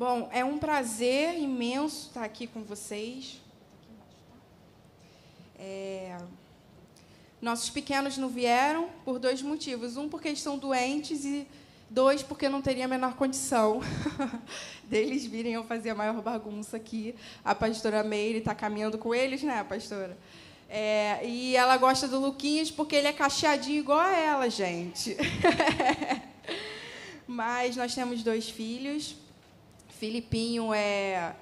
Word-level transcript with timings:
Bom, 0.00 0.30
é 0.32 0.42
um 0.42 0.56
prazer 0.56 1.38
imenso 1.38 2.06
estar 2.06 2.24
aqui 2.24 2.46
com 2.46 2.62
vocês. 2.62 3.38
É... 5.58 6.16
Nossos 7.38 7.68
pequenos 7.68 8.16
não 8.16 8.30
vieram 8.30 8.88
por 9.04 9.18
dois 9.18 9.42
motivos. 9.42 9.98
Um, 9.98 10.08
porque 10.08 10.30
estão 10.30 10.56
doentes, 10.56 11.26
e 11.26 11.46
dois, 11.90 12.22
porque 12.22 12.48
não 12.48 12.62
teria 12.62 12.86
a 12.86 12.88
menor 12.88 13.12
condição 13.12 13.82
deles 14.88 15.26
virem 15.26 15.52
eu 15.52 15.64
fazer 15.64 15.90
a 15.90 15.94
maior 15.94 16.22
bagunça 16.22 16.78
aqui. 16.78 17.14
A 17.44 17.54
pastora 17.54 18.02
Meire 18.02 18.38
está 18.38 18.54
caminhando 18.54 18.96
com 18.96 19.14
eles, 19.14 19.42
né, 19.42 19.62
pastora? 19.64 20.16
É, 20.66 21.20
e 21.26 21.54
ela 21.54 21.76
gosta 21.76 22.08
do 22.08 22.18
Luquinhas 22.18 22.70
porque 22.70 22.96
ele 22.96 23.08
é 23.08 23.12
cacheadinho 23.12 23.80
igual 23.80 24.00
a 24.00 24.16
ela, 24.16 24.48
gente. 24.48 25.14
Mas 27.28 27.76
nós 27.76 27.94
temos 27.94 28.22
dois 28.22 28.48
filhos. 28.48 29.14
Filipinho 30.00 30.74
é 30.74 31.36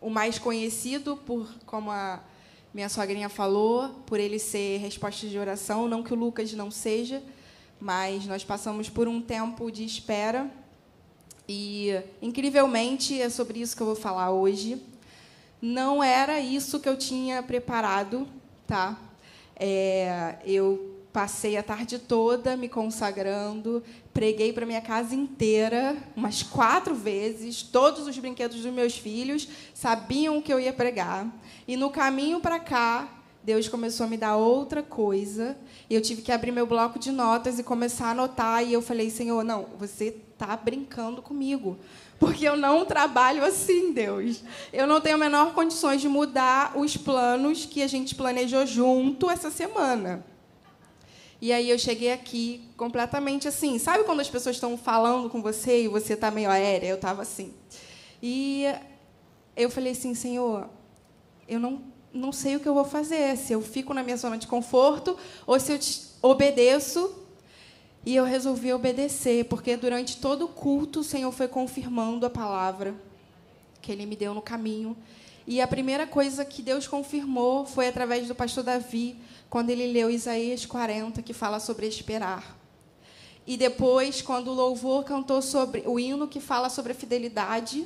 o 0.00 0.08
mais 0.08 0.38
conhecido 0.38 1.16
por, 1.16 1.52
como 1.66 1.90
a 1.90 2.20
minha 2.72 2.88
sogrinha 2.88 3.28
falou, 3.28 3.88
por 4.06 4.18
ele 4.18 4.38
ser 4.38 4.78
resposta 4.78 5.26
de 5.26 5.36
oração. 5.36 5.88
Não 5.88 6.02
que 6.02 6.14
o 6.14 6.16
Lucas 6.16 6.52
não 6.52 6.70
seja, 6.70 7.20
mas 7.80 8.26
nós 8.26 8.44
passamos 8.44 8.88
por 8.88 9.08
um 9.08 9.20
tempo 9.20 9.70
de 9.70 9.84
espera. 9.84 10.48
E, 11.48 12.00
incrivelmente, 12.22 13.20
é 13.20 13.28
sobre 13.28 13.58
isso 13.60 13.76
que 13.76 13.82
eu 13.82 13.86
vou 13.88 13.96
falar 13.96 14.30
hoje. 14.30 14.80
Não 15.60 16.02
era 16.02 16.38
isso 16.40 16.78
que 16.78 16.88
eu 16.88 16.96
tinha 16.96 17.42
preparado 17.42 18.26
tá? 18.70 18.96
É, 19.56 20.36
eu 20.44 20.96
passei 21.12 21.56
a 21.56 21.62
tarde 21.62 21.98
toda 21.98 22.56
me 22.56 22.68
consagrando, 22.68 23.82
preguei 24.12 24.52
para 24.52 24.66
minha 24.66 24.80
casa 24.80 25.14
inteira, 25.14 25.96
umas 26.16 26.42
quatro 26.42 26.94
vezes. 26.94 27.62
Todos 27.62 28.06
os 28.06 28.18
brinquedos 28.18 28.60
dos 28.60 28.72
meus 28.72 28.96
filhos 28.96 29.48
sabiam 29.74 30.42
que 30.42 30.52
eu 30.52 30.60
ia 30.60 30.72
pregar. 30.72 31.26
E 31.66 31.76
no 31.76 31.90
caminho 31.90 32.40
para 32.40 32.58
cá, 32.58 33.08
Deus 33.42 33.68
começou 33.68 34.04
a 34.04 34.08
me 34.08 34.16
dar 34.16 34.36
outra 34.36 34.82
coisa. 34.82 35.56
E 35.88 35.94
eu 35.94 36.02
tive 36.02 36.22
que 36.22 36.32
abrir 36.32 36.52
meu 36.52 36.66
bloco 36.66 36.98
de 36.98 37.10
notas 37.10 37.58
e 37.58 37.62
começar 37.62 38.08
a 38.08 38.10
anotar. 38.10 38.62
E 38.64 38.72
eu 38.72 38.82
falei, 38.82 39.10
Senhor, 39.10 39.42
não, 39.42 39.66
você 39.78 40.06
está 40.06 40.56
brincando 40.56 41.22
comigo. 41.22 41.78
Porque 42.18 42.46
eu 42.46 42.56
não 42.56 42.84
trabalho 42.84 43.42
assim, 43.42 43.92
Deus. 43.92 44.42
Eu 44.72 44.86
não 44.86 45.00
tenho 45.00 45.16
a 45.16 45.18
menor 45.18 45.54
condições 45.54 46.02
de 46.02 46.08
mudar 46.08 46.76
os 46.76 46.96
planos 46.96 47.64
que 47.64 47.82
a 47.82 47.86
gente 47.86 48.14
planejou 48.14 48.66
junto 48.66 49.30
essa 49.30 49.50
semana. 49.50 50.24
E 51.40 51.52
aí 51.52 51.70
eu 51.70 51.78
cheguei 51.78 52.12
aqui 52.12 52.68
completamente 52.76 53.48
assim. 53.48 53.78
Sabe 53.78 54.04
quando 54.04 54.20
as 54.20 54.28
pessoas 54.28 54.56
estão 54.56 54.76
falando 54.76 55.30
com 55.30 55.40
você 55.40 55.84
e 55.84 55.88
você 55.88 56.12
está 56.12 56.30
meio 56.30 56.50
aérea? 56.50 56.88
Eu 56.88 56.96
estava 56.96 57.22
assim. 57.22 57.54
E 58.22 58.64
eu 59.56 59.70
falei 59.70 59.92
assim, 59.92 60.14
Senhor, 60.14 60.68
eu 61.48 61.58
não, 61.58 61.82
não 62.12 62.30
sei 62.30 62.56
o 62.56 62.60
que 62.60 62.68
eu 62.68 62.74
vou 62.74 62.84
fazer. 62.84 63.36
Se 63.38 63.54
eu 63.54 63.62
fico 63.62 63.94
na 63.94 64.02
minha 64.02 64.18
zona 64.18 64.36
de 64.36 64.46
conforto 64.46 65.16
ou 65.46 65.58
se 65.58 65.72
eu 65.72 65.78
obedeço 66.20 67.14
e 68.04 68.16
eu 68.16 68.24
resolvi 68.24 68.72
obedecer, 68.72 69.46
porque 69.46 69.76
durante 69.76 70.18
todo 70.18 70.44
o 70.44 70.48
culto 70.48 71.00
o 71.00 71.04
Senhor 71.04 71.32
foi 71.32 71.48
confirmando 71.48 72.26
a 72.26 72.30
palavra 72.30 72.94
que 73.80 73.90
ele 73.90 74.04
me 74.04 74.16
deu 74.16 74.34
no 74.34 74.42
caminho. 74.42 74.96
E 75.50 75.60
a 75.60 75.66
primeira 75.66 76.06
coisa 76.06 76.44
que 76.44 76.62
Deus 76.62 76.86
confirmou 76.86 77.66
foi 77.66 77.88
através 77.88 78.28
do 78.28 78.36
pastor 78.36 78.62
Davi, 78.62 79.16
quando 79.48 79.70
ele 79.70 79.90
leu 79.92 80.08
Isaías 80.08 80.64
40, 80.64 81.20
que 81.22 81.32
fala 81.32 81.58
sobre 81.58 81.88
esperar. 81.88 82.56
E 83.44 83.56
depois, 83.56 84.22
quando 84.22 84.52
o 84.52 84.54
louvor 84.54 85.02
cantou 85.02 85.42
sobre 85.42 85.82
o 85.86 85.98
hino 85.98 86.28
que 86.28 86.38
fala 86.38 86.70
sobre 86.70 86.92
a 86.92 86.94
fidelidade, 86.94 87.84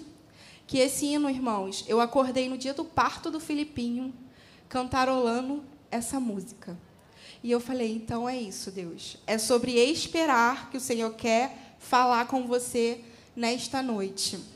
que 0.66 0.76
esse 0.76 1.06
hino, 1.06 1.30
irmãos, 1.30 1.86
eu 1.88 2.02
acordei 2.02 2.50
no 2.50 2.58
dia 2.58 2.74
do 2.74 2.84
parto 2.84 3.30
do 3.30 3.40
Filipinho, 3.40 4.12
cantarolando 4.68 5.64
essa 5.90 6.20
música. 6.20 6.76
E 7.42 7.50
eu 7.50 7.60
falei: 7.60 7.94
então 7.94 8.28
é 8.28 8.36
isso, 8.36 8.70
Deus. 8.70 9.16
É 9.26 9.38
sobre 9.38 9.72
esperar 9.72 10.68
que 10.68 10.76
o 10.76 10.80
Senhor 10.82 11.14
quer 11.14 11.76
falar 11.78 12.26
com 12.26 12.46
você 12.46 13.00
nesta 13.34 13.82
noite. 13.82 14.52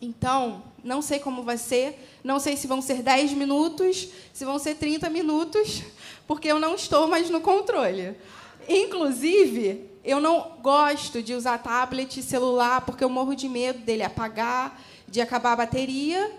Então, 0.00 0.62
não 0.82 1.02
sei 1.02 1.18
como 1.18 1.42
vai 1.42 1.58
ser, 1.58 2.08
não 2.24 2.38
sei 2.40 2.56
se 2.56 2.66
vão 2.66 2.80
ser 2.80 3.02
10 3.02 3.32
minutos, 3.32 4.08
se 4.32 4.44
vão 4.44 4.58
ser 4.58 4.76
30 4.76 5.10
minutos, 5.10 5.82
porque 6.26 6.48
eu 6.48 6.58
não 6.58 6.74
estou 6.74 7.06
mais 7.06 7.28
no 7.28 7.40
controle. 7.40 8.16
Inclusive, 8.68 9.90
eu 10.04 10.20
não 10.20 10.56
gosto 10.62 11.22
de 11.22 11.34
usar 11.34 11.58
tablet 11.58 12.22
celular 12.22 12.80
porque 12.82 13.04
eu 13.04 13.10
morro 13.10 13.34
de 13.34 13.48
medo 13.48 13.80
dele 13.80 14.02
apagar, 14.02 14.80
de 15.06 15.20
acabar 15.20 15.52
a 15.52 15.56
bateria. 15.56 16.32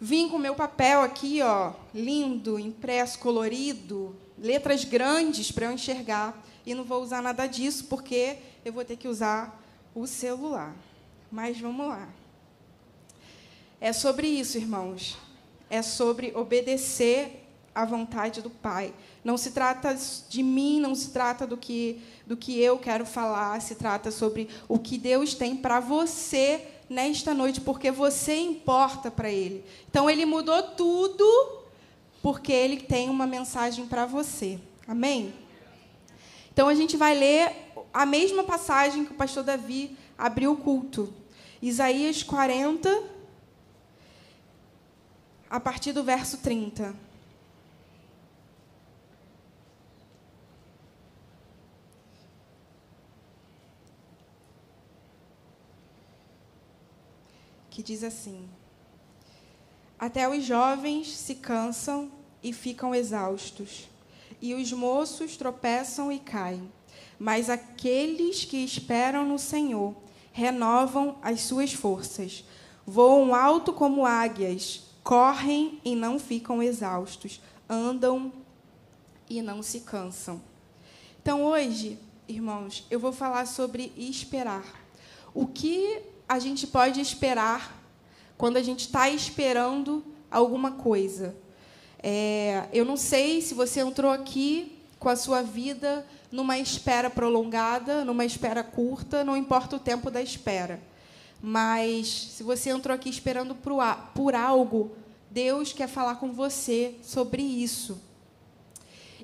Vim 0.00 0.28
com 0.28 0.38
meu 0.38 0.54
papel 0.54 1.00
aqui, 1.00 1.40
ó, 1.42 1.72
lindo, 1.94 2.58
impresso, 2.58 3.18
colorido, 3.18 4.14
letras 4.38 4.84
grandes 4.84 5.50
para 5.50 5.66
eu 5.66 5.72
enxergar. 5.72 6.40
E 6.64 6.74
não 6.74 6.84
vou 6.84 7.02
usar 7.02 7.22
nada 7.22 7.46
disso, 7.46 7.86
porque 7.88 8.36
eu 8.64 8.72
vou 8.72 8.84
ter 8.84 8.96
que 8.96 9.08
usar 9.08 9.60
o 9.94 10.06
celular. 10.06 10.74
Mas 11.30 11.58
vamos 11.58 11.88
lá. 11.88 12.08
É 13.84 13.92
sobre 13.92 14.28
isso, 14.28 14.56
irmãos. 14.56 15.18
É 15.68 15.82
sobre 15.82 16.32
obedecer 16.36 17.44
à 17.74 17.84
vontade 17.84 18.40
do 18.40 18.48
Pai. 18.48 18.94
Não 19.24 19.36
se 19.36 19.50
trata 19.50 19.98
de 20.28 20.40
mim, 20.40 20.78
não 20.78 20.94
se 20.94 21.10
trata 21.10 21.48
do 21.48 21.56
que, 21.56 22.00
do 22.24 22.36
que 22.36 22.60
eu 22.60 22.78
quero 22.78 23.04
falar, 23.04 23.60
se 23.60 23.74
trata 23.74 24.12
sobre 24.12 24.48
o 24.68 24.78
que 24.78 24.96
Deus 24.96 25.34
tem 25.34 25.56
para 25.56 25.80
você 25.80 26.64
nesta 26.88 27.34
noite, 27.34 27.60
porque 27.60 27.90
você 27.90 28.36
importa 28.36 29.10
para 29.10 29.28
Ele. 29.28 29.64
Então, 29.90 30.08
Ele 30.08 30.24
mudou 30.24 30.62
tudo 30.62 31.24
porque 32.22 32.52
ele 32.52 32.76
tem 32.76 33.10
uma 33.10 33.26
mensagem 33.26 33.84
para 33.88 34.06
você. 34.06 34.60
Amém? 34.86 35.34
Então 36.52 36.68
a 36.68 36.74
gente 36.76 36.96
vai 36.96 37.18
ler 37.18 37.50
a 37.92 38.06
mesma 38.06 38.44
passagem 38.44 39.04
que 39.04 39.10
o 39.10 39.16
pastor 39.16 39.42
Davi 39.42 39.96
abriu 40.16 40.52
o 40.52 40.56
culto. 40.56 41.12
Isaías 41.60 42.22
40, 42.22 43.11
a 45.52 45.60
partir 45.60 45.92
do 45.92 46.02
verso 46.02 46.38
30. 46.38 46.94
Que 57.68 57.82
diz 57.82 58.02
assim: 58.02 58.48
até 59.98 60.26
os 60.26 60.42
jovens 60.42 61.14
se 61.14 61.34
cansam 61.34 62.10
e 62.42 62.54
ficam 62.54 62.94
exaustos, 62.94 63.90
e 64.40 64.54
os 64.54 64.72
moços 64.72 65.36
tropeçam 65.36 66.10
e 66.10 66.18
caem. 66.18 66.72
Mas 67.18 67.50
aqueles 67.50 68.46
que 68.46 68.56
esperam 68.56 69.28
no 69.28 69.38
Senhor 69.38 69.94
renovam 70.32 71.18
as 71.20 71.42
suas 71.42 71.74
forças, 71.74 72.42
voam 72.86 73.34
alto 73.34 73.70
como 73.74 74.06
águias, 74.06 74.91
correm 75.02 75.80
e 75.84 75.94
não 75.94 76.18
ficam 76.18 76.62
exaustos, 76.62 77.40
andam 77.68 78.32
e 79.28 79.42
não 79.42 79.62
se 79.62 79.80
cansam. 79.80 80.40
Então, 81.20 81.44
hoje, 81.44 81.98
irmãos, 82.28 82.86
eu 82.90 82.98
vou 82.98 83.12
falar 83.12 83.46
sobre 83.46 83.92
esperar. 83.96 84.64
O 85.34 85.46
que 85.46 86.02
a 86.28 86.38
gente 86.38 86.66
pode 86.66 87.00
esperar 87.00 87.80
quando 88.36 88.56
a 88.56 88.62
gente 88.62 88.80
está 88.80 89.08
esperando 89.08 90.04
alguma 90.30 90.72
coisa. 90.72 91.36
É, 92.02 92.64
eu 92.72 92.84
não 92.84 92.96
sei 92.96 93.40
se 93.40 93.54
você 93.54 93.80
entrou 93.80 94.10
aqui 94.10 94.78
com 94.98 95.08
a 95.08 95.16
sua 95.16 95.42
vida 95.42 96.04
numa 96.30 96.58
espera 96.58 97.10
prolongada, 97.10 98.04
numa 98.04 98.24
espera 98.24 98.64
curta, 98.64 99.22
não 99.22 99.36
importa 99.36 99.76
o 99.76 99.78
tempo 99.78 100.10
da 100.10 100.22
espera. 100.22 100.80
Mas 101.42 102.06
se 102.06 102.44
você 102.44 102.70
entrou 102.70 102.94
aqui 102.94 103.10
esperando 103.10 103.56
por 104.14 104.34
algo, 104.34 104.92
Deus 105.28 105.72
quer 105.72 105.88
falar 105.88 106.14
com 106.14 106.32
você 106.32 106.94
sobre 107.02 107.42
isso. 107.42 108.00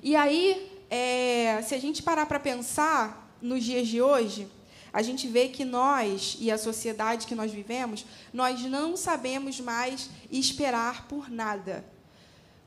E 0.03 0.17
aí, 0.17 0.69
é, 0.89 1.61
se 1.61 1.73
a 1.73 1.79
gente 1.79 2.03
parar 2.03 2.25
para 2.25 2.39
pensar 2.39 3.33
nos 3.41 3.63
dias 3.63 3.87
de 3.87 4.01
hoje, 4.01 4.47
a 4.91 5.01
gente 5.01 5.27
vê 5.27 5.47
que 5.47 5.63
nós 5.63 6.35
e 6.41 6.51
a 6.51 6.57
sociedade 6.57 7.25
que 7.25 7.35
nós 7.35 7.51
vivemos, 7.51 8.05
nós 8.33 8.61
não 8.63 8.97
sabemos 8.97 9.59
mais 9.61 10.09
esperar 10.29 11.07
por 11.07 11.29
nada. 11.29 11.85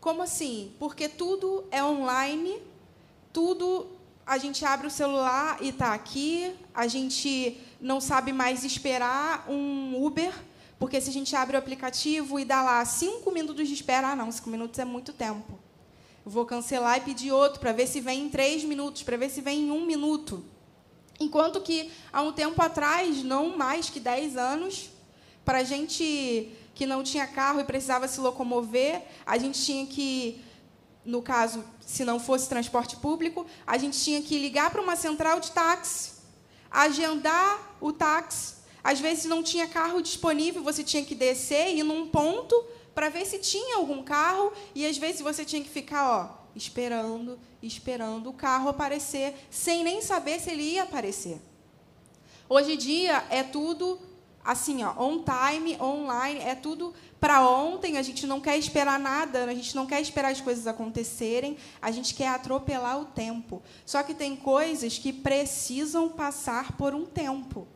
Como 0.00 0.22
assim? 0.22 0.72
Porque 0.78 1.08
tudo 1.08 1.64
é 1.70 1.82
online, 1.84 2.58
tudo 3.32 3.87
a 4.26 4.38
gente 4.38 4.64
abre 4.64 4.86
o 4.86 4.90
celular 4.90 5.58
e 5.60 5.69
está 5.69 5.92
aqui, 5.92 6.54
a 6.74 6.86
gente 6.86 7.60
não 7.80 8.00
sabe 8.00 8.32
mais 8.32 8.64
esperar 8.64 9.46
um 9.48 10.04
Uber, 10.04 10.32
porque 10.78 11.00
se 11.00 11.10
a 11.10 11.12
gente 11.12 11.34
abre 11.36 11.56
o 11.56 11.58
aplicativo 11.58 12.38
e 12.38 12.44
dá 12.44 12.62
lá 12.62 12.84
cinco 12.84 13.30
minutos 13.30 13.69
de 13.69 13.74
espera, 13.74 14.08
ah, 14.08 14.16
não, 14.16 14.30
cinco 14.30 14.50
minutos 14.50 14.78
é 14.78 14.84
muito 14.84 15.12
tempo. 15.12 15.58
vou 16.24 16.46
cancelar 16.46 16.98
e 16.98 17.00
pedir 17.00 17.32
outro 17.32 17.60
para 17.60 17.72
ver 17.72 17.86
se 17.86 18.00
vem 18.00 18.22
em 18.26 18.28
três 18.28 18.64
minutos, 18.64 19.02
para 19.02 19.16
ver 19.16 19.30
se 19.30 19.40
vem 19.40 19.62
em 19.62 19.70
um 19.70 19.84
minuto. 19.84 20.44
Enquanto 21.19 21.60
que 21.60 21.90
há 22.12 22.22
um 22.22 22.32
tempo 22.32 22.60
atrás, 22.60 23.22
não 23.22 23.56
mais 23.56 23.88
que 23.90 24.00
10 24.00 24.36
anos, 24.36 24.90
Para 25.44 25.58
a 25.58 25.64
gente 25.64 26.52
que 26.74 26.86
não 26.86 27.02
tinha 27.02 27.26
carro 27.26 27.60
e 27.60 27.64
precisava 27.64 28.06
se 28.06 28.20
locomover, 28.20 29.02
a 29.26 29.36
gente 29.38 29.60
tinha 29.60 29.84
que, 29.86 30.40
no 31.04 31.20
caso, 31.20 31.64
se 31.84 32.04
não 32.04 32.20
fosse 32.20 32.49
transporte 32.49 32.96
público, 32.96 33.46
a 33.66 33.76
gente 33.76 33.99
tinha 33.99 34.22
que 34.22 34.38
ligar 34.38 34.70
para 34.70 34.81
uma 34.81 34.96
central 34.96 35.40
de 35.40 35.50
táxi, 35.50 36.12
agendar 36.70 37.76
o 37.81 37.93
táxi. 37.93 38.54
Às 38.84 39.00
vezes 39.00 39.25
não 39.25 39.43
tinha 39.43 39.66
carro 39.66 40.00
disponível, 40.00 40.62
você 40.62 40.82
tinha 40.82 41.04
que 41.04 41.14
descer 41.14 41.69
e 41.75 41.81
ir 41.81 41.82
num 41.82 42.08
ponto 42.08 42.54
para 42.94 43.08
ver 43.08 43.25
se 43.26 43.38
tinha 43.38 43.76
algum 43.76 44.02
carro 44.02 44.52
e 44.75 44.87
às 44.87 44.99
vezes 44.99 45.20
você 45.20 45.44
tinha 45.44 45.62
que 45.62 45.69
ficar, 45.69 46.08
ó, 46.08 46.43
esperando, 46.54 47.38
esperando 47.62 48.31
o 48.31 48.32
carro 48.32 48.69
aparecer, 48.69 49.34
sem 49.50 49.82
nem 49.82 50.00
saber 50.02 50.40
se 50.40 50.50
ele 50.50 50.62
ia 50.62 50.82
aparecer. 50.82 51.40
Hoje 52.48 52.75
em 52.75 52.76
dia 52.76 53.25
é 53.31 53.43
tudo 53.43 53.98
assim, 54.44 54.83
ó, 54.83 54.93
on 54.99 55.23
time, 55.23 55.77
online, 55.81 56.41
é 56.41 56.55
tudo 56.55 56.93
para 57.21 57.49
ontem, 57.49 57.99
a 57.99 58.03
gente 58.03 58.27
não 58.27 58.41
quer 58.41 58.59
esperar 58.59 58.99
nada, 58.99 59.44
a 59.44 59.55
gente 59.55 59.77
não 59.77 59.87
quer 59.87 60.00
esperar 60.00 60.33
as 60.33 60.41
coisas 60.41 60.67
acontecerem, 60.67 61.56
a 61.81 61.91
gente 61.93 62.15
quer 62.15 62.29
atropelar 62.29 63.00
o 63.00 63.05
tempo. 63.05 63.62
Só 63.87 64.03
que 64.03 64.12
tem 64.12 64.35
coisas 64.35 64.99
que 64.99 65.12
precisam 65.12 66.09
passar 66.09 66.77
por 66.77 66.94
um 66.94 67.06
tempo. 67.06 67.69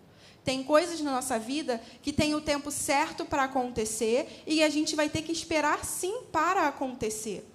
Tem 0.45 0.63
coisas 0.65 1.01
na 1.01 1.13
nossa 1.13 1.39
vida 1.39 1.81
que 2.03 2.13
tem 2.13 2.35
o 2.35 2.41
tempo 2.41 2.71
certo 2.71 3.25
para 3.25 3.45
acontecer 3.45 4.43
e 4.47 4.63
a 4.63 4.69
gente 4.69 4.97
vai 4.97 5.09
ter 5.09 5.23
que 5.23 5.33
esperar 5.33 5.85
sim 5.85 6.23
para 6.33 6.67
acontecer. 6.67 7.49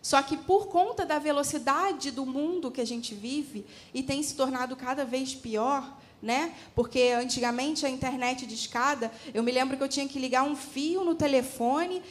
Só 0.00 0.20
que 0.22 0.36
por 0.36 0.66
conta 0.66 1.06
da 1.06 1.18
velocidade 1.18 2.10
do 2.10 2.26
mundo 2.26 2.70
que 2.70 2.80
a 2.80 2.86
gente 2.86 3.14
vive 3.14 3.64
e 3.94 4.02
tem 4.02 4.22
se 4.22 4.36
tornado 4.36 4.76
cada 4.76 5.04
vez 5.04 5.34
pior, 5.34 5.98
né? 6.24 6.54
Porque 6.74 7.14
antigamente 7.14 7.84
a 7.84 7.90
internet 7.90 8.46
de 8.46 8.54
escada, 8.54 9.12
eu 9.34 9.42
me 9.42 9.52
lembro 9.52 9.76
que 9.76 9.82
eu 9.82 9.88
tinha 9.88 10.08
que 10.08 10.18
ligar 10.18 10.42
um 10.42 10.56
fio 10.56 11.04
no 11.04 11.14
telefone, 11.14 12.02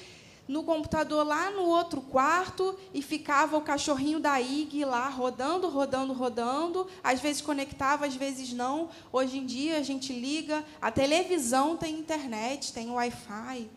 no 0.47 0.63
computador 0.63 1.25
lá 1.25 1.49
no 1.51 1.63
outro 1.63 1.99
quarto 2.01 2.77
e 2.93 3.01
ficava 3.01 3.57
o 3.57 3.61
cachorrinho 3.61 4.19
da 4.19 4.39
IG 4.39 4.85
lá 4.85 5.09
rodando, 5.09 5.67
rodando, 5.67 6.13
rodando, 6.13 6.87
às 7.03 7.19
vezes 7.19 7.41
conectava, 7.41 8.05
às 8.05 8.15
vezes 8.15 8.53
não. 8.53 8.89
Hoje 9.11 9.39
em 9.39 9.45
dia 9.45 9.77
a 9.77 9.81
gente 9.81 10.13
liga, 10.13 10.63
a 10.79 10.91
televisão 10.91 11.75
tem 11.75 11.97
internet, 11.97 12.71
tem 12.71 12.91
Wi-Fi. 12.91 13.67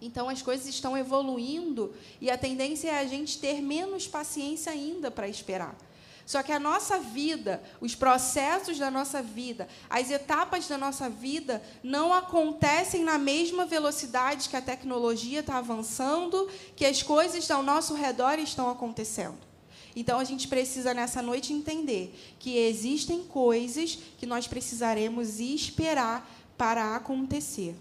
Então 0.00 0.28
as 0.28 0.40
coisas 0.40 0.66
estão 0.66 0.96
evoluindo 0.96 1.92
e 2.20 2.30
a 2.30 2.38
tendência 2.38 2.88
é 2.88 3.00
a 3.00 3.06
gente 3.06 3.38
ter 3.38 3.60
menos 3.60 4.06
paciência 4.06 4.72
ainda 4.72 5.10
para 5.10 5.28
esperar. 5.28 5.76
Só 6.26 6.42
que 6.42 6.52
a 6.52 6.58
nossa 6.58 6.98
vida, 6.98 7.62
os 7.80 7.94
processos 7.94 8.78
da 8.78 8.90
nossa 8.90 9.22
vida, 9.22 9.68
as 9.90 10.10
etapas 10.10 10.66
da 10.66 10.78
nossa 10.78 11.08
vida 11.10 11.62
não 11.82 12.12
acontecem 12.14 13.04
na 13.04 13.18
mesma 13.18 13.66
velocidade 13.66 14.48
que 14.48 14.56
a 14.56 14.62
tecnologia 14.62 15.40
está 15.40 15.58
avançando, 15.58 16.48
que 16.74 16.86
as 16.86 17.02
coisas 17.02 17.50
ao 17.50 17.62
nosso 17.62 17.94
redor 17.94 18.38
estão 18.38 18.70
acontecendo. 18.70 19.38
Então 19.94 20.18
a 20.18 20.24
gente 20.24 20.48
precisa 20.48 20.92
nessa 20.92 21.22
noite 21.22 21.52
entender 21.52 22.18
que 22.38 22.56
existem 22.56 23.22
coisas 23.24 23.98
que 24.18 24.26
nós 24.26 24.48
precisaremos 24.48 25.38
esperar 25.38 26.28
para 26.56 26.96
acontecer. 26.96 27.76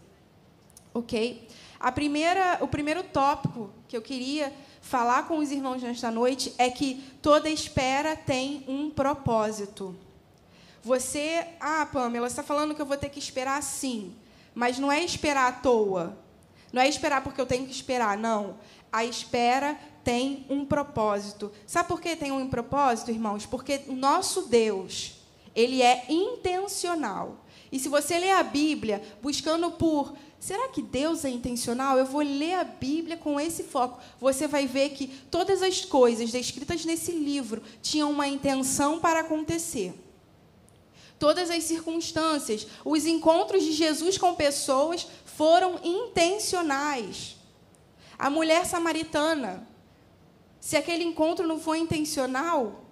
OK? 0.93 1.47
A 1.79 1.91
primeira, 1.91 2.59
o 2.61 2.67
primeiro 2.67 3.03
tópico 3.03 3.69
que 3.87 3.97
eu 3.97 4.01
queria 4.01 4.53
falar 4.83 5.27
com 5.27 5.37
os 5.37 5.49
irmãos 5.49 5.81
nesta 5.81 6.11
noite 6.11 6.53
é 6.57 6.69
que 6.69 7.01
toda 7.21 7.49
espera 7.49 8.17
tem 8.17 8.65
um 8.67 8.89
propósito. 8.91 9.95
Você, 10.83 11.47
ah, 11.59 11.87
Pamela, 11.91 12.27
está 12.27 12.43
falando 12.43 12.75
que 12.75 12.81
eu 12.81 12.85
vou 12.85 12.97
ter 12.97 13.09
que 13.09 13.17
esperar 13.17 13.63
sim, 13.63 14.13
mas 14.53 14.77
não 14.77 14.91
é 14.91 15.01
esperar 15.01 15.47
à 15.47 15.51
toa. 15.53 16.17
Não 16.71 16.81
é 16.81 16.89
esperar 16.89 17.23
porque 17.23 17.39
eu 17.39 17.45
tenho 17.45 17.65
que 17.65 17.71
esperar, 17.71 18.17
não. 18.17 18.57
A 18.91 19.05
espera 19.05 19.79
tem 20.03 20.45
um 20.49 20.65
propósito. 20.65 21.51
Sabe 21.65 21.87
por 21.87 22.01
que 22.01 22.15
tem 22.15 22.31
um 22.31 22.49
propósito, 22.49 23.09
irmãos? 23.09 23.45
Porque 23.45 23.83
o 23.87 23.93
nosso 23.93 24.43
Deus, 24.47 25.13
ele 25.55 25.81
é 25.81 26.05
intencional. 26.09 27.42
E 27.73 27.79
se 27.79 27.89
você 27.89 28.19
ler 28.19 28.31
a 28.33 28.43
Bíblia 28.43 29.01
buscando 29.19 29.71
por 29.71 30.13
Será 30.39 30.67
que 30.67 30.81
Deus 30.81 31.23
é 31.23 31.29
intencional? 31.29 31.97
Eu 31.97 32.05
vou 32.05 32.21
ler 32.21 32.55
a 32.55 32.65
Bíblia 32.65 33.15
com 33.15 33.39
esse 33.39 33.63
foco. 33.63 33.97
Você 34.19 34.45
vai 34.45 34.67
ver 34.67 34.89
que 34.89 35.07
todas 35.07 35.61
as 35.61 35.85
coisas 35.85 36.33
descritas 36.33 36.83
nesse 36.83 37.13
livro 37.13 37.63
tinham 37.81 38.11
uma 38.11 38.27
intenção 38.27 38.99
para 38.99 39.21
acontecer. 39.21 39.93
Todas 41.17 41.49
as 41.49 41.63
circunstâncias, 41.63 42.67
os 42.83 43.05
encontros 43.05 43.63
de 43.63 43.71
Jesus 43.71 44.17
com 44.17 44.35
pessoas 44.35 45.07
foram 45.23 45.79
intencionais. 45.81 47.37
A 48.19 48.29
mulher 48.29 48.65
samaritana, 48.65 49.65
se 50.59 50.75
aquele 50.75 51.05
encontro 51.05 51.47
não 51.47 51.57
foi 51.57 51.79
intencional, 51.79 52.83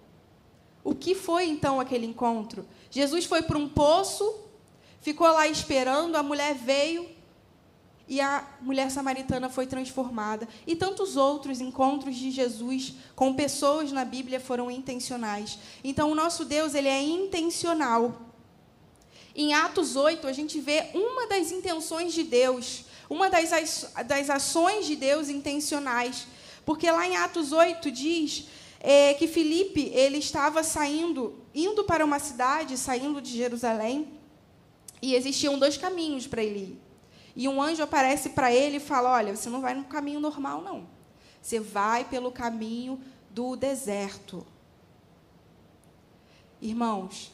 o 0.86 0.96
que 0.96 1.14
foi 1.14 1.50
então 1.50 1.82
aquele 1.82 2.06
encontro? 2.06 2.66
Jesus 2.90 3.26
foi 3.26 3.42
para 3.42 3.58
um 3.58 3.68
poço, 3.68 4.50
ficou 5.02 5.28
lá 5.28 5.48
esperando, 5.48 6.16
a 6.16 6.24
mulher 6.24 6.56
veio, 6.56 7.10
e 8.12 8.20
a 8.20 8.46
mulher 8.60 8.92
samaritana 8.92 9.48
foi 9.48 9.66
transformada. 9.66 10.46
E 10.68 10.76
tantos 10.76 11.16
outros 11.16 11.62
encontros 11.62 12.18
de 12.18 12.30
Jesus 12.30 12.94
com 13.16 13.34
pessoas 13.34 13.90
na 13.94 14.04
Bíblia 14.04 14.38
foram 14.38 14.70
intencionais. 14.70 15.58
Então, 15.82 16.12
o 16.12 16.16
nosso 16.16 16.44
Deus 16.44 16.76
ele 16.76 16.90
é 16.90 17.02
intencional. 17.02 18.22
Em 19.34 19.54
Atos 19.54 19.96
8, 19.96 20.28
a 20.28 20.34
gente 20.34 20.60
vê 20.60 20.90
uma 20.94 21.26
das 21.28 21.54
intenções 21.54 22.14
de 22.14 22.24
Deus, 22.24 22.84
uma 23.10 23.30
das, 23.30 23.94
das 24.06 24.30
ações 24.30 24.86
de 24.86 24.98
Deus 24.98 25.30
intencionais. 25.30 26.28
Porque 26.66 26.92
lá 26.92 27.08
em 27.08 27.16
Atos 27.16 27.54
8 27.54 27.90
diz 27.90 28.46
é, 28.82 29.14
que 29.14 29.26
Filipe 29.26 29.90
ele 29.94 30.18
estava 30.18 30.64
saindo, 30.64 31.40
indo 31.56 31.86
para 31.86 32.04
uma 32.04 32.20
cidade, 32.20 32.78
saindo 32.78 33.22
de 33.22 33.38
Jerusalém, 33.38 34.20
e 35.02 35.16
existiam 35.16 35.58
dois 35.58 35.78
caminhos 35.78 36.28
para 36.28 36.44
ele 36.44 36.60
ir. 36.60 36.82
E 37.36 37.48
um 37.48 37.62
anjo 37.62 37.82
aparece 37.82 38.30
para 38.30 38.54
ele 38.54 38.78
e 38.78 38.80
fala: 38.80 39.12
Olha, 39.12 39.36
você 39.36 39.50
não 39.50 39.62
vai 39.62 39.74
no 39.74 39.86
caminho 39.86 40.20
normal, 40.20 40.62
não. 40.62 40.88
Você 41.42 41.60
vai 41.60 42.06
pelo 42.06 42.32
caminho 42.32 43.02
do 43.30 43.56
deserto. 43.56 44.46
Irmãos, 46.62 47.32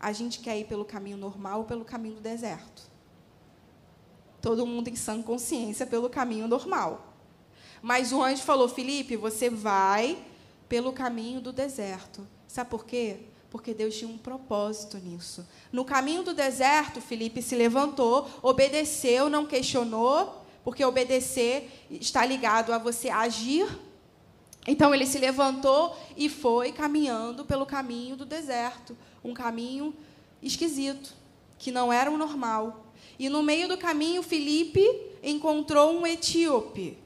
a 0.00 0.12
gente 0.12 0.38
quer 0.38 0.58
ir 0.58 0.64
pelo 0.64 0.84
caminho 0.84 1.18
normal 1.18 1.60
ou 1.60 1.64
pelo 1.64 1.84
caminho 1.84 2.14
do 2.14 2.20
deserto? 2.22 2.88
Todo 4.40 4.66
mundo 4.66 4.88
em 4.88 4.96
sã 4.96 5.20
consciência 5.20 5.86
pelo 5.86 6.08
caminho 6.08 6.48
normal. 6.48 7.14
Mas 7.82 8.12
o 8.12 8.22
anjo 8.22 8.42
falou: 8.42 8.68
Felipe, 8.68 9.16
você 9.16 9.50
vai 9.50 10.24
pelo 10.68 10.92
caminho 10.92 11.40
do 11.40 11.52
deserto. 11.52 12.26
Sabe 12.46 12.70
por 12.70 12.86
quê? 12.86 13.29
Porque 13.50 13.74
Deus 13.74 13.96
tinha 13.96 14.08
um 14.08 14.16
propósito 14.16 14.96
nisso. 14.98 15.46
No 15.72 15.84
caminho 15.84 16.22
do 16.22 16.32
deserto, 16.32 17.00
Felipe 17.00 17.42
se 17.42 17.56
levantou, 17.56 18.30
obedeceu, 18.42 19.28
não 19.28 19.44
questionou, 19.44 20.44
porque 20.62 20.84
obedecer 20.84 21.68
está 21.90 22.24
ligado 22.24 22.72
a 22.72 22.78
você 22.78 23.08
agir. 23.08 23.66
Então 24.66 24.94
ele 24.94 25.04
se 25.04 25.18
levantou 25.18 25.96
e 26.16 26.28
foi 26.28 26.70
caminhando 26.70 27.44
pelo 27.44 27.66
caminho 27.66 28.14
do 28.14 28.24
deserto, 28.24 28.96
um 29.24 29.34
caminho 29.34 29.94
esquisito, 30.40 31.12
que 31.58 31.72
não 31.72 31.92
era 31.92 32.10
o 32.10 32.16
normal. 32.16 32.86
E 33.18 33.28
no 33.28 33.42
meio 33.42 33.68
do 33.68 33.76
caminho, 33.76 34.22
Felipe 34.22 34.86
encontrou 35.22 35.92
um 35.92 36.06
etíope 36.06 36.96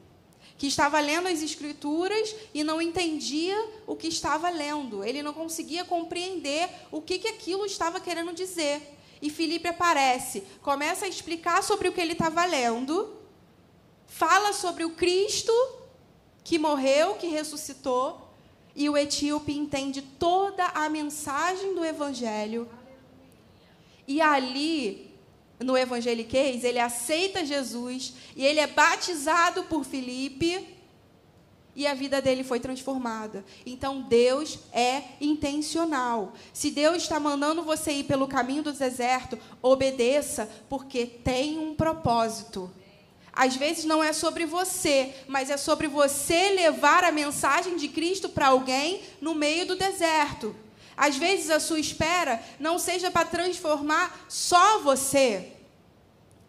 que 0.65 0.69
estava 0.69 0.99
lendo 0.99 1.29
as 1.29 1.43
escrituras 1.43 2.35
e 2.55 2.65
não 2.65 2.81
entendia 2.81 3.55
o 3.87 3.95
que 3.95 4.09
estava 4.09 4.49
lendo. 4.49 5.05
Ele 5.05 5.23
não 5.23 5.35
conseguia 5.35 5.85
compreender 5.85 6.71
o 6.91 7.03
que, 7.03 7.19
que 7.19 7.29
aquilo 7.29 7.67
estava 7.67 8.01
querendo 8.01 8.33
dizer. 8.33 8.81
E 9.21 9.29
Filipe 9.29 9.69
aparece, 9.69 10.43
começa 10.63 11.05
a 11.05 11.09
explicar 11.09 11.63
sobre 11.63 11.89
o 11.89 11.93
que 11.93 12.01
ele 12.01 12.15
estava 12.15 12.47
lendo, 12.47 13.15
fala 14.07 14.55
sobre 14.55 14.87
o 14.87 14.93
Cristo 14.93 15.53
que 16.43 16.59
morreu, 16.59 17.17
que 17.17 17.27
ressuscitou, 17.27 18.31
e 18.75 18.89
o 18.89 18.97
etíope 18.97 19.53
entende 19.53 20.01
toda 20.01 20.65
a 20.69 20.89
mensagem 20.89 21.75
do 21.75 21.85
evangelho. 21.85 22.67
E 24.09 24.19
ali 24.19 25.14
no 25.65 25.77
evangeliquez, 25.77 26.63
ele 26.63 26.79
aceita 26.79 27.45
Jesus 27.45 28.15
e 28.37 28.45
ele 28.45 28.61
é 28.61 28.67
batizado 28.67 29.65
por 29.65 29.85
Filipe 29.85 30.75
e 31.77 31.87
a 31.87 31.95
vida 31.95 32.23
dele 32.23 32.45
foi 32.45 32.61
transformada. 32.61 33.45
Então 33.67 34.03
Deus 34.03 34.59
é 34.73 35.03
intencional. 35.21 36.35
Se 36.53 36.71
Deus 36.71 37.03
está 37.03 37.19
mandando 37.19 37.63
você 37.63 37.93
ir 37.93 38.05
pelo 38.05 38.29
caminho 38.29 38.63
do 38.63 38.73
deserto, 38.73 39.39
obedeça, 39.61 40.49
porque 40.69 41.07
tem 41.07 41.59
um 41.59 41.75
propósito. 41.75 42.71
Às 43.33 43.57
vezes 43.57 43.85
não 43.85 44.03
é 44.03 44.13
sobre 44.13 44.47
você, 44.47 45.13
mas 45.27 45.51
é 45.51 45.57
sobre 45.57 45.89
você 45.89 46.51
levar 46.51 47.03
a 47.03 47.11
mensagem 47.11 47.77
de 47.77 47.89
Cristo 47.89 48.29
para 48.29 48.49
alguém 48.49 49.03
no 49.21 49.35
meio 49.35 49.67
do 49.67 49.75
deserto. 49.75 50.55
Às 50.97 51.17
vezes 51.17 51.51
a 51.51 51.59
sua 51.59 51.81
espera 51.81 52.41
não 52.61 52.79
seja 52.79 53.11
para 53.11 53.27
transformar 53.27 54.27
só 54.29 54.79
você, 54.79 55.54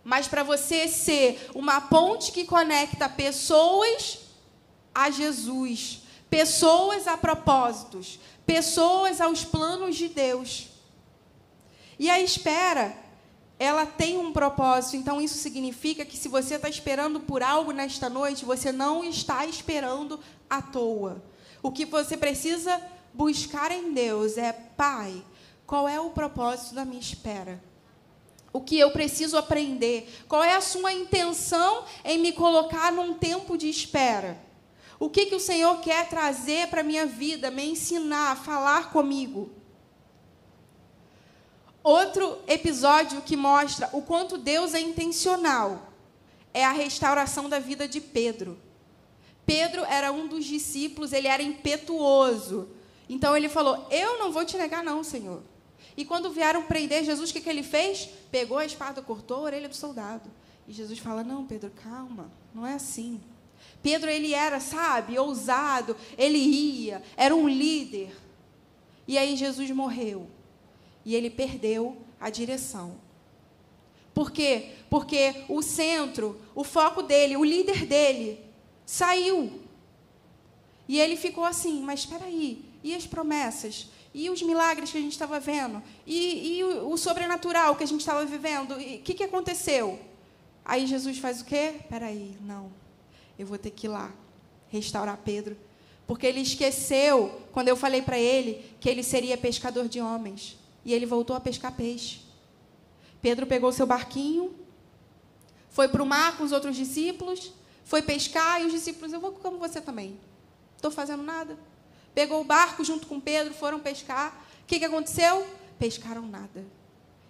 mas 0.05 0.27
para 0.27 0.43
você 0.43 0.87
ser 0.87 1.49
uma 1.55 1.81
ponte 1.81 2.31
que 2.31 2.45
conecta 2.45 3.09
pessoas 3.09 4.19
a 4.93 5.09
Jesus, 5.09 6.03
pessoas 6.29 7.07
a 7.07 7.17
propósitos, 7.17 8.19
pessoas 8.45 9.19
aos 9.19 9.43
planos 9.43 9.95
de 9.95 10.07
Deus. 10.07 10.67
E 11.97 12.07
a 12.07 12.21
espera, 12.21 12.95
ela 13.57 13.87
tem 13.87 14.15
um 14.15 14.31
propósito, 14.31 14.95
então 14.95 15.19
isso 15.19 15.39
significa 15.39 16.05
que 16.05 16.15
se 16.15 16.27
você 16.27 16.53
está 16.53 16.69
esperando 16.69 17.19
por 17.21 17.41
algo 17.41 17.71
nesta 17.71 18.07
noite, 18.07 18.45
você 18.45 18.71
não 18.71 19.03
está 19.03 19.43
esperando 19.47 20.19
à 20.47 20.61
toa. 20.61 21.23
O 21.63 21.71
que 21.71 21.83
você 21.83 22.15
precisa 22.15 22.79
buscar 23.11 23.71
em 23.71 23.91
Deus 23.91 24.37
é, 24.37 24.53
Pai, 24.53 25.25
qual 25.65 25.89
é 25.89 25.99
o 25.99 26.11
propósito 26.11 26.75
da 26.75 26.85
minha 26.85 27.01
espera? 27.01 27.59
O 28.55 28.61
que 28.61 28.79
eu 28.79 28.89
preciso 28.89 29.37
aprender? 29.37 30.09
Qual 30.29 30.41
é 30.41 30.55
a 30.55 30.61
sua 30.61 30.93
intenção 30.93 31.83
em 32.05 32.17
me 32.17 32.31
colocar 32.31 32.89
num 32.89 33.13
tempo 33.13 33.57
de 33.57 33.69
espera? 33.69 34.41
O 34.97 35.09
que, 35.09 35.25
que 35.25 35.35
o 35.35 35.41
Senhor 35.41 35.81
quer 35.81 36.07
trazer 36.07 36.69
para 36.69 36.79
a 36.79 36.83
minha 36.85 37.05
vida, 37.05 37.51
me 37.51 37.65
ensinar, 37.65 38.41
falar 38.45 38.93
comigo? 38.93 39.51
Outro 41.83 42.39
episódio 42.47 43.21
que 43.23 43.35
mostra 43.35 43.89
o 43.91 44.01
quanto 44.01 44.37
Deus 44.37 44.73
é 44.73 44.79
intencional 44.79 45.91
é 46.53 46.63
a 46.63 46.71
restauração 46.71 47.49
da 47.49 47.59
vida 47.59 47.89
de 47.89 47.99
Pedro. 47.99 48.57
Pedro 49.45 49.83
era 49.83 50.13
um 50.13 50.29
dos 50.29 50.45
discípulos, 50.45 51.11
ele 51.11 51.27
era 51.27 51.43
impetuoso. 51.43 52.69
Então 53.09 53.35
ele 53.35 53.49
falou: 53.49 53.85
Eu 53.91 54.17
não 54.17 54.31
vou 54.31 54.45
te 54.45 54.55
negar, 54.55 54.81
não, 54.81 55.03
Senhor. 55.03 55.43
E 55.97 56.03
quando 56.03 56.31
vieram 56.31 56.63
prender 56.63 57.03
Jesus, 57.03 57.29
o 57.29 57.33
que, 57.33 57.41
que 57.41 57.49
ele 57.49 57.63
fez? 57.63 58.09
Pegou 58.29 58.57
a 58.57 58.65
espada, 58.65 59.01
cortou 59.01 59.37
a 59.37 59.41
orelha 59.41 59.69
do 59.69 59.75
soldado. 59.75 60.29
E 60.67 60.73
Jesus 60.73 60.99
fala: 60.99 61.23
Não, 61.23 61.45
Pedro, 61.45 61.71
calma, 61.83 62.29
não 62.53 62.65
é 62.65 62.73
assim. 62.73 63.21
Pedro, 63.81 64.09
ele 64.09 64.33
era, 64.33 64.59
sabe, 64.59 65.17
ousado, 65.17 65.95
ele 66.17 66.37
ia, 66.37 67.03
era 67.15 67.35
um 67.35 67.47
líder. 67.47 68.15
E 69.07 69.17
aí 69.17 69.35
Jesus 69.35 69.69
morreu. 69.71 70.27
E 71.05 71.15
ele 71.15 71.29
perdeu 71.29 71.97
a 72.19 72.29
direção. 72.29 72.99
Por 74.13 74.31
quê? 74.31 74.71
Porque 74.89 75.43
o 75.47 75.61
centro, 75.61 76.41
o 76.55 76.63
foco 76.63 77.03
dele, 77.03 77.37
o 77.37 77.43
líder 77.43 77.85
dele, 77.85 78.39
saiu. 78.85 79.61
E 80.87 80.99
ele 80.99 81.15
ficou 81.15 81.43
assim: 81.43 81.81
Mas 81.81 82.01
espera 82.01 82.25
aí, 82.25 82.65
e 82.83 82.95
as 82.95 83.05
promessas? 83.05 83.87
E 84.17 84.29
os 84.29 84.41
milagres 84.41 84.91
que 84.91 84.97
a 84.97 85.01
gente 85.01 85.11
estava 85.11 85.41
vendo? 85.41 85.83
E, 86.07 86.59
e 86.59 86.63
o, 86.63 86.91
o, 86.91 86.97
sobrenatural 86.97 87.75
que 87.75 87.83
a 87.83 87.85
gente 87.85 87.99
estava 87.99 88.23
vivendo? 88.23 88.75
O 88.75 88.77
que, 88.77 89.13
que 89.13 89.25
aconteceu? 89.25 89.99
Aí 90.63 90.87
Jesus 90.87 91.17
faz 91.17 91.41
o 91.41 91.45
quê? 91.45 91.81
Peraí, 91.89 92.33
não. 92.39 92.71
Eu 93.37 93.45
vou 93.45 93.57
ter 93.57 93.71
que 93.71 93.87
ir 93.87 93.89
lá 93.89 94.13
restaurar 94.69 95.17
Pedro. 95.17 95.57
Porque 96.07 96.25
ele 96.25 96.39
esqueceu, 96.39 97.41
quando 97.51 97.67
eu 97.67 97.75
falei 97.75 98.01
para 98.01 98.17
ele, 98.17 98.63
que 98.79 98.87
ele 98.87 99.03
seria 99.03 99.37
pescador 99.37 99.89
de 99.89 99.99
homens. 99.99 100.57
E 100.85 100.93
ele 100.93 101.05
voltou 101.05 101.35
a 101.35 101.41
pescar 101.41 101.73
peixe. 101.73 102.21
Pedro 103.21 103.45
pegou 103.45 103.69
seu 103.73 103.85
barquinho, 103.85 104.55
foi 105.69 105.89
para 105.89 106.01
o 106.01 106.05
mar 106.05 106.37
com 106.37 106.45
os 106.45 106.53
outros 106.53 106.77
discípulos, 106.77 107.51
foi 107.83 108.01
pescar, 108.01 108.61
e 108.61 108.65
os 108.65 108.71
discípulos, 108.71 109.11
eu 109.11 109.19
vou 109.19 109.33
como 109.33 109.57
você 109.57 109.81
também. 109.81 110.17
Estou 110.77 110.89
fazendo 110.89 111.21
nada 111.21 111.57
pegou 112.15 112.39
o 112.39 112.45
barco 112.45 112.83
junto 112.83 113.05
com 113.05 113.19
Pedro, 113.19 113.53
foram 113.53 113.79
pescar. 113.79 114.47
O 114.63 114.65
que, 114.65 114.79
que 114.79 114.85
aconteceu? 114.85 115.45
Pescaram 115.77 116.25
nada. 116.25 116.65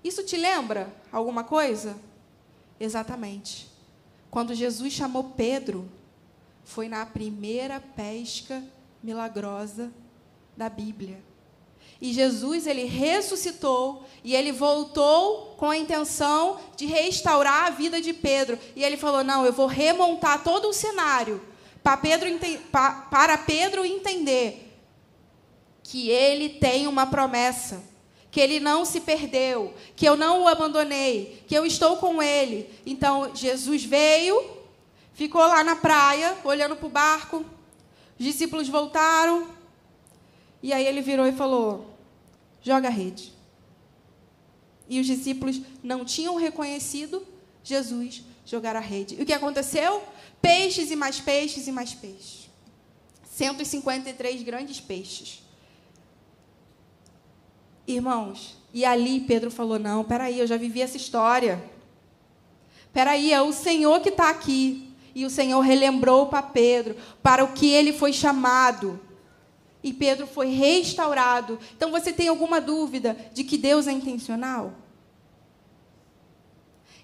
Isso 0.03 0.23
te 0.23 0.37
lembra 0.37 0.95
alguma 1.11 1.43
coisa? 1.43 1.97
Exatamente. 2.79 3.67
Quando 4.29 4.53
Jesus 4.53 4.93
chamou 4.93 5.31
Pedro, 5.35 5.89
foi 6.63 6.87
na 6.87 7.03
primeira 7.05 7.79
pesca 7.79 8.63
milagrosa 9.01 9.91
da 10.55 10.69
Bíblia. 10.69 11.21
E 11.99 12.13
Jesus, 12.13 12.67
ele 12.67 12.83
ressuscitou 12.83 14.05
e 14.23 14.35
ele 14.35 14.51
voltou 14.51 15.55
com 15.57 15.69
a 15.69 15.77
intenção 15.77 16.59
de 16.75 16.85
restaurar 16.85 17.65
a 17.65 17.69
vida 17.69 17.99
de 17.99 18.13
Pedro. 18.13 18.59
E 18.75 18.83
ele 18.83 18.97
falou: 18.97 19.23
Não, 19.23 19.45
eu 19.45 19.53
vou 19.53 19.65
remontar 19.65 20.43
todo 20.43 20.67
o 20.67 20.73
cenário 20.73 21.41
para 21.81 21.97
Pedro, 21.97 22.27
para 22.71 23.37
Pedro 23.37 23.85
entender 23.85 24.64
que 25.87 26.09
ele 26.09 26.49
tem 26.49 26.87
uma 26.87 27.05
promessa, 27.05 27.83
que 28.31 28.39
ele 28.39 28.59
não 28.59 28.83
se 28.83 29.01
perdeu, 29.01 29.71
que 29.95 30.03
eu 30.03 30.17
não 30.17 30.41
o 30.41 30.47
abandonei, 30.47 31.43
que 31.47 31.55
eu 31.55 31.63
estou 31.63 31.97
com 31.97 32.23
ele. 32.23 32.67
Então, 32.87 33.35
Jesus 33.35 33.85
veio, 33.85 34.43
ficou 35.13 35.41
lá 35.41 35.63
na 35.63 35.75
praia, 35.75 36.35
olhando 36.43 36.75
para 36.75 36.87
o 36.87 36.89
barco, 36.89 37.45
os 38.17 38.25
discípulos 38.25 38.67
voltaram, 38.67 39.47
e 40.61 40.73
aí 40.73 40.87
ele 40.87 41.01
virou 41.01 41.27
e 41.27 41.31
falou: 41.31 41.95
joga 42.63 42.87
a 42.87 42.91
rede. 42.91 43.31
E 44.89 44.99
os 44.99 45.05
discípulos 45.05 45.61
não 45.83 46.03
tinham 46.03 46.35
reconhecido 46.35 47.25
Jesus 47.63 48.23
jogar 48.43 48.75
a 48.75 48.79
rede. 48.79 49.15
E 49.19 49.21
o 49.21 49.25
que 49.25 49.33
aconteceu? 49.33 50.01
Peixes 50.41 50.89
e 50.89 50.95
mais 50.95 51.19
peixes 51.19 51.67
e 51.67 51.71
mais 51.71 51.93
peixes. 51.93 52.49
153 53.29 54.41
grandes 54.41 54.79
peixes. 54.79 55.44
Irmãos, 57.87 58.57
e 58.73 58.83
ali 58.83 59.21
Pedro 59.21 59.51
falou: 59.51 59.77
Não, 59.79 60.03
peraí, 60.03 60.39
eu 60.39 60.47
já 60.47 60.57
vivi 60.57 60.81
essa 60.81 60.97
história. 60.97 61.63
Peraí, 62.91 63.31
é 63.31 63.41
o 63.41 63.51
Senhor 63.51 63.99
que 64.01 64.09
está 64.09 64.29
aqui. 64.29 64.93
E 65.13 65.25
o 65.25 65.29
Senhor 65.29 65.61
relembrou 65.61 66.27
para 66.27 66.43
Pedro 66.43 66.95
para 67.23 67.43
o 67.43 67.53
que 67.53 67.71
ele 67.71 67.93
foi 67.93 68.11
chamado. 68.11 68.99
E 69.81 69.93
Pedro 69.93 70.27
foi 70.27 70.47
restaurado. 70.47 71.59
Então 71.75 71.91
você 71.91 72.11
tem 72.11 72.27
alguma 72.27 72.59
dúvida 72.59 73.15
de 73.33 73.43
que 73.43 73.57
Deus 73.57 73.87
é 73.87 73.91
intencional? 73.91 74.73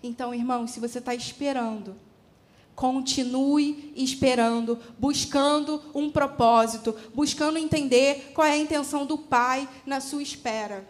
Então, 0.04 0.34
irmãos, 0.34 0.72
se 0.72 0.80
você 0.80 0.98
está 1.00 1.14
esperando 1.14 1.96
Continue 2.82 3.94
esperando, 3.96 4.80
buscando 4.98 5.80
um 5.94 6.10
propósito, 6.10 6.96
buscando 7.14 7.60
entender 7.60 8.32
qual 8.34 8.48
é 8.48 8.54
a 8.54 8.58
intenção 8.58 9.06
do 9.06 9.20
Pai 9.20 9.70
na 9.86 10.02
sua 10.02 10.24
espera. 10.24 10.84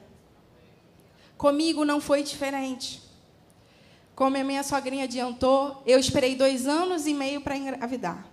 Comigo 1.37 1.83
não 1.83 1.99
foi 1.99 2.23
diferente. 2.23 3.01
Como 4.15 4.37
a 4.37 4.41
minha 4.41 4.63
sogrinha 4.63 5.03
adiantou, 5.03 5.83
eu 5.85 5.99
esperei 5.99 6.33
dois 6.33 6.65
anos 6.65 7.07
e 7.07 7.13
meio 7.13 7.41
para 7.41 7.57
engravidar. 7.57 8.25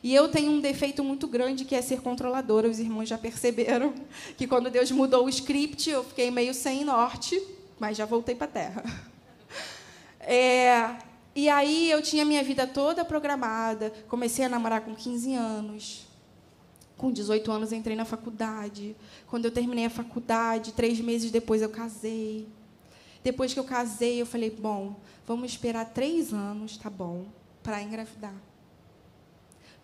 E 0.00 0.14
eu 0.14 0.28
tenho 0.28 0.52
um 0.52 0.60
defeito 0.60 1.02
muito 1.02 1.26
grande 1.26 1.64
que 1.64 1.74
é 1.74 1.82
ser 1.82 2.00
controladora. 2.00 2.68
Os 2.68 2.78
irmãos 2.78 3.08
já 3.08 3.18
perceberam 3.18 3.92
que 4.38 4.46
quando 4.46 4.70
Deus 4.70 4.92
mudou 4.92 5.24
o 5.24 5.28
script, 5.28 5.90
eu 5.90 6.04
fiquei 6.04 6.30
meio 6.30 6.54
sem 6.54 6.84
norte, 6.84 7.42
mas 7.76 7.96
já 7.96 8.06
voltei 8.06 8.36
para 8.36 8.46
a 8.46 8.50
terra. 8.50 8.84
É, 10.26 10.96
e 11.34 11.48
aí 11.48 11.90
eu 11.90 12.00
tinha 12.00 12.24
minha 12.24 12.42
vida 12.44 12.66
toda 12.66 13.04
programada, 13.04 13.92
comecei 14.08 14.44
a 14.44 14.48
namorar 14.48 14.82
com 14.82 14.94
15 14.94 15.34
anos. 15.34 16.06
Com 16.96 17.10
18 17.10 17.50
anos 17.50 17.72
entrei 17.72 17.96
na 17.96 18.04
faculdade. 18.04 18.94
Quando 19.26 19.46
eu 19.46 19.50
terminei 19.50 19.86
a 19.86 19.90
faculdade, 19.90 20.72
três 20.72 21.00
meses 21.00 21.32
depois 21.32 21.60
eu 21.60 21.68
casei. 21.68 22.46
Depois 23.22 23.52
que 23.52 23.58
eu 23.58 23.64
casei, 23.64 24.20
eu 24.20 24.26
falei, 24.26 24.50
bom, 24.50 24.94
vamos 25.26 25.50
esperar 25.50 25.86
três 25.86 26.32
anos, 26.32 26.76
tá 26.76 26.88
bom, 26.88 27.24
para 27.62 27.82
engravidar. 27.82 28.34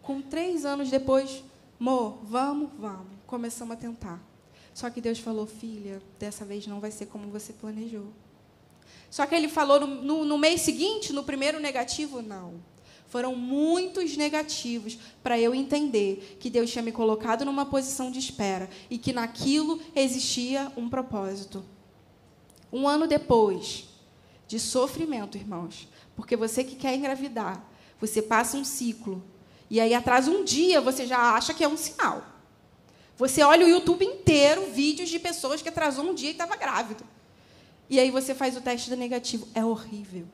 Com 0.02 0.23
três 0.23 0.64
anos 0.64 0.88
depois, 0.88 1.42
amor, 1.80 2.19
vamos, 2.23 2.71
vamos. 2.78 3.09
Começamos 3.26 3.75
a 3.75 3.76
tentar. 3.76 4.21
Só 4.73 4.88
que 4.88 5.00
Deus 5.00 5.19
falou, 5.19 5.47
filha, 5.47 6.00
dessa 6.19 6.45
vez 6.45 6.66
não 6.66 6.78
vai 6.78 6.90
ser 6.90 7.07
como 7.07 7.28
você 7.28 7.52
planejou. 7.52 8.12
Só 9.11 9.26
que 9.26 9.35
ele 9.35 9.49
falou 9.49 9.81
no, 9.81 9.87
no, 9.87 10.25
no 10.25 10.38
mês 10.38 10.61
seguinte, 10.61 11.12
no 11.12 11.25
primeiro 11.25 11.59
negativo, 11.59 12.23
não. 12.23 12.62
Foram 13.09 13.35
muitos 13.35 14.17
negativos 14.17 14.97
para 15.21 15.38
eu 15.38 15.52
entender 15.52 16.38
que 16.38 16.49
Deus 16.49 16.71
tinha 16.71 16.83
me 16.83 16.93
colocado 16.93 17.45
numa 17.45 17.67
posição 17.67 18.09
de 18.09 18.21
espera 18.21 18.71
e 18.88 18.97
que 18.97 19.12
naquilo 19.12 19.81
existia 19.97 20.71
um 20.76 20.88
propósito. 20.88 21.64
Um 22.73 22.87
ano 22.87 23.09
depois 23.09 23.88
de 24.47 24.61
sofrimento, 24.61 25.37
irmãos, 25.37 25.88
porque 26.14 26.37
você 26.37 26.62
que 26.62 26.76
quer 26.76 26.95
engravidar, 26.95 27.69
você 28.00 28.23
passa 28.23 28.57
um 28.57 28.64
ciclo 28.64 29.25
e 29.69 29.81
aí 29.81 29.93
atrás 29.93 30.29
um 30.29 30.45
dia 30.45 30.81
você 30.81 31.05
já 31.05 31.35
acha 31.35 31.52
que 31.52 31.64
é 31.64 31.69
um 31.69 31.76
sinal. 31.76 32.25
Você 33.17 33.43
olha 33.43 33.67
o 33.67 33.69
YouTube 33.69 34.05
inteiro, 34.05 34.71
vídeos 34.71 35.09
de 35.09 35.19
pessoas 35.19 35.61
que 35.61 35.69
atrasou 35.69 36.05
um 36.05 36.14
dia 36.14 36.29
e 36.29 36.33
estava 36.33 36.55
grávida. 36.55 37.05
E 37.90 37.99
aí 37.99 38.11
você 38.12 38.37
faz 38.37 38.56
o 38.56 38.61
teste 38.61 38.88
do 38.88 38.97
negativo. 38.97 39.49
É 39.52 39.64
horrível. 39.64 40.26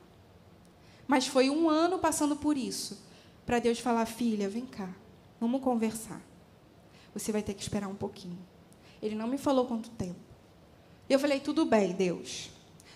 Mas 1.07 1.25
foi 1.25 1.49
um 1.49 1.67
ano 1.67 1.97
passando 1.97 2.35
por 2.35 2.55
isso. 2.55 3.03
Para 3.47 3.57
Deus 3.57 3.79
falar, 3.79 4.05
filha, 4.05 4.47
vem 4.47 4.65
cá. 4.65 4.93
Vamos 5.39 5.63
conversar. 5.63 6.21
Você 7.15 7.31
vai 7.31 7.41
ter 7.41 7.55
que 7.55 7.63
esperar 7.63 7.87
um 7.87 7.95
pouquinho. 7.95 8.37
Ele 9.01 9.15
não 9.15 9.27
me 9.27 9.39
falou 9.39 9.65
quanto 9.65 9.89
tempo. 9.89 10.19
Eu 11.09 11.17
falei, 11.17 11.39
tudo 11.39 11.65
bem, 11.65 11.93
Deus. 11.93 12.51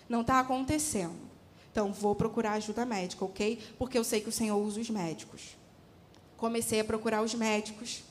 Não 0.07 0.21
está 0.21 0.39
acontecendo. 0.39 1.31
Então, 1.71 1.91
vou 1.91 2.13
procurar 2.13 2.53
ajuda 2.53 2.85
médica, 2.85 3.25
ok? 3.25 3.57
Porque 3.79 3.97
eu 3.97 4.03
sei 4.03 4.21
que 4.21 4.29
o 4.29 4.31
Senhor 4.31 4.57
usa 4.57 4.79
os 4.79 4.89
médicos. 4.89 5.57
Comecei 6.37 6.81
a 6.81 6.83
procurar 6.83 7.23
os 7.23 7.33
médicos 7.33 8.03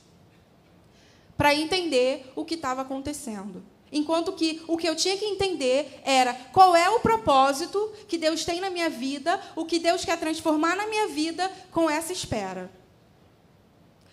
para 1.36 1.54
entender 1.54 2.32
o 2.34 2.44
que 2.44 2.54
estava 2.54 2.82
acontecendo. 2.82 3.62
Enquanto 3.92 4.32
que 4.32 4.62
o 4.68 4.76
que 4.76 4.88
eu 4.88 4.94
tinha 4.94 5.16
que 5.16 5.24
entender 5.24 6.00
era 6.04 6.32
qual 6.52 6.76
é 6.76 6.88
o 6.88 7.00
propósito 7.00 7.92
que 8.06 8.16
Deus 8.16 8.44
tem 8.44 8.60
na 8.60 8.70
minha 8.70 8.88
vida, 8.88 9.40
o 9.56 9.64
que 9.64 9.80
Deus 9.80 10.04
quer 10.04 10.18
transformar 10.18 10.76
na 10.76 10.86
minha 10.86 11.08
vida 11.08 11.50
com 11.72 11.90
essa 11.90 12.12
espera. 12.12 12.70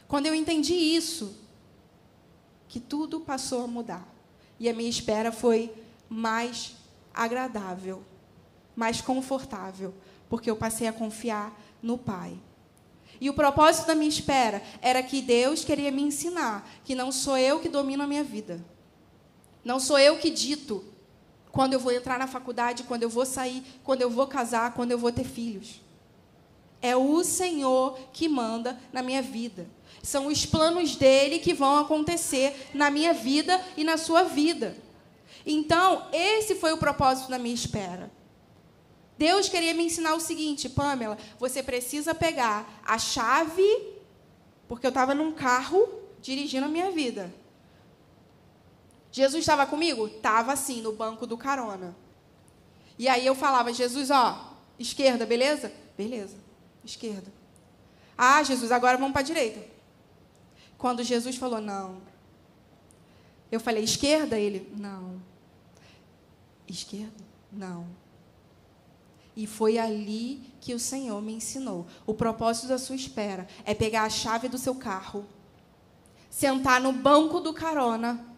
Quando 0.08 0.26
eu 0.26 0.34
entendi 0.34 0.74
isso, 0.74 1.38
que 2.68 2.80
tudo 2.80 3.20
passou 3.20 3.64
a 3.64 3.68
mudar. 3.68 4.08
E 4.60 4.68
a 4.68 4.74
minha 4.74 4.90
espera 4.90 5.32
foi 5.32 5.72
mais 6.10 6.76
agradável, 7.14 8.04
mais 8.76 9.02
confortável, 9.02 9.94
porque 10.30 10.50
eu 10.50 10.56
passei 10.56 10.88
a 10.88 10.94
confiar 10.94 11.56
no 11.82 11.98
Pai. 11.98 12.38
E 13.20 13.30
o 13.30 13.34
propósito 13.34 13.88
da 13.88 13.96
minha 13.96 14.10
espera 14.10 14.62
era 14.82 15.04
que 15.04 15.22
Deus 15.22 15.64
queria 15.64 15.92
me 15.92 16.02
ensinar 16.02 16.68
que 16.84 16.96
não 16.96 17.12
sou 17.12 17.38
eu 17.38 17.60
que 17.60 17.70
domino 17.70 18.04
a 18.04 18.08
minha 18.08 18.24
vida. 18.24 18.64
Não 19.68 19.82
sou 19.82 20.00
eu 20.00 20.18
que 20.18 20.30
dito 20.30 20.82
quando 21.52 21.74
eu 21.74 21.80
vou 21.82 21.92
entrar 21.92 22.18
na 22.18 22.26
faculdade, 22.26 22.84
quando 22.84 23.04
eu 23.04 23.10
vou 23.10 23.26
sair, 23.26 23.62
quando 23.84 24.02
eu 24.02 24.10
vou 24.10 24.26
casar, 24.26 24.74
quando 24.74 24.92
eu 24.92 24.98
vou 24.98 25.12
ter 25.12 25.26
filhos. 25.26 25.82
É 26.82 26.96
o 26.96 27.22
Senhor 27.22 28.00
que 28.14 28.30
manda 28.30 28.80
na 28.94 29.04
minha 29.04 29.22
vida. 29.22 29.68
São 30.02 30.28
os 30.28 30.46
planos 30.46 30.96
dele 30.96 31.40
que 31.40 31.54
vão 31.54 31.80
acontecer 31.80 32.70
na 32.74 32.90
minha 32.90 33.14
vida 33.14 33.62
e 33.76 33.84
na 33.84 33.98
sua 33.98 34.24
vida. 34.24 34.78
Então, 35.46 36.08
esse 36.14 36.56
foi 36.56 36.72
o 36.72 36.78
propósito 36.78 37.30
da 37.30 37.38
minha 37.38 37.54
espera. 37.54 38.10
Deus 39.18 39.50
queria 39.50 39.74
me 39.74 39.84
ensinar 39.84 40.14
o 40.14 40.22
seguinte, 40.22 40.70
Pamela, 40.70 41.18
você 41.38 41.62
precisa 41.62 42.16
pegar 42.16 42.82
a 42.86 42.98
chave, 42.98 43.68
porque 44.66 44.86
eu 44.86 44.92
estava 44.92 45.14
num 45.14 45.34
carro 45.34 45.90
dirigindo 46.22 46.68
a 46.68 46.70
minha 46.70 46.90
vida. 46.90 47.34
Jesus 49.18 49.42
estava 49.42 49.66
comigo? 49.66 50.06
Estava 50.06 50.54
assim, 50.54 50.80
no 50.80 50.92
banco 50.92 51.26
do 51.26 51.36
carona. 51.36 51.96
E 53.00 53.08
aí 53.08 53.26
eu 53.26 53.34
falava, 53.34 53.74
Jesus, 53.74 54.12
ó, 54.12 54.56
esquerda, 54.78 55.26
beleza? 55.26 55.74
Beleza, 55.98 56.38
esquerda. 56.86 57.34
Ah, 58.16 58.44
Jesus, 58.44 58.72
agora 58.72 58.96
vamos 58.96 59.14
para 59.14 59.22
a 59.22 59.26
direita. 59.26 59.60
Quando 60.78 61.04
Jesus 61.04 61.36
falou, 61.36 61.60
não. 61.60 61.98
Eu 63.52 63.60
falei, 63.60 63.84
esquerda? 63.84 64.38
Ele, 64.38 64.72
não. 64.78 65.20
Esquerda? 66.68 67.26
Não. 67.52 67.88
E 69.36 69.48
foi 69.48 69.80
ali 69.80 70.54
que 70.62 70.76
o 70.76 70.80
Senhor 70.80 71.20
me 71.24 71.34
ensinou. 71.34 71.88
O 72.06 72.14
propósito 72.14 72.68
da 72.68 72.78
sua 72.78 72.96
espera 72.96 73.48
é 73.66 73.74
pegar 73.74 74.04
a 74.04 74.10
chave 74.12 74.48
do 74.48 74.60
seu 74.60 74.76
carro, 74.76 75.26
sentar 76.30 76.80
no 76.80 76.94
banco 76.94 77.40
do 77.40 77.52
carona 77.52 78.37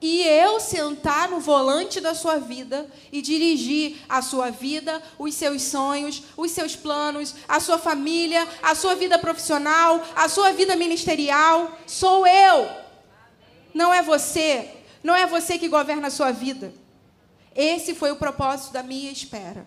e 0.00 0.22
eu 0.22 0.58
sentar 0.58 1.28
no 1.28 1.40
volante 1.40 2.00
da 2.00 2.14
sua 2.14 2.38
vida 2.38 2.90
e 3.12 3.20
dirigir 3.20 3.98
a 4.08 4.22
sua 4.22 4.50
vida, 4.50 5.02
os 5.18 5.34
seus 5.34 5.62
sonhos, 5.62 6.22
os 6.38 6.50
seus 6.52 6.74
planos, 6.74 7.34
a 7.46 7.60
sua 7.60 7.78
família, 7.78 8.48
a 8.62 8.74
sua 8.74 8.94
vida 8.94 9.18
profissional, 9.18 10.02
a 10.16 10.26
sua 10.26 10.52
vida 10.52 10.74
ministerial. 10.74 11.78
Sou 11.86 12.26
eu. 12.26 12.70
Não 13.74 13.92
é 13.92 14.00
você. 14.00 14.70
Não 15.02 15.14
é 15.14 15.26
você 15.26 15.58
que 15.58 15.68
governa 15.68 16.08
a 16.08 16.10
sua 16.10 16.32
vida. 16.32 16.72
Esse 17.54 17.94
foi 17.94 18.10
o 18.10 18.16
propósito 18.16 18.72
da 18.72 18.82
minha 18.82 19.12
espera. 19.12 19.66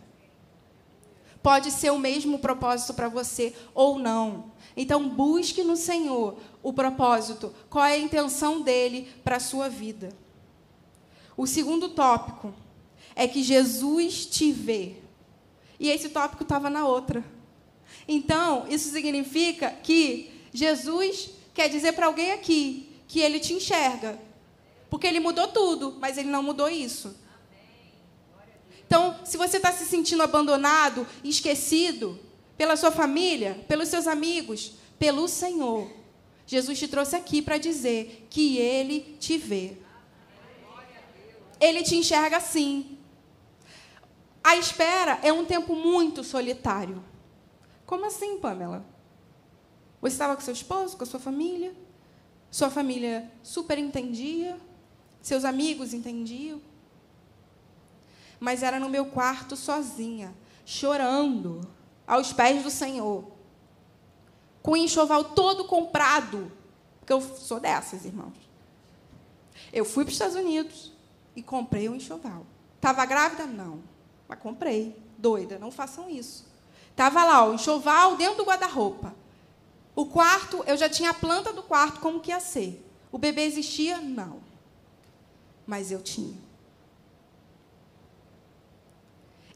Pode 1.43 1.69
ser 1.69 1.91
o 1.91 1.99
mesmo 1.99 2.39
propósito 2.39 2.95
para 2.95 3.09
você 3.09 3.53
ou 3.75 3.99
não. 3.99 4.51
Então, 4.75 5.09
busque 5.09 5.61
no 5.61 5.75
Senhor 5.75 6.37
o 6.63 6.73
propósito, 6.73 7.53
qual 7.69 7.85
é 7.85 7.93
a 7.93 7.99
intenção 7.99 8.61
dele 8.61 9.13
para 9.23 9.35
a 9.35 9.41
sua 9.41 9.69
vida. 9.69 10.22
O 11.35 11.47
segundo 11.47 11.89
tópico 11.89 12.53
é 13.15 13.27
que 13.27 13.43
Jesus 13.43 14.25
te 14.25 14.51
vê. 14.51 14.97
E 15.79 15.89
esse 15.89 16.09
tópico 16.09 16.43
estava 16.43 16.69
na 16.69 16.85
outra. 16.85 17.23
Então, 18.07 18.65
isso 18.69 18.89
significa 18.91 19.71
que 19.71 20.31
Jesus 20.53 21.31
quer 21.53 21.69
dizer 21.69 21.93
para 21.93 22.07
alguém 22.07 22.31
aqui 22.31 22.89
que 23.07 23.19
ele 23.19 23.39
te 23.39 23.53
enxerga. 23.53 24.19
Porque 24.89 25.07
ele 25.07 25.19
mudou 25.19 25.47
tudo, 25.47 25.97
mas 25.99 26.17
ele 26.17 26.29
não 26.29 26.43
mudou 26.43 26.69
isso. 26.69 27.15
Então, 28.85 29.19
se 29.25 29.37
você 29.37 29.57
está 29.57 29.71
se 29.71 29.85
sentindo 29.85 30.21
abandonado, 30.21 31.07
esquecido 31.23 32.19
pela 32.55 32.75
sua 32.75 32.91
família, 32.91 33.65
pelos 33.67 33.87
seus 33.87 34.05
amigos, 34.05 34.73
pelo 34.99 35.27
Senhor, 35.27 35.91
Jesus 36.45 36.77
te 36.77 36.87
trouxe 36.87 37.15
aqui 37.15 37.41
para 37.41 37.57
dizer 37.57 38.27
que 38.29 38.57
ele 38.57 39.17
te 39.19 39.37
vê 39.37 39.77
ele 41.59 41.83
te 41.83 41.95
enxerga 41.95 42.37
assim. 42.37 42.97
A 44.43 44.55
espera 44.57 45.19
é 45.23 45.31
um 45.31 45.45
tempo 45.45 45.75
muito 45.75 46.23
solitário. 46.23 47.03
Como 47.85 48.05
assim, 48.05 48.37
Pamela? 48.39 48.85
Você 50.01 50.15
estava 50.15 50.35
com 50.35 50.41
seu 50.41 50.53
esposo, 50.53 50.97
com 50.97 51.03
a 51.03 51.07
sua 51.07 51.19
família? 51.19 51.73
Sua 52.51 52.69
família 52.69 53.31
super 53.41 53.77
entendia? 53.77 54.59
Seus 55.21 55.45
amigos 55.45 55.93
entendiam? 55.93 56.61
Mas 58.39 58.61
era 58.61 58.79
no 58.79 58.89
meu 58.89 59.05
quarto 59.05 59.55
sozinha, 59.55 60.35
chorando, 60.65 61.61
aos 62.05 62.33
pés 62.33 62.63
do 62.63 62.69
Senhor, 62.69 63.25
com 64.61 64.71
o 64.71 64.77
enxoval 64.77 65.23
todo 65.23 65.65
comprado, 65.65 66.51
porque 66.99 67.13
eu 67.13 67.21
sou 67.21 67.59
dessas, 67.59 68.05
irmãos. 68.05 68.33
Eu 69.71 69.85
fui 69.85 70.03
para 70.03 70.09
os 70.09 70.15
Estados 70.15 70.35
Unidos, 70.35 70.92
e 71.35 71.41
comprei 71.41 71.89
um 71.89 71.95
enxoval. 71.95 72.45
Estava 72.75 73.05
grávida? 73.05 73.45
Não. 73.45 73.81
Mas 74.27 74.39
comprei. 74.39 74.95
Doida, 75.17 75.57
não 75.57 75.71
façam 75.71 76.09
isso. 76.09 76.45
Estava 76.91 77.23
lá, 77.23 77.45
o 77.45 77.53
enxoval 77.53 78.17
dentro 78.17 78.37
do 78.37 78.45
guarda-roupa. 78.45 79.15
O 79.95 80.05
quarto, 80.05 80.63
eu 80.67 80.75
já 80.75 80.89
tinha 80.89 81.11
a 81.11 81.13
planta 81.13 81.53
do 81.53 81.63
quarto, 81.63 81.99
como 81.99 82.19
que 82.19 82.31
ia 82.31 82.39
ser. 82.39 82.85
O 83.11 83.17
bebê 83.17 83.43
existia? 83.43 83.99
Não. 83.99 84.39
Mas 85.65 85.91
eu 85.91 86.01
tinha. 86.01 86.37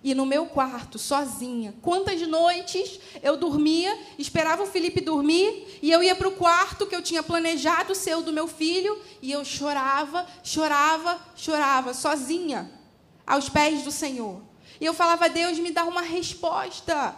E 0.04 0.14
no 0.14 0.26
meu 0.26 0.46
quarto, 0.46 1.00
sozinha, 1.00 1.74
quantas 1.82 2.22
noites 2.22 3.00
eu 3.22 3.36
dormia, 3.36 3.98
esperava 4.18 4.64
o 4.64 4.68
Felipe 4.68 5.02
dormir, 5.02 5.80
e 5.82 5.92
eu 5.92 6.04
ia 6.04 6.16
para 6.16 6.28
o 6.28 6.34
quarto 6.34 6.86
que 6.86 6.96
eu 6.96 7.02
tinha 7.02 7.24
planejado 7.24 7.96
ser 7.96 8.16
o 8.16 8.22
do 8.22 8.32
meu 8.32 8.48
filho, 8.48 8.98
e 9.22 9.32
eu 9.32 9.44
chorava, 9.44 10.26
chorava, 10.44 11.20
chorava, 11.36 11.94
sozinha, 11.94 12.72
aos 13.26 13.50
pés 13.50 13.82
do 13.84 13.92
Senhor. 13.92 14.42
E 14.80 14.86
eu 14.86 14.94
falava, 14.94 15.28
Deus, 15.28 15.58
me 15.58 15.72
dá 15.72 15.84
uma 15.84 16.02
resposta. 16.02 17.16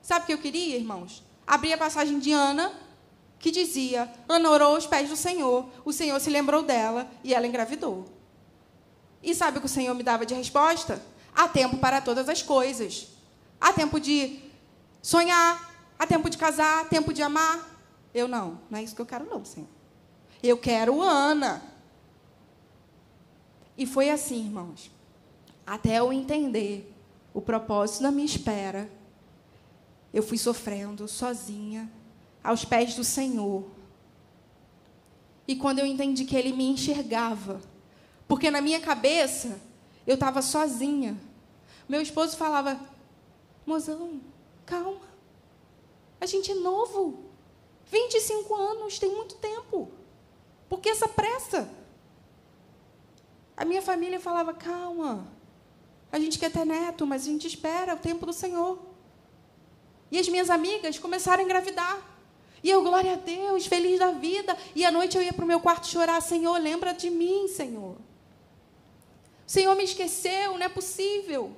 Sabe 0.00 0.24
o 0.24 0.26
que 0.26 0.32
eu 0.32 0.38
queria, 0.38 0.76
irmãos? 0.76 1.22
Abri 1.46 1.72
a 1.72 1.78
passagem 1.78 2.18
de 2.18 2.32
Ana, 2.32 2.72
que 3.38 3.50
dizia: 3.50 4.10
Ana 4.28 4.50
orou 4.50 4.74
aos 4.74 4.86
pés 4.86 5.08
do 5.08 5.16
Senhor, 5.16 5.68
o 5.84 5.92
Senhor 5.92 6.18
se 6.20 6.30
lembrou 6.30 6.62
dela 6.62 7.08
e 7.22 7.34
ela 7.34 7.46
engravidou. 7.46 8.06
E 9.22 9.34
sabe 9.34 9.58
o 9.58 9.60
que 9.60 9.66
o 9.66 9.70
Senhor 9.70 9.94
me 9.94 10.02
dava 10.02 10.24
de 10.24 10.34
resposta? 10.34 11.02
Há 11.38 11.46
tempo 11.46 11.76
para 11.76 12.00
todas 12.00 12.28
as 12.28 12.42
coisas. 12.42 13.06
Há 13.60 13.72
tempo 13.72 14.00
de 14.00 14.40
sonhar, 15.00 15.72
há 15.96 16.04
tempo 16.04 16.28
de 16.28 16.36
casar, 16.36 16.80
há 16.80 16.84
tempo 16.84 17.12
de 17.12 17.22
amar. 17.22 17.64
Eu 18.12 18.26
não, 18.26 18.60
não 18.68 18.76
é 18.76 18.82
isso 18.82 18.96
que 18.96 19.00
eu 19.00 19.06
quero, 19.06 19.24
não, 19.24 19.44
Senhor. 19.44 19.68
Eu 20.42 20.58
quero 20.58 21.00
Ana. 21.00 21.62
E 23.76 23.86
foi 23.86 24.10
assim, 24.10 24.46
irmãos. 24.46 24.90
Até 25.64 26.00
eu 26.00 26.12
entender 26.12 26.92
o 27.32 27.40
propósito 27.40 28.02
da 28.02 28.10
minha 28.10 28.26
espera, 28.26 28.90
eu 30.12 30.24
fui 30.24 30.38
sofrendo 30.38 31.06
sozinha, 31.06 31.88
aos 32.42 32.64
pés 32.64 32.96
do 32.96 33.04
Senhor. 33.04 33.64
E 35.46 35.54
quando 35.54 35.78
eu 35.78 35.86
entendi 35.86 36.24
que 36.24 36.34
Ele 36.34 36.52
me 36.52 36.64
enxergava, 36.64 37.60
porque 38.26 38.50
na 38.50 38.60
minha 38.60 38.80
cabeça 38.80 39.60
eu 40.04 40.14
estava 40.14 40.42
sozinha, 40.42 41.27
meu 41.88 42.02
esposo 42.02 42.36
falava: 42.36 42.78
mozão, 43.64 44.20
calma. 44.66 45.08
A 46.20 46.26
gente 46.26 46.52
é 46.52 46.54
novo. 46.54 47.24
25 47.90 48.54
anos, 48.54 48.98
tem 48.98 49.10
muito 49.10 49.36
tempo. 49.36 49.90
Por 50.68 50.80
que 50.80 50.90
essa 50.90 51.08
pressa? 51.08 51.70
A 53.56 53.64
minha 53.64 53.80
família 53.80 54.20
falava: 54.20 54.52
calma. 54.52 55.26
A 56.12 56.18
gente 56.18 56.38
quer 56.38 56.50
ter 56.50 56.64
neto, 56.64 57.06
mas 57.06 57.22
a 57.22 57.26
gente 57.26 57.46
espera 57.46 57.94
o 57.94 57.98
tempo 57.98 58.26
do 58.26 58.32
Senhor. 58.32 58.78
E 60.10 60.18
as 60.18 60.28
minhas 60.28 60.48
amigas 60.48 60.98
começaram 60.98 61.42
a 61.42 61.44
engravidar. 61.44 61.98
E 62.62 62.70
eu, 62.70 62.82
glória 62.82 63.12
a 63.12 63.16
Deus, 63.16 63.66
feliz 63.66 63.98
da 63.98 64.10
vida. 64.12 64.56
E 64.74 64.84
à 64.84 64.90
noite 64.90 65.16
eu 65.16 65.22
ia 65.22 65.32
para 65.32 65.44
o 65.44 65.48
meu 65.48 65.60
quarto 65.60 65.86
chorar: 65.86 66.20
Senhor, 66.20 66.58
lembra 66.58 66.92
de 66.92 67.08
mim, 67.10 67.48
Senhor. 67.48 67.96
O 69.46 69.50
Senhor 69.50 69.74
me 69.74 69.84
esqueceu, 69.84 70.52
não 70.58 70.66
é 70.66 70.68
possível. 70.68 71.56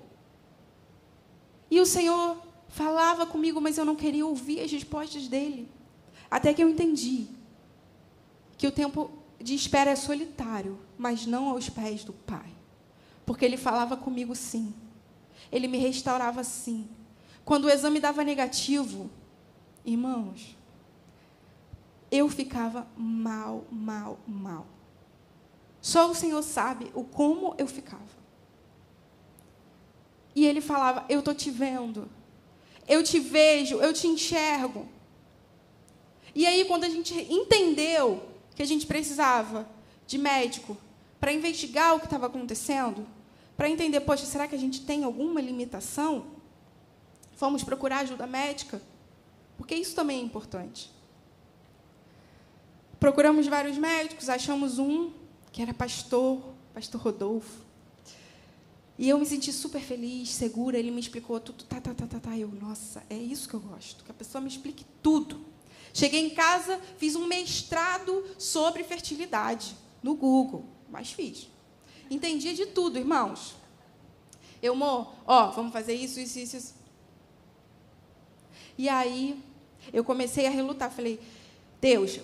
E 1.71 1.81
o 1.81 1.87
Senhor 1.87 2.37
falava 2.69 3.25
comigo, 3.25 3.61
mas 3.61 3.79
eu 3.79 3.85
não 3.85 3.95
queria 3.95 4.27
ouvir 4.27 4.61
as 4.61 4.73
respostas 4.73 5.29
dele. 5.29 5.69
Até 6.31 6.53
que 6.53 6.63
eu 6.63 6.69
entendi 6.69 7.29
que 8.59 8.67
o 8.67 8.73
tempo 8.73 9.11
de 9.41 9.55
espera 9.55 9.91
é 9.91 9.97
solitário, 9.97 10.79
mas 10.99 11.27
não 11.27 11.49
aos 11.49 11.69
pés 11.69 12.05
do 12.05 12.13
Pai. 12.13 12.51
Porque 13.25 13.45
ele 13.45 13.57
falava 13.57 13.97
comigo 13.97 14.35
sim. 14.35 14.75
Ele 15.51 15.67
me 15.67 15.79
restaurava 15.79 16.45
sim. 16.45 16.89
Quando 17.45 17.65
o 17.65 17.71
exame 17.71 18.01
dava 18.01 18.23
negativo, 18.23 19.11
irmãos, 19.85 20.57
eu 22.11 22.29
ficava 22.29 22.87
mal, 22.97 23.65
mal, 23.71 24.19
mal. 24.27 24.67
Só 25.81 26.11
o 26.11 26.15
Senhor 26.15 26.43
sabe 26.43 26.91
o 26.95 27.03
como 27.03 27.55
eu 27.57 27.67
ficava. 27.67 28.20
E 30.41 30.47
ele 30.47 30.63
falava: 30.63 31.05
Eu 31.07 31.19
estou 31.19 31.35
te 31.35 31.51
vendo. 31.51 32.09
Eu 32.89 33.03
te 33.03 33.21
vejo, 33.21 33.77
eu 33.77 33.93
te 33.93 34.07
enxergo. 34.07 34.89
E 36.35 36.47
aí, 36.47 36.65
quando 36.65 36.85
a 36.85 36.89
gente 36.89 37.15
entendeu 37.31 38.27
que 38.57 38.63
a 38.63 38.65
gente 38.65 38.87
precisava 38.87 39.69
de 40.07 40.17
médico 40.17 40.79
para 41.21 41.31
investigar 41.31 41.95
o 41.95 42.01
que 42.01 42.07
estava 42.07 42.25
acontecendo, 42.25 43.07
para 43.55 43.69
entender, 43.69 44.01
poxa, 44.01 44.25
será 44.25 44.49
que 44.49 44.55
a 44.55 44.59
gente 44.59 44.81
tem 44.81 45.05
alguma 45.05 45.43
limitação? 45.43 46.29
Fomos 47.37 47.63
procurar 47.63 47.99
ajuda 47.99 48.27
médica, 48.27 48.81
porque 49.59 49.75
isso 49.75 49.95
também 49.95 50.21
é 50.21 50.23
importante. 50.23 50.91
Procuramos 52.99 53.47
vários 53.47 53.77
médicos, 53.77 54.31
achamos 54.31 54.79
um 54.79 55.13
que 55.53 55.61
era 55.61 55.75
pastor, 55.75 56.41
pastor 56.73 56.99
Rodolfo. 56.99 57.70
E 59.01 59.09
eu 59.09 59.19
me 59.19 59.25
senti 59.25 59.51
super 59.51 59.81
feliz, 59.81 60.29
segura. 60.29 60.79
Ele 60.79 60.91
me 60.91 61.01
explicou 61.01 61.41
tudo. 61.41 61.65
Tá, 61.65 61.81
tá, 61.81 61.95
tá, 61.95 62.07
tá, 62.07 62.21
tá. 62.21 62.37
Eu, 62.37 62.49
nossa, 62.49 63.03
é 63.09 63.17
isso 63.17 63.49
que 63.49 63.55
eu 63.55 63.61
gosto. 63.61 64.05
Que 64.05 64.11
a 64.11 64.15
pessoa 64.15 64.43
me 64.43 64.49
explique 64.49 64.85
tudo. 65.03 65.43
Cheguei 65.95 66.21
em 66.21 66.29
casa, 66.29 66.79
fiz 66.99 67.17
um 67.17 67.27
mestrado 67.27 68.23
sobre 68.37 68.85
fertilidade 68.85 69.75
no 70.03 70.15
Google. 70.15 70.67
Mas 70.91 71.11
fiz. 71.11 71.49
Entendia 72.11 72.53
de 72.53 72.67
tudo, 72.67 72.99
irmãos. 72.99 73.55
Eu, 74.61 74.75
amor, 74.75 75.15
ó, 75.27 75.47
vamos 75.51 75.73
fazer 75.73 75.95
isso, 75.95 76.21
isso, 76.21 76.39
isso, 76.39 76.57
isso. 76.59 76.75
E 78.77 78.87
aí, 78.87 79.43
eu 79.95 80.05
comecei 80.05 80.47
a 80.47 80.51
relutar. 80.51 80.91
Falei, 80.91 81.19
Deus, 81.81 82.21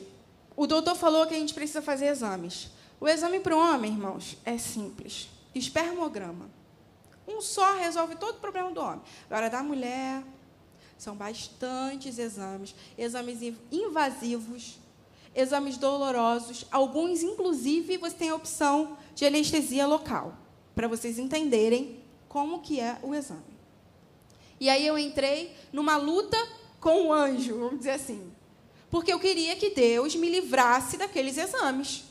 o 0.54 0.66
doutor 0.66 0.94
falou 0.94 1.26
que 1.26 1.34
a 1.34 1.38
gente 1.38 1.54
precisa 1.54 1.80
fazer 1.80 2.08
exames. 2.08 2.68
O 3.00 3.08
exame 3.08 3.40
para 3.40 3.56
o 3.56 3.58
homem, 3.58 3.92
irmãos, 3.92 4.36
é 4.44 4.58
simples. 4.58 5.30
Espermograma. 5.54 6.54
Um 7.26 7.40
só 7.40 7.74
resolve 7.74 8.16
todo 8.16 8.36
o 8.36 8.40
problema 8.40 8.70
do 8.70 8.80
homem. 8.80 9.02
Agora, 9.28 9.50
da 9.50 9.62
mulher, 9.62 10.22
são 10.96 11.14
bastantes 11.16 12.18
exames. 12.18 12.74
Exames 12.96 13.54
invasivos, 13.70 14.78
exames 15.34 15.76
dolorosos. 15.76 16.66
Alguns, 16.70 17.22
inclusive, 17.22 17.98
você 17.98 18.16
tem 18.16 18.30
a 18.30 18.34
opção 18.34 18.96
de 19.14 19.26
anestesia 19.26 19.86
local, 19.86 20.34
para 20.74 20.88
vocês 20.88 21.18
entenderem 21.18 22.02
como 22.28 22.60
que 22.60 22.80
é 22.80 22.98
o 23.02 23.14
exame. 23.14 23.56
E 24.58 24.68
aí 24.68 24.86
eu 24.86 24.98
entrei 24.98 25.54
numa 25.72 25.96
luta 25.96 26.36
com 26.80 27.08
o 27.08 27.12
anjo, 27.12 27.58
vamos 27.58 27.78
dizer 27.78 27.92
assim. 27.92 28.32
Porque 28.90 29.12
eu 29.12 29.18
queria 29.18 29.56
que 29.56 29.70
Deus 29.70 30.14
me 30.14 30.30
livrasse 30.30 30.96
daqueles 30.96 31.36
exames. 31.36 32.04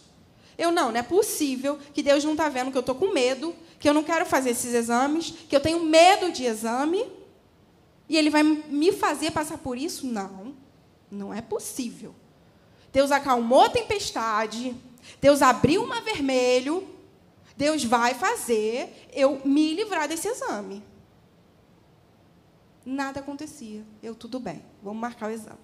Eu 0.57 0.71
não, 0.71 0.91
não 0.91 0.99
é 0.99 1.03
possível 1.03 1.77
que 1.93 2.01
Deus 2.01 2.23
não 2.23 2.31
está 2.31 2.47
vendo 2.49 2.71
que 2.71 2.77
eu 2.77 2.81
estou 2.81 2.95
com 2.95 3.13
medo, 3.13 3.55
que 3.79 3.87
eu 3.87 3.93
não 3.93 4.03
quero 4.03 4.25
fazer 4.25 4.51
esses 4.51 4.73
exames, 4.73 5.31
que 5.49 5.55
eu 5.55 5.59
tenho 5.59 5.83
medo 5.83 6.31
de 6.31 6.45
exame, 6.45 7.05
e 8.07 8.17
Ele 8.17 8.29
vai 8.29 8.43
me 8.43 8.91
fazer 8.91 9.31
passar 9.31 9.57
por 9.57 9.77
isso? 9.77 10.05
Não, 10.05 10.55
não 11.11 11.33
é 11.33 11.41
possível. 11.41 12.15
Deus 12.91 13.11
acalmou 13.11 13.63
a 13.63 13.69
tempestade, 13.69 14.75
Deus 15.19 15.41
abriu 15.41 15.83
o 15.83 15.87
mar 15.87 16.01
vermelho, 16.01 16.87
Deus 17.57 17.83
vai 17.83 18.13
fazer 18.13 19.07
eu 19.13 19.41
me 19.45 19.73
livrar 19.73 20.07
desse 20.07 20.27
exame. 20.27 20.83
Nada 22.85 23.19
acontecia. 23.19 23.83
Eu, 24.03 24.13
tudo 24.13 24.39
bem, 24.39 24.63
vamos 24.81 24.99
marcar 24.99 25.27
o 25.27 25.33
exame. 25.33 25.57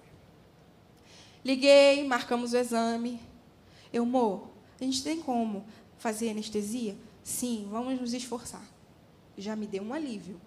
Liguei, 1.44 2.04
marcamos 2.06 2.52
o 2.52 2.56
exame. 2.56 3.20
Eu, 3.92 4.02
amor, 4.02 4.51
a 4.82 4.86
gente 4.86 5.02
tem 5.02 5.20
como 5.20 5.64
fazer 5.98 6.30
anestesia? 6.30 6.96
Sim, 7.22 7.68
vamos 7.70 8.00
nos 8.00 8.12
esforçar. 8.12 8.62
Já 9.38 9.54
me 9.54 9.66
deu 9.66 9.82
um 9.82 9.92
alívio. 9.92 10.40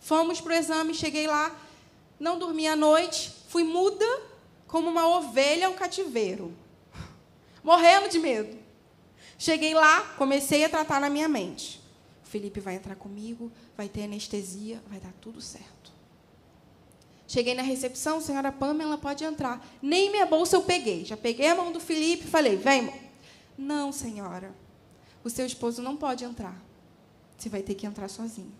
Fomos 0.00 0.40
para 0.40 0.54
o 0.54 0.56
exame, 0.56 0.94
cheguei 0.94 1.26
lá, 1.26 1.56
não 2.18 2.38
dormi 2.38 2.66
a 2.66 2.76
noite, 2.76 3.32
fui 3.48 3.64
muda 3.64 4.06
como 4.66 4.88
uma 4.88 5.06
ovelha 5.16 5.66
ao 5.66 5.74
cativeiro, 5.74 6.52
morrendo 7.62 8.08
de 8.08 8.18
medo. 8.18 8.56
Cheguei 9.38 9.74
lá, 9.74 10.00
comecei 10.16 10.64
a 10.64 10.68
tratar 10.68 11.00
na 11.00 11.08
minha 11.08 11.28
mente. 11.28 11.80
O 12.24 12.28
Felipe 12.28 12.60
vai 12.60 12.74
entrar 12.74 12.96
comigo, 12.96 13.50
vai 13.76 13.88
ter 13.88 14.04
anestesia, 14.04 14.82
vai 14.88 15.00
dar 15.00 15.12
tudo 15.20 15.40
certo. 15.40 15.92
Cheguei 17.26 17.54
na 17.54 17.62
recepção, 17.62 18.20
senhora 18.20 18.50
Pamela 18.50 18.98
pode 18.98 19.22
entrar. 19.22 19.64
Nem 19.82 20.10
minha 20.10 20.26
bolsa 20.26 20.56
eu 20.56 20.62
peguei. 20.62 21.04
Já 21.04 21.16
peguei 21.16 21.46
a 21.46 21.54
mão 21.54 21.70
do 21.70 21.78
Felipe 21.78 22.24
e 22.24 22.30
falei, 22.30 22.56
vem. 22.56 23.07
Não, 23.58 23.92
senhora 23.92 24.54
o 25.28 25.30
seu 25.30 25.46
esposo 25.46 25.82
não 25.82 25.96
pode 25.96 26.24
entrar. 26.24 26.56
Você 27.36 27.48
vai 27.48 27.62
ter 27.62 27.74
que 27.74 27.86
entrar 27.86 28.08
sozinho. 28.08 28.52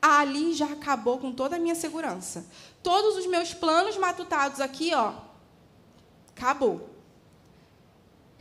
Ali 0.00 0.52
já 0.52 0.70
acabou 0.72 1.18
com 1.18 1.32
toda 1.32 1.56
a 1.56 1.58
minha 1.58 1.74
segurança. 1.74 2.46
Todos 2.82 3.16
os 3.16 3.26
meus 3.26 3.54
planos 3.54 3.96
matutados 3.96 4.60
aqui, 4.60 4.94
ó, 4.94 5.14
acabou. 6.36 6.90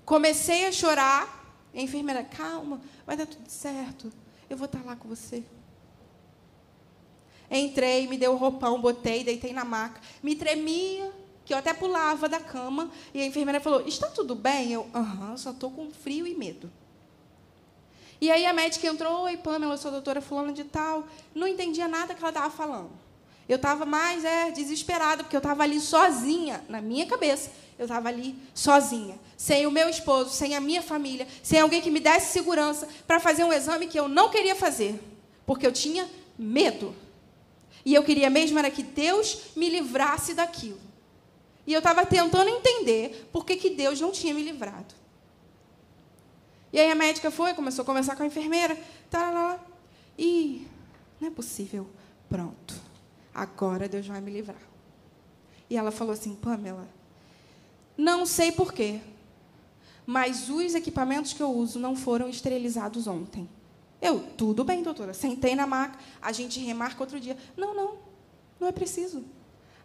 Comecei 0.06 0.65
a 0.67 0.71
chorar. 0.71 1.41
A 1.73 1.82
enfermeira, 1.82 2.23
calma, 2.23 2.79
vai 3.03 3.17
dar 3.17 3.25
tudo 3.25 3.49
certo. 3.49 4.13
Eu 4.47 4.56
vou 4.56 4.65
estar 4.65 4.84
lá 4.86 4.95
com 4.95 5.08
você. 5.08 5.43
Entrei, 7.49 8.08
me 8.08 8.17
deu 8.17 8.34
o 8.34 8.38
roupão, 8.38 8.79
botei, 8.79 9.23
deitei 9.23 9.53
na 9.53 9.65
maca. 9.65 9.99
Me 10.21 10.36
tremia, 10.36 11.12
que 11.45 11.53
eu 11.53 11.58
até 11.58 11.73
pulava 11.73 12.29
da 12.29 12.39
cama. 12.39 12.89
E 13.13 13.21
a 13.21 13.25
enfermeira 13.25 13.60
falou: 13.60 13.82
Está 13.88 14.08
tudo 14.08 14.36
bem? 14.36 14.71
Eu, 14.71 14.88
aham, 14.93 15.36
só 15.38 15.51
estou 15.51 15.71
com 15.71 15.91
frio 15.91 16.25
e 16.27 16.36
medo. 16.36 16.71
E 18.23 18.32
aí 18.32 18.45
a 18.45 18.53
médica 18.53 18.88
entrou, 18.88 19.23
oi, 19.23 19.36
Pamela, 19.36 19.73
eu 19.73 19.77
sou 19.77 19.89
a 19.89 19.93
doutora 19.95 20.21
fulana 20.21 20.53
de 20.53 20.63
tal. 20.63 21.06
Não 21.36 21.45
entendia 21.45 21.89
nada 21.89 22.13
que 22.13 22.21
ela 22.21 22.29
estava 22.29 22.49
falando. 22.49 22.91
Eu 23.49 23.58
estava 23.58 23.86
mais 23.86 24.23
é, 24.23 24.49
desesperada, 24.51 25.23
porque 25.23 25.36
eu 25.36 25.39
estava 25.39 25.63
ali 25.63 25.79
sozinha, 25.82 26.63
na 26.69 26.79
minha 26.79 27.06
cabeça. 27.06 27.51
Eu 27.77 27.84
estava 27.84 28.08
ali 28.08 28.34
sozinha, 28.53 29.19
sem 29.36 29.67
o 29.67 29.71
meu 29.71 29.89
esposo, 29.89 30.29
sem 30.29 30.56
a 30.56 30.62
minha 30.62 30.82
família, 30.82 31.27
sem 31.41 31.60
alguém 31.60 31.82
que 31.82 31.91
me 31.91 31.99
desse 31.99 32.32
segurança 32.32 32.88
para 33.06 33.19
fazer 33.19 33.43
um 33.43 33.51
exame 33.51 33.88
que 33.88 33.99
eu 33.99 34.08
não 34.08 34.29
queria 34.29 34.56
fazer, 34.56 34.97
porque 35.45 35.67
eu 35.67 35.73
tinha 35.73 36.08
medo. 36.39 36.95
E 37.84 37.93
eu 37.93 38.03
queria 38.03 38.29
mesmo 38.29 38.58
era 38.58 38.71
que 38.71 38.84
Deus 38.84 39.38
me 39.56 39.67
livrasse 39.69 40.34
daquilo. 40.34 40.79
E 41.65 41.73
eu 41.73 41.80
estava 41.80 42.06
tentando 42.06 42.49
entender 42.49 43.30
por 43.32 43.45
que, 43.45 43.56
que 43.56 43.69
Deus 43.69 43.99
não 44.02 44.12
tinha 44.12 44.34
me 44.34 44.43
livrado. 44.43 44.93
E 46.71 46.80
aí 46.80 46.91
a 46.91 46.95
médica 46.95 47.30
foi, 47.30 47.54
começou 47.54 47.84
a 47.84 47.86
conversar 47.86 48.15
com 48.15 48.23
a 48.23 48.26
enfermeira. 48.26 48.78
Lá. 49.13 49.60
E 50.17 50.67
não 51.21 51.28
é 51.28 51.32
possível. 51.32 51.88
Pronto. 52.28 52.73
Agora 53.34 53.88
Deus 53.88 54.08
vai 54.08 54.19
me 54.19 54.32
livrar. 54.32 54.62
E 55.69 55.78
ela 55.78 55.91
falou 55.91 56.13
assim: 56.13 56.36
Pamela, 56.36 56.88
não 57.97 58.26
sei 58.26 58.52
porquê, 58.52 58.99
mas 60.06 60.49
os 60.49 60.76
equipamentos 60.76 61.34
que 61.34 61.41
eu 61.41 61.52
uso 61.52 61.80
não 61.80 61.95
foram 61.95 62.28
esterilizados 62.28 63.08
ontem. 63.08 63.47
Eu, 64.02 64.19
tudo 64.36 64.63
bem, 64.63 64.84
doutora. 64.84 65.13
Sentei 65.13 65.56
na 65.56 65.65
maca, 65.65 65.97
a 66.21 66.32
gente 66.32 66.60
remarca 66.60 67.02
outro 67.02 67.19
dia. 67.19 67.38
Não, 67.56 67.73
não, 67.73 67.97
não 68.60 68.67
é 68.67 68.71
preciso. 68.71 69.23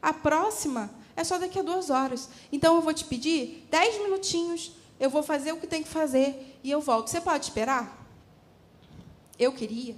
A 0.03 0.13
próxima 0.13 0.91
é 1.19 1.25
só 1.25 1.39
daqui 1.39 1.59
a 1.59 1.63
duas 1.63 1.91
horas. 1.91 2.29
Então 2.51 2.77
eu 2.77 2.83
vou 2.83 2.95
te 2.95 3.05
pedir 3.05 3.67
dez 3.71 4.01
minutinhos 4.03 4.73
eu 5.01 5.09
vou 5.09 5.23
fazer 5.23 5.53
o 5.53 5.59
que 5.59 5.67
tem 5.67 5.83
que 5.83 5.89
fazer 5.89 6.59
e 6.63 6.71
eu 6.71 6.81
volto. 6.81 7.09
Você 7.09 7.21
pode 7.21 7.45
esperar? 7.45 8.07
Eu 9.39 9.53
queria 9.53 9.97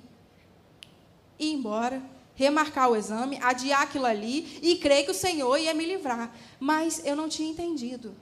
ir 1.39 1.53
embora, 1.53 2.03
remarcar 2.35 2.91
o 2.91 2.97
exame, 2.97 3.39
adiar 3.43 3.83
aquilo 3.83 4.05
ali 4.05 4.59
e 4.63 4.77
crer 4.77 5.05
que 5.05 5.11
o 5.11 5.15
Senhor 5.15 5.57
ia 5.57 5.73
me 5.73 5.87
livrar. 5.87 6.35
Mas 6.59 7.05
eu 7.05 7.17
não 7.17 7.29
tinha 7.29 7.51
entendido 7.51 8.15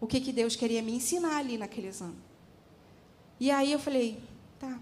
o 0.00 0.06
que, 0.06 0.20
que 0.20 0.32
Deus 0.32 0.54
queria 0.54 0.80
me 0.80 0.92
ensinar 0.92 1.38
ali 1.38 1.58
naquele 1.58 1.88
exame. 1.88 2.16
E 3.40 3.50
aí 3.50 3.72
eu 3.72 3.78
falei, 3.78 4.18
tá. 4.60 4.78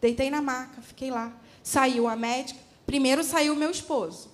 Deitei 0.00 0.30
na 0.30 0.42
maca, 0.42 0.82
fiquei 0.82 1.10
lá. 1.10 1.32
Saiu 1.62 2.06
a 2.06 2.14
médica. 2.14 2.60
Primeiro 2.84 3.24
saiu 3.24 3.56
meu 3.56 3.70
esposo. 3.70 4.30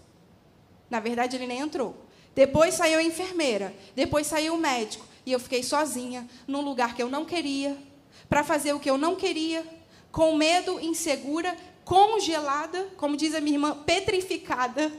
Na 0.90 0.98
verdade, 0.98 1.36
ele 1.36 1.46
nem 1.46 1.60
entrou. 1.60 2.09
Depois 2.34 2.74
saiu 2.74 2.98
a 2.98 3.02
enfermeira. 3.02 3.74
Depois 3.94 4.26
saiu 4.26 4.54
o 4.54 4.58
médico. 4.58 5.06
E 5.24 5.32
eu 5.32 5.40
fiquei 5.40 5.62
sozinha, 5.62 6.28
num 6.46 6.60
lugar 6.60 6.94
que 6.94 7.02
eu 7.02 7.08
não 7.08 7.24
queria, 7.24 7.76
para 8.28 8.42
fazer 8.42 8.72
o 8.72 8.80
que 8.80 8.88
eu 8.88 8.96
não 8.96 9.16
queria, 9.16 9.64
com 10.10 10.34
medo, 10.34 10.80
insegura, 10.80 11.56
congelada, 11.84 12.84
como 12.96 13.16
diz 13.16 13.34
a 13.34 13.40
minha 13.40 13.56
irmã, 13.56 13.76
petrificada, 13.84 14.92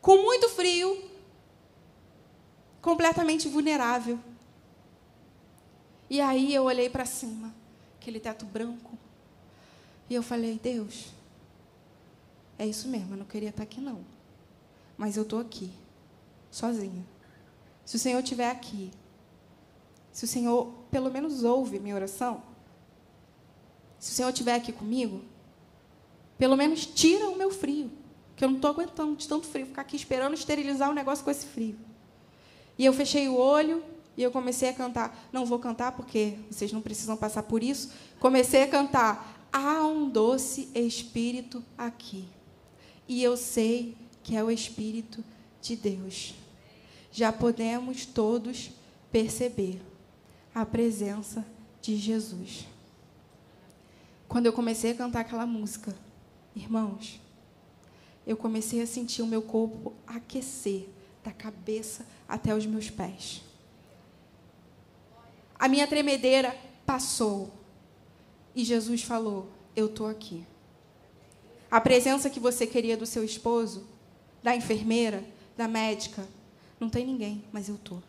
com 0.00 0.22
muito 0.22 0.48
frio, 0.48 1.10
completamente 2.80 3.48
vulnerável. 3.48 4.18
E 6.08 6.20
aí 6.20 6.54
eu 6.54 6.64
olhei 6.64 6.88
para 6.88 7.04
cima, 7.04 7.54
aquele 8.00 8.18
teto 8.18 8.44
branco, 8.44 8.98
e 10.08 10.14
eu 10.14 10.22
falei: 10.22 10.58
Deus, 10.60 11.06
é 12.58 12.66
isso 12.66 12.88
mesmo, 12.88 13.14
eu 13.14 13.18
não 13.18 13.26
queria 13.26 13.50
estar 13.50 13.62
aqui 13.62 13.80
não, 13.80 14.04
mas 14.96 15.16
eu 15.16 15.22
estou 15.22 15.38
aqui, 15.38 15.70
sozinha. 16.50 17.04
Se 17.84 17.96
o 17.96 17.98
Senhor 17.98 18.20
estiver 18.20 18.50
aqui, 18.50 18.90
se 20.12 20.24
o 20.24 20.28
Senhor 20.28 20.72
pelo 20.90 21.10
menos 21.10 21.44
ouve 21.44 21.78
minha 21.78 21.94
oração, 21.94 22.42
se 23.98 24.12
o 24.12 24.14
Senhor 24.14 24.30
estiver 24.30 24.54
aqui 24.54 24.72
comigo, 24.72 25.22
pelo 26.38 26.56
menos 26.56 26.86
tira 26.86 27.28
o 27.28 27.36
meu 27.36 27.50
frio, 27.50 27.90
que 28.34 28.44
eu 28.44 28.48
não 28.48 28.56
estou 28.56 28.70
aguentando 28.70 29.14
de 29.14 29.28
tanto 29.28 29.46
frio, 29.46 29.66
ficar 29.66 29.82
aqui 29.82 29.94
esperando 29.94 30.34
esterilizar 30.34 30.88
o 30.90 30.94
negócio 30.94 31.22
com 31.24 31.30
esse 31.30 31.46
frio. 31.46 31.76
E 32.78 32.84
eu 32.86 32.92
fechei 32.94 33.28
o 33.28 33.36
olho 33.36 33.84
e 34.16 34.22
eu 34.22 34.30
comecei 34.30 34.70
a 34.70 34.72
cantar. 34.72 35.28
Não 35.30 35.44
vou 35.44 35.58
cantar 35.58 35.92
porque 35.92 36.38
vocês 36.50 36.72
não 36.72 36.80
precisam 36.80 37.14
passar 37.16 37.42
por 37.42 37.62
isso. 37.62 37.92
Comecei 38.18 38.62
a 38.62 38.68
cantar. 38.68 39.46
Há 39.52 39.86
um 39.86 40.08
doce 40.08 40.70
Espírito 40.74 41.62
aqui. 41.76 42.26
E 43.06 43.22
eu 43.22 43.36
sei 43.36 43.94
que 44.22 44.34
é 44.34 44.42
o 44.42 44.50
Espírito 44.50 45.22
de 45.60 45.76
Deus. 45.76 46.34
Já 47.12 47.32
podemos 47.32 48.06
todos 48.06 48.70
perceber 49.10 49.80
a 50.54 50.64
presença 50.64 51.44
de 51.80 51.96
Jesus. 51.96 52.66
Quando 54.28 54.46
eu 54.46 54.52
comecei 54.52 54.92
a 54.92 54.94
cantar 54.94 55.20
aquela 55.20 55.46
música, 55.46 55.94
irmãos, 56.54 57.20
eu 58.26 58.36
comecei 58.36 58.80
a 58.80 58.86
sentir 58.86 59.22
o 59.22 59.26
meu 59.26 59.42
corpo 59.42 59.92
aquecer 60.06 60.88
da 61.24 61.32
cabeça 61.32 62.06
até 62.28 62.54
os 62.54 62.64
meus 62.64 62.88
pés. 62.88 63.42
A 65.58 65.68
minha 65.68 65.86
tremedeira 65.86 66.56
passou. 66.86 67.50
E 68.54 68.64
Jesus 68.64 69.02
falou: 69.02 69.48
Eu 69.76 69.86
estou 69.86 70.06
aqui. 70.06 70.44
A 71.70 71.80
presença 71.80 72.30
que 72.30 72.40
você 72.40 72.66
queria 72.66 72.96
do 72.96 73.06
seu 73.06 73.22
esposo, 73.22 73.86
da 74.42 74.56
enfermeira, 74.56 75.22
da 75.56 75.68
médica, 75.68 76.26
não 76.78 76.88
tem 76.88 77.06
ninguém, 77.06 77.44
mas 77.52 77.68
eu 77.68 77.74
estou. 77.74 78.02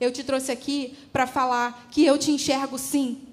Eu 0.00 0.12
te 0.12 0.24
trouxe 0.24 0.50
aqui 0.50 0.96
para 1.12 1.26
falar 1.26 1.88
que 1.90 2.04
eu 2.04 2.18
te 2.18 2.30
enxergo 2.30 2.78
sim. 2.78 3.28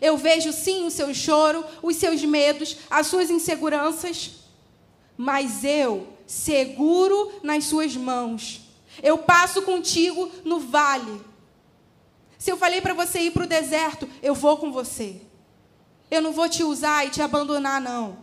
Eu 0.00 0.16
vejo 0.16 0.52
sim 0.52 0.84
o 0.84 0.90
seu 0.90 1.14
choro, 1.14 1.64
os 1.82 1.96
seus 1.96 2.22
medos, 2.22 2.76
as 2.90 3.06
suas 3.06 3.30
inseguranças, 3.30 4.32
mas 5.16 5.64
eu 5.64 6.06
seguro 6.26 7.32
nas 7.42 7.64
suas 7.64 7.96
mãos. 7.96 8.62
Eu 9.02 9.18
passo 9.18 9.62
contigo 9.62 10.30
no 10.44 10.60
vale. 10.60 11.20
Se 12.38 12.50
eu 12.50 12.56
falei 12.56 12.80
para 12.80 12.94
você 12.94 13.20
ir 13.20 13.30
para 13.30 13.44
o 13.44 13.48
deserto, 13.48 14.08
eu 14.22 14.34
vou 14.34 14.58
com 14.58 14.70
você. 14.70 15.20
Eu 16.10 16.20
não 16.20 16.32
vou 16.32 16.48
te 16.48 16.62
usar 16.62 17.06
e 17.06 17.10
te 17.10 17.22
abandonar, 17.22 17.80
não. 17.80 18.18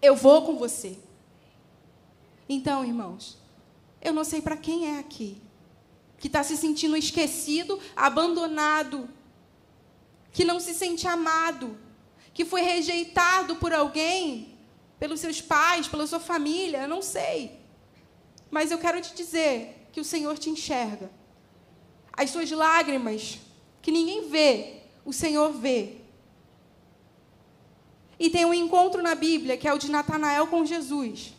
Eu 0.00 0.16
vou 0.16 0.42
com 0.42 0.56
você. 0.56 0.98
Então, 2.48 2.84
irmãos, 2.84 3.38
eu 4.00 4.12
não 4.12 4.24
sei 4.24 4.40
para 4.42 4.56
quem 4.56 4.96
é 4.96 4.98
aqui 4.98 5.40
que 6.22 6.28
está 6.28 6.44
se 6.44 6.56
sentindo 6.56 6.96
esquecido, 6.96 7.80
abandonado, 7.96 9.08
que 10.30 10.44
não 10.44 10.60
se 10.60 10.72
sente 10.72 11.04
amado, 11.08 11.76
que 12.32 12.44
foi 12.44 12.60
rejeitado 12.62 13.56
por 13.56 13.72
alguém, 13.72 14.56
pelos 15.00 15.18
seus 15.18 15.40
pais, 15.40 15.88
pela 15.88 16.06
sua 16.06 16.20
família, 16.20 16.82
eu 16.82 16.88
não 16.88 17.02
sei. 17.02 17.58
Mas 18.48 18.70
eu 18.70 18.78
quero 18.78 19.00
te 19.00 19.12
dizer 19.16 19.88
que 19.90 20.00
o 20.00 20.04
Senhor 20.04 20.38
te 20.38 20.48
enxerga. 20.48 21.10
As 22.12 22.30
suas 22.30 22.48
lágrimas, 22.52 23.40
que 23.82 23.90
ninguém 23.90 24.28
vê, 24.28 24.82
o 25.04 25.12
Senhor 25.12 25.52
vê. 25.52 25.96
E 28.16 28.30
tem 28.30 28.44
um 28.44 28.54
encontro 28.54 29.02
na 29.02 29.16
Bíblia, 29.16 29.56
que 29.56 29.66
é 29.66 29.74
o 29.74 29.78
de 29.78 29.90
Natanael 29.90 30.46
com 30.46 30.64
Jesus. 30.64 31.34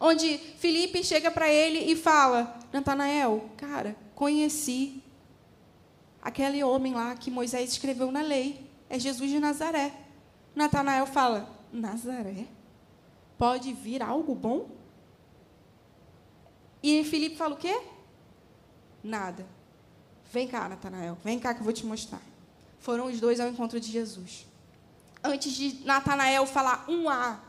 Onde 0.00 0.38
Felipe 0.38 1.02
chega 1.02 1.30
para 1.30 1.48
ele 1.48 1.90
e 1.90 1.96
fala: 1.96 2.58
Natanael, 2.72 3.50
cara, 3.56 3.96
conheci 4.14 5.02
aquele 6.22 6.62
homem 6.62 6.94
lá 6.94 7.14
que 7.16 7.30
Moisés 7.30 7.72
escreveu 7.72 8.10
na 8.10 8.22
lei. 8.22 8.66
É 8.88 8.98
Jesus 8.98 9.30
de 9.30 9.38
Nazaré. 9.38 9.92
Natanael 10.54 11.06
fala: 11.06 11.48
Nazaré? 11.72 12.46
Pode 13.36 13.72
vir 13.72 14.02
algo 14.02 14.34
bom? 14.34 14.70
E 16.82 17.04
Felipe 17.04 17.36
fala 17.36 17.54
o 17.54 17.58
quê? 17.58 17.80
Nada. 19.02 19.46
Vem 20.30 20.46
cá, 20.46 20.68
Natanael, 20.68 21.16
vem 21.24 21.38
cá 21.38 21.54
que 21.54 21.60
eu 21.60 21.64
vou 21.64 21.72
te 21.72 21.86
mostrar. 21.86 22.20
Foram 22.78 23.06
os 23.06 23.18
dois 23.18 23.40
ao 23.40 23.48
encontro 23.48 23.80
de 23.80 23.90
Jesus. 23.90 24.46
Antes 25.22 25.52
de 25.52 25.84
Natanael 25.84 26.46
falar 26.46 26.84
um 26.88 27.08
A, 27.08 27.40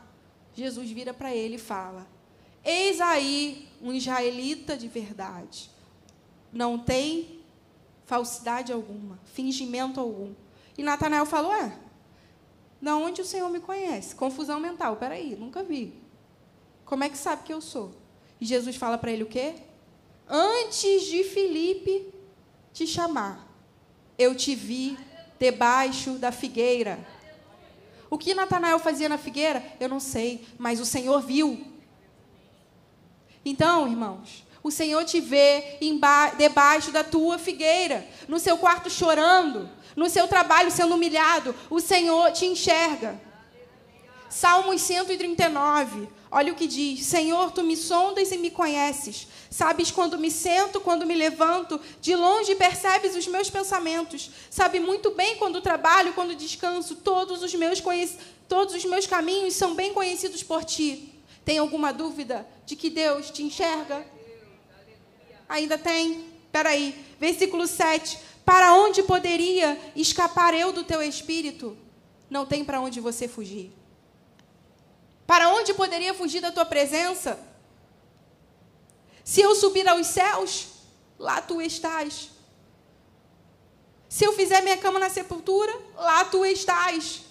Jesus 0.54 0.90
vira 0.90 1.14
para 1.14 1.34
ele 1.34 1.56
e 1.56 1.58
fala: 1.58 2.06
Eis 2.64 3.00
aí 3.00 3.68
um 3.80 3.92
israelita 3.92 4.76
de 4.76 4.88
verdade. 4.88 5.70
Não 6.52 6.78
tem 6.78 7.40
falsidade 8.06 8.72
alguma, 8.72 9.18
fingimento 9.32 10.00
algum. 10.00 10.34
E 10.76 10.82
Natanael 10.82 11.24
falou: 11.26 11.52
É, 11.54 11.76
da 12.80 12.96
onde 12.96 13.20
o 13.20 13.24
Senhor 13.24 13.48
me 13.50 13.60
conhece? 13.60 14.14
Confusão 14.14 14.58
mental. 14.58 14.96
Peraí, 14.96 15.36
nunca 15.36 15.62
vi. 15.62 15.94
Como 16.84 17.04
é 17.04 17.08
que 17.08 17.16
sabe 17.16 17.44
que 17.44 17.52
eu 17.52 17.60
sou? 17.60 17.92
E 18.40 18.44
Jesus 18.44 18.76
fala 18.76 18.98
para 18.98 19.12
ele 19.12 19.22
o 19.22 19.28
quê? 19.28 19.54
Antes 20.28 21.02
de 21.02 21.22
Filipe 21.24 22.12
te 22.72 22.86
chamar, 22.86 23.46
eu 24.18 24.34
te 24.34 24.54
vi 24.54 24.98
debaixo 25.38 26.12
da 26.12 26.32
figueira. 26.32 26.98
O 28.08 28.18
que 28.18 28.34
Natanael 28.34 28.78
fazia 28.78 29.08
na 29.08 29.18
figueira? 29.18 29.62
Eu 29.78 29.88
não 29.88 30.00
sei, 30.00 30.46
mas 30.58 30.80
o 30.80 30.84
Senhor 30.84 31.20
viu. 31.20 31.64
Então, 33.44 33.88
irmãos, 33.88 34.44
o 34.62 34.70
Senhor 34.70 35.04
te 35.04 35.20
vê 35.20 35.78
debaixo 36.36 36.90
da 36.90 37.02
tua 37.02 37.38
figueira, 37.38 38.06
no 38.28 38.38
seu 38.38 38.58
quarto 38.58 38.90
chorando, 38.90 39.68
no 39.96 40.08
seu 40.10 40.28
trabalho 40.28 40.70
sendo 40.70 40.94
humilhado. 40.94 41.54
O 41.70 41.80
Senhor 41.80 42.30
te 42.32 42.44
enxerga. 42.44 43.20
Salmos 44.28 44.80
139. 44.82 46.08
Olha 46.30 46.52
o 46.52 46.54
que 46.54 46.66
diz: 46.66 47.04
Senhor, 47.04 47.50
tu 47.50 47.64
me 47.64 47.76
sondas 47.76 48.30
e 48.30 48.38
me 48.38 48.50
conheces. 48.50 49.26
Sabes 49.50 49.90
quando 49.90 50.16
me 50.18 50.30
sento, 50.30 50.80
quando 50.80 51.04
me 51.04 51.14
levanto, 51.16 51.80
de 52.00 52.14
longe 52.14 52.54
percebes 52.54 53.16
os 53.16 53.26
meus 53.26 53.50
pensamentos. 53.50 54.30
Sabe 54.48 54.78
muito 54.78 55.10
bem 55.10 55.36
quando 55.36 55.60
trabalho, 55.60 56.12
quando 56.12 56.36
descanso. 56.36 56.94
Todos 56.96 57.42
os 57.42 57.52
meus 57.54 57.82
todos 58.48 58.74
os 58.74 58.84
meus 58.84 59.06
caminhos 59.06 59.54
são 59.54 59.74
bem 59.74 59.92
conhecidos 59.92 60.42
por 60.44 60.64
ti. 60.64 61.09
Tem 61.50 61.58
alguma 61.58 61.92
dúvida 61.92 62.46
de 62.64 62.76
que 62.76 62.88
Deus 62.88 63.28
te 63.28 63.42
enxerga? 63.42 64.06
Ainda 65.48 65.76
tem? 65.76 66.24
Espera 66.44 66.68
aí. 66.68 67.04
Versículo 67.18 67.66
7. 67.66 68.20
Para 68.44 68.72
onde 68.74 69.02
poderia 69.02 69.76
escapar 69.96 70.54
eu 70.54 70.72
do 70.72 70.84
teu 70.84 71.02
espírito? 71.02 71.76
Não 72.30 72.46
tem 72.46 72.64
para 72.64 72.80
onde 72.80 73.00
você 73.00 73.26
fugir. 73.26 73.72
Para 75.26 75.48
onde 75.48 75.74
poderia 75.74 76.14
fugir 76.14 76.40
da 76.40 76.52
tua 76.52 76.64
presença? 76.64 77.36
Se 79.24 79.40
eu 79.40 79.56
subir 79.56 79.88
aos 79.88 80.06
céus, 80.06 80.68
lá 81.18 81.42
tu 81.42 81.60
estás. 81.60 82.30
Se 84.08 84.24
eu 84.24 84.32
fizer 84.34 84.60
minha 84.62 84.78
cama 84.78 85.00
na 85.00 85.10
sepultura, 85.10 85.76
lá 85.96 86.24
tu 86.26 86.46
estás. 86.46 87.22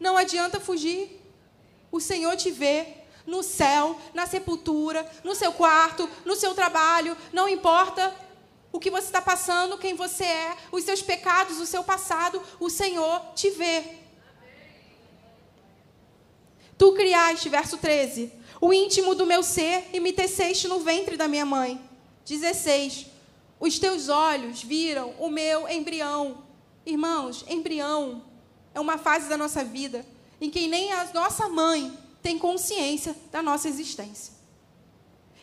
Não 0.00 0.16
adianta 0.16 0.58
fugir. 0.58 1.20
O 1.92 2.00
Senhor 2.00 2.34
te 2.38 2.50
vê 2.50 3.04
no 3.26 3.42
céu, 3.42 3.98
na 4.14 4.26
sepultura, 4.26 5.04
no 5.24 5.34
seu 5.34 5.52
quarto, 5.52 6.08
no 6.24 6.36
seu 6.36 6.54
trabalho, 6.54 7.16
não 7.32 7.48
importa 7.48 8.14
o 8.72 8.78
que 8.78 8.90
você 8.90 9.06
está 9.06 9.20
passando, 9.20 9.78
quem 9.78 9.94
você 9.94 10.24
é, 10.24 10.56
os 10.70 10.84
seus 10.84 11.02
pecados, 11.02 11.60
o 11.60 11.66
seu 11.66 11.82
passado, 11.82 12.42
o 12.60 12.70
Senhor 12.70 13.20
te 13.34 13.50
vê. 13.50 13.84
Tu 16.78 16.92
criaste, 16.92 17.48
verso 17.48 17.78
13, 17.78 18.30
o 18.60 18.72
íntimo 18.72 19.14
do 19.14 19.26
meu 19.26 19.42
ser 19.42 19.88
e 19.92 20.00
me 20.00 20.12
teceste 20.12 20.68
no 20.68 20.80
ventre 20.80 21.16
da 21.16 21.26
minha 21.26 21.46
mãe. 21.46 21.80
16. 22.26 23.06
Os 23.58 23.78
teus 23.78 24.08
olhos 24.08 24.62
viram 24.62 25.14
o 25.18 25.30
meu 25.30 25.68
embrião. 25.68 26.44
Irmãos, 26.84 27.44
embrião 27.48 28.22
é 28.74 28.80
uma 28.80 28.98
fase 28.98 29.28
da 29.28 29.36
nossa 29.36 29.64
vida 29.64 30.04
em 30.40 30.50
que 30.50 30.68
nem 30.68 30.92
a 30.92 31.04
nossa 31.14 31.48
mãe 31.48 31.96
tem 32.26 32.40
consciência 32.40 33.14
da 33.30 33.40
nossa 33.40 33.68
existência. 33.68 34.34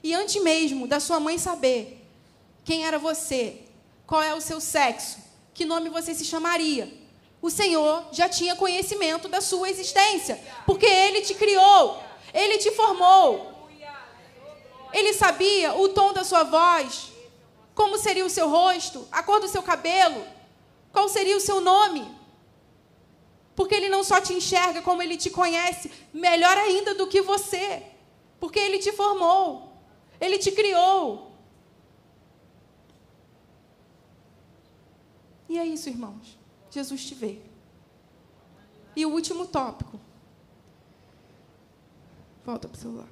E 0.03 0.13
antes 0.13 0.43
mesmo 0.43 0.85
da 0.85 0.99
sua 0.99 1.17
mãe 1.17 1.37
saber 1.37 2.05
quem 2.65 2.85
era 2.85 2.99
você, 2.99 3.61
qual 4.05 4.21
é 4.21 4.35
o 4.35 4.41
seu 4.41 4.59
sexo, 4.59 5.17
que 5.53 5.63
nome 5.63 5.87
você 5.87 6.13
se 6.13 6.25
chamaria, 6.25 6.93
o 7.41 7.49
Senhor 7.49 8.09
já 8.11 8.27
tinha 8.27 8.57
conhecimento 8.57 9.29
da 9.29 9.39
sua 9.39 9.69
existência, 9.69 10.37
porque 10.65 10.85
Ele 10.85 11.21
te 11.21 11.33
criou, 11.35 12.03
Ele 12.33 12.57
te 12.57 12.69
formou. 12.71 13.69
Ele 14.91 15.13
sabia 15.13 15.73
o 15.75 15.87
tom 15.87 16.11
da 16.11 16.25
sua 16.25 16.43
voz, 16.43 17.13
como 17.73 17.97
seria 17.97 18.25
o 18.25 18.29
seu 18.29 18.49
rosto, 18.49 19.07
a 19.09 19.23
cor 19.23 19.39
do 19.39 19.47
seu 19.47 19.63
cabelo, 19.63 20.21
qual 20.91 21.07
seria 21.07 21.37
o 21.37 21.39
seu 21.39 21.61
nome. 21.61 22.05
Porque 23.55 23.75
Ele 23.75 23.89
não 23.89 24.03
só 24.03 24.19
te 24.19 24.33
enxerga, 24.33 24.81
como 24.81 25.01
Ele 25.01 25.17
te 25.17 25.29
conhece 25.29 25.91
melhor 26.13 26.57
ainda 26.57 26.95
do 26.95 27.07
que 27.07 27.21
você, 27.21 27.83
porque 28.39 28.59
Ele 28.59 28.79
te 28.79 28.91
formou, 28.91 29.77
Ele 30.19 30.37
te 30.37 30.51
criou. 30.51 31.31
E 35.47 35.57
é 35.57 35.65
isso, 35.65 35.87
irmãos. 35.87 36.37
Jesus 36.71 37.05
te 37.05 37.13
vê. 37.13 37.39
E 38.95 39.05
o 39.05 39.11
último 39.11 39.45
tópico. 39.45 39.99
Volta 42.43 42.67
para 42.67 42.77
o 42.77 42.79
celular. 42.79 43.07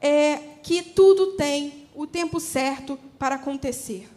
É 0.00 0.36
que 0.62 0.82
tudo 0.82 1.36
tem 1.36 1.88
o 1.94 2.06
tempo 2.06 2.40
certo 2.40 2.98
para 3.18 3.36
acontecer. 3.36 4.10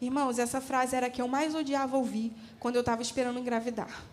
Irmãos, 0.00 0.38
essa 0.38 0.60
frase 0.60 0.96
era 0.96 1.06
a 1.06 1.10
que 1.10 1.22
eu 1.22 1.28
mais 1.28 1.54
odiava 1.54 1.96
ouvir 1.96 2.32
quando 2.58 2.74
eu 2.74 2.80
estava 2.80 3.00
esperando 3.00 3.38
engravidar. 3.38 4.04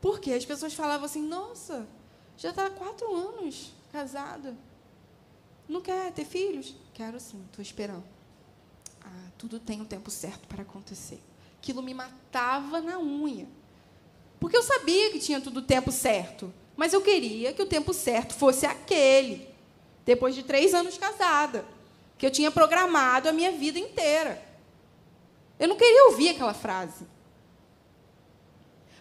Porque 0.00 0.32
as 0.32 0.44
pessoas 0.44 0.74
falavam 0.74 1.06
assim: 1.06 1.22
nossa, 1.22 1.86
já 2.36 2.50
está 2.50 2.70
quatro 2.70 3.14
anos 3.14 3.72
casada. 3.92 4.56
Não 5.68 5.80
quer 5.80 6.12
ter 6.12 6.24
filhos? 6.24 6.74
Quero 6.94 7.20
sim, 7.20 7.44
estou 7.46 7.62
esperando. 7.62 8.04
Ah, 9.04 9.28
tudo 9.38 9.60
tem 9.60 9.80
o 9.80 9.82
um 9.84 9.86
tempo 9.86 10.10
certo 10.10 10.48
para 10.48 10.62
acontecer. 10.62 11.20
Aquilo 11.58 11.82
me 11.82 11.94
matava 11.94 12.80
na 12.80 12.98
unha. 12.98 13.46
Porque 14.40 14.56
eu 14.56 14.62
sabia 14.62 15.10
que 15.10 15.18
tinha 15.18 15.40
tudo 15.40 15.60
o 15.60 15.62
tempo 15.62 15.92
certo. 15.92 16.52
Mas 16.76 16.92
eu 16.92 17.02
queria 17.02 17.52
que 17.52 17.62
o 17.62 17.66
tempo 17.66 17.92
certo 17.92 18.34
fosse 18.34 18.64
aquele. 18.64 19.48
Depois 20.04 20.34
de 20.34 20.42
três 20.42 20.72
anos 20.72 20.96
casada. 20.96 21.64
Que 22.16 22.26
eu 22.26 22.30
tinha 22.30 22.50
programado 22.50 23.28
a 23.28 23.32
minha 23.32 23.52
vida 23.52 23.78
inteira. 23.78 24.42
Eu 25.58 25.68
não 25.68 25.76
queria 25.76 26.08
ouvir 26.08 26.30
aquela 26.30 26.54
frase. 26.54 27.06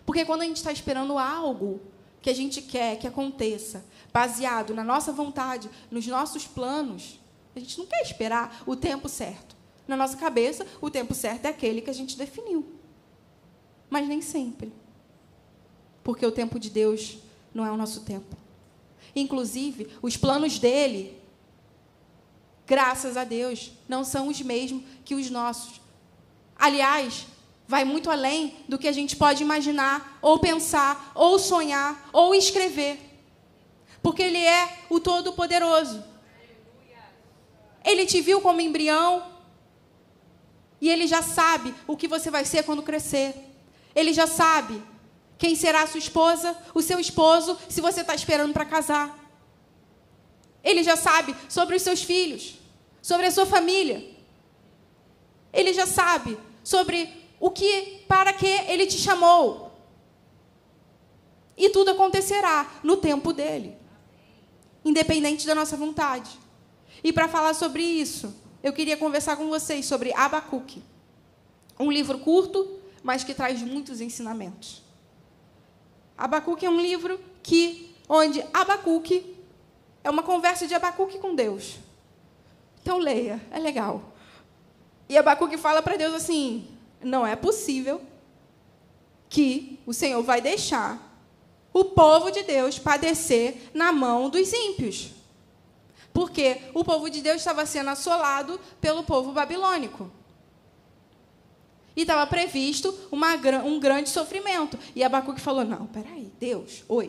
Porque 0.10 0.26
quando 0.26 0.42
a 0.42 0.46
gente 0.46 0.58
está 0.58 0.72
esperando 0.72 1.20
algo 1.20 1.80
que 2.20 2.32
a 2.32 2.34
gente 2.34 2.64
quer 2.64 2.98
que 2.98 3.06
aconteça, 3.06 3.86
baseado 4.12 4.74
na 4.74 4.84
nossa 4.84 5.14
vontade, 5.14 5.70
nos 5.92 6.08
nossos 6.08 6.48
planos, 6.48 7.20
a 7.56 7.60
gente 7.60 7.78
não 7.78 7.86
quer 7.86 8.02
esperar 8.02 8.64
o 8.66 8.76
tempo 8.76 9.08
certo. 9.08 9.56
Na 9.88 9.96
nossa 9.96 10.18
cabeça, 10.18 10.66
o 10.82 10.90
tempo 10.90 11.14
certo 11.14 11.46
é 11.46 11.50
aquele 11.50 11.80
que 11.80 11.92
a 11.92 11.94
gente 11.94 12.18
definiu. 12.18 12.74
Mas 13.88 14.08
nem 14.08 14.20
sempre. 14.20 14.74
Porque 16.04 16.26
o 16.26 16.32
tempo 16.32 16.58
de 16.58 16.72
Deus 16.72 17.20
não 17.54 17.64
é 17.64 17.72
o 17.72 17.78
nosso 17.78 18.02
tempo. 18.02 18.36
Inclusive, 19.16 19.90
os 20.02 20.18
planos 20.18 20.58
dele, 20.58 21.22
graças 22.66 23.16
a 23.16 23.24
Deus, 23.24 23.74
não 23.88 24.04
são 24.04 24.28
os 24.28 24.42
mesmos 24.42 24.82
que 25.06 25.14
os 25.14 25.30
nossos. 25.30 25.80
Aliás, 26.56 27.28
vai 27.70 27.86
muito 27.86 28.10
além 28.10 28.56
do 28.68 28.80
que 28.80 28.88
a 28.88 28.92
gente 28.92 29.16
pode 29.16 29.44
imaginar, 29.44 30.18
ou 30.24 30.40
pensar, 30.40 31.12
ou 31.14 31.38
sonhar, 31.38 32.10
ou 32.12 32.34
escrever. 32.34 33.00
Porque 34.02 34.24
ele 34.24 34.44
é 34.44 34.80
o 34.90 35.00
Todo-Poderoso. 35.00 36.04
Ele 37.86 38.08
te 38.08 38.22
viu 38.22 38.42
como 38.42 38.60
embrião, 38.60 39.24
e 40.82 40.90
ele 40.90 41.06
já 41.06 41.22
sabe 41.22 41.76
o 41.86 41.96
que 41.96 42.08
você 42.08 42.32
vai 42.32 42.44
ser 42.44 42.64
quando 42.64 42.82
crescer. 42.82 43.36
Ele 43.94 44.14
já 44.14 44.26
sabe 44.26 44.82
quem 45.38 45.56
será 45.56 45.84
a 45.84 45.88
sua 45.88 46.00
esposa, 46.00 46.58
o 46.74 46.82
seu 46.82 47.00
esposo, 47.00 47.56
se 47.70 47.82
você 47.82 48.02
está 48.02 48.16
esperando 48.16 48.52
para 48.52 48.66
casar. 48.66 49.16
Ele 50.64 50.82
já 50.82 50.96
sabe 50.96 51.36
sobre 51.48 51.76
os 51.76 51.84
seus 51.84 52.02
filhos, 52.02 52.56
sobre 53.00 53.28
a 53.28 53.32
sua 53.32 53.46
família. 53.46 54.10
Ele 55.54 55.72
já 55.72 55.86
sabe 55.86 56.36
sobre 56.64 57.19
o 57.40 57.50
que, 57.50 58.04
para 58.08 58.34
que 58.34 58.48
ele 58.48 58.86
te 58.86 58.98
chamou. 58.98 59.72
E 61.58 61.70
tudo 61.70 61.92
acontecerá 61.92 62.80
no 62.84 62.98
tempo 62.98 63.34
dele, 63.34 63.76
independente 64.84 65.46
da 65.46 65.56
nossa 65.56 65.76
vontade. 65.76 66.30
E 67.04 67.12
para 67.14 67.28
falar 67.28 67.54
sobre 67.54 67.84
isso, 67.84 68.34
eu 68.62 68.74
queria 68.74 68.98
conversar 68.98 69.38
com 69.38 69.48
vocês 69.50 69.86
sobre 69.86 70.14
Abacuque. 70.14 70.84
Um 71.80 71.92
livro 71.92 72.20
curto, 72.20 72.80
mas 73.02 73.24
que 73.24 73.34
traz 73.34 73.62
muitos 73.62 74.02
ensinamentos. 74.02 74.84
Abacuque 76.18 76.66
é 76.66 76.70
um 76.70 76.80
livro 76.80 77.20
que 77.42 77.96
onde 78.08 78.44
Abacuque 78.54 79.38
é 80.04 80.10
uma 80.10 80.24
conversa 80.24 80.68
de 80.68 80.74
Abacuque 80.74 81.20
com 81.20 81.34
Deus. 81.34 81.78
Então 82.82 82.98
leia, 82.98 83.42
é 83.52 83.60
legal. 83.60 84.14
E 85.08 85.18
Abacuque 85.18 85.58
fala 85.58 85.82
para 85.82 85.96
Deus 85.96 86.14
assim: 86.14 86.68
não 87.02 87.26
é 87.26 87.36
possível 87.36 88.02
que 89.30 89.80
o 89.86 89.94
Senhor 89.94 90.22
vai 90.24 90.42
deixar 90.42 91.10
o 91.72 91.86
povo 91.86 92.32
de 92.32 92.44
Deus 92.44 92.80
padecer 92.80 93.70
na 93.74 93.92
mão 93.92 94.30
dos 94.30 94.52
ímpios. 94.52 95.12
Porque 96.12 96.62
o 96.74 96.84
povo 96.84 97.10
de 97.10 97.22
Deus 97.22 97.38
estava 97.38 97.66
sendo 97.66 97.90
assolado 97.92 98.60
pelo 98.82 99.04
povo 99.04 99.32
babilônico. 99.32 100.12
E 101.96 102.02
estava 102.02 102.26
previsto 102.26 102.98
uma, 103.12 103.36
um 103.64 103.80
grande 103.80 104.10
sofrimento. 104.10 104.78
E 104.96 105.04
Abacuque 105.04 105.40
falou: 105.40 105.64
Não, 105.64 105.86
peraí, 105.86 106.32
Deus, 106.40 106.84
oi. 106.88 107.08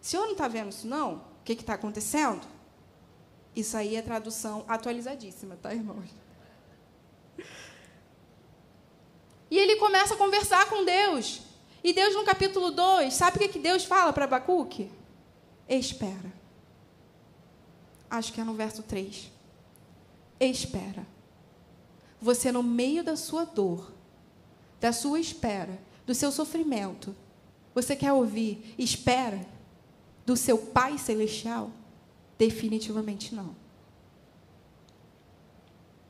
O 0.00 0.04
senhor 0.04 0.24
não 0.24 0.32
está 0.32 0.48
vendo 0.48 0.70
isso, 0.70 0.86
não? 0.86 1.14
O 1.14 1.20
que 1.44 1.52
está 1.52 1.74
acontecendo? 1.74 2.46
Isso 3.54 3.76
aí 3.76 3.96
é 3.96 4.02
tradução 4.02 4.64
atualizadíssima, 4.68 5.56
tá, 5.60 5.74
irmãos? 5.74 6.08
E 9.50 9.58
ele 9.58 9.76
começa 9.76 10.14
a 10.14 10.16
conversar 10.16 10.68
com 10.68 10.84
Deus. 10.84 11.40
E 11.82 11.92
Deus, 11.92 12.14
no 12.14 12.24
capítulo 12.24 12.70
2, 12.70 13.14
sabe 13.14 13.36
o 13.36 13.40
que, 13.40 13.48
que 13.48 13.58
Deus 13.58 13.84
fala 13.84 14.12
para 14.12 14.24
Abacuque? 14.24 14.90
Espera 15.68 16.38
acho 18.10 18.32
que 18.32 18.40
é 18.40 18.44
no 18.44 18.54
verso 18.54 18.82
3. 18.82 19.30
Espera. 20.40 21.06
Você, 22.20 22.50
no 22.50 22.62
meio 22.62 23.04
da 23.04 23.16
sua 23.16 23.44
dor, 23.44 23.92
da 24.80 24.92
sua 24.92 25.20
espera, 25.20 25.78
do 26.06 26.14
seu 26.14 26.32
sofrimento, 26.32 27.14
você 27.74 27.94
quer 27.94 28.12
ouvir 28.12 28.74
espera 28.78 29.46
do 30.24 30.36
seu 30.36 30.58
Pai 30.58 30.98
Celestial? 30.98 31.70
Definitivamente 32.36 33.34
não. 33.34 33.54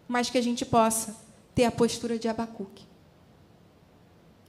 Mas 0.06 0.30
que 0.30 0.38
a 0.38 0.42
gente 0.42 0.64
possa 0.64 1.16
ter 1.54 1.64
a 1.64 1.72
postura 1.72 2.18
de 2.18 2.28
Abacuque, 2.28 2.86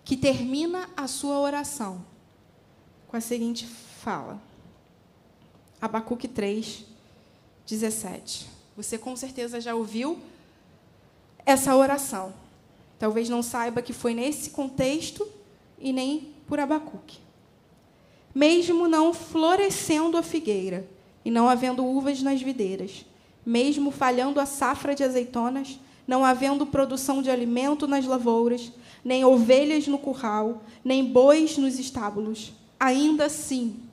que 0.10 0.18
termina 0.18 0.90
a 0.98 1.08
sua 1.08 1.40
oração 1.40 2.04
com 3.08 3.16
a 3.16 3.22
seguinte 3.22 3.68
fala. 3.68 4.42
Abacuque 5.80 6.28
3, 6.28 6.84
17. 7.68 8.50
Você 8.76 8.98
com 8.98 9.16
certeza 9.16 9.62
já 9.62 9.76
ouviu 9.76 10.18
essa 11.46 11.76
oração. 11.76 12.34
Talvez 12.98 13.30
não 13.30 13.44
saiba 13.44 13.84
que 13.84 13.94
foi 13.94 14.16
nesse 14.16 14.50
contexto 14.50 15.28
e 15.78 15.94
nem 15.94 16.34
por 16.48 16.60
Abacuque. 16.60 17.20
Mesmo 18.34 18.88
não 18.88 19.14
florescendo 19.14 20.18
a 20.18 20.24
figueira 20.24 20.90
e 21.24 21.30
não 21.30 21.48
havendo 21.48 21.86
uvas 21.86 22.24
nas 22.24 22.42
videiras, 22.42 23.06
mesmo 23.46 23.92
falhando 23.92 24.40
a 24.40 24.48
safra 24.48 24.96
de 24.96 25.04
azeitonas, 25.04 25.80
não 26.08 26.26
havendo 26.26 26.66
produção 26.66 27.22
de 27.22 27.30
alimento 27.30 27.86
nas 27.88 28.08
lavouras, 28.08 28.72
nem 29.04 29.24
ovelhas 29.26 29.88
no 29.88 29.98
curral, 29.98 30.64
nem 30.84 31.06
bois 31.06 31.58
nos 31.58 31.80
estábulos, 31.80 32.52
ainda 32.80 33.26
assim 33.26 33.90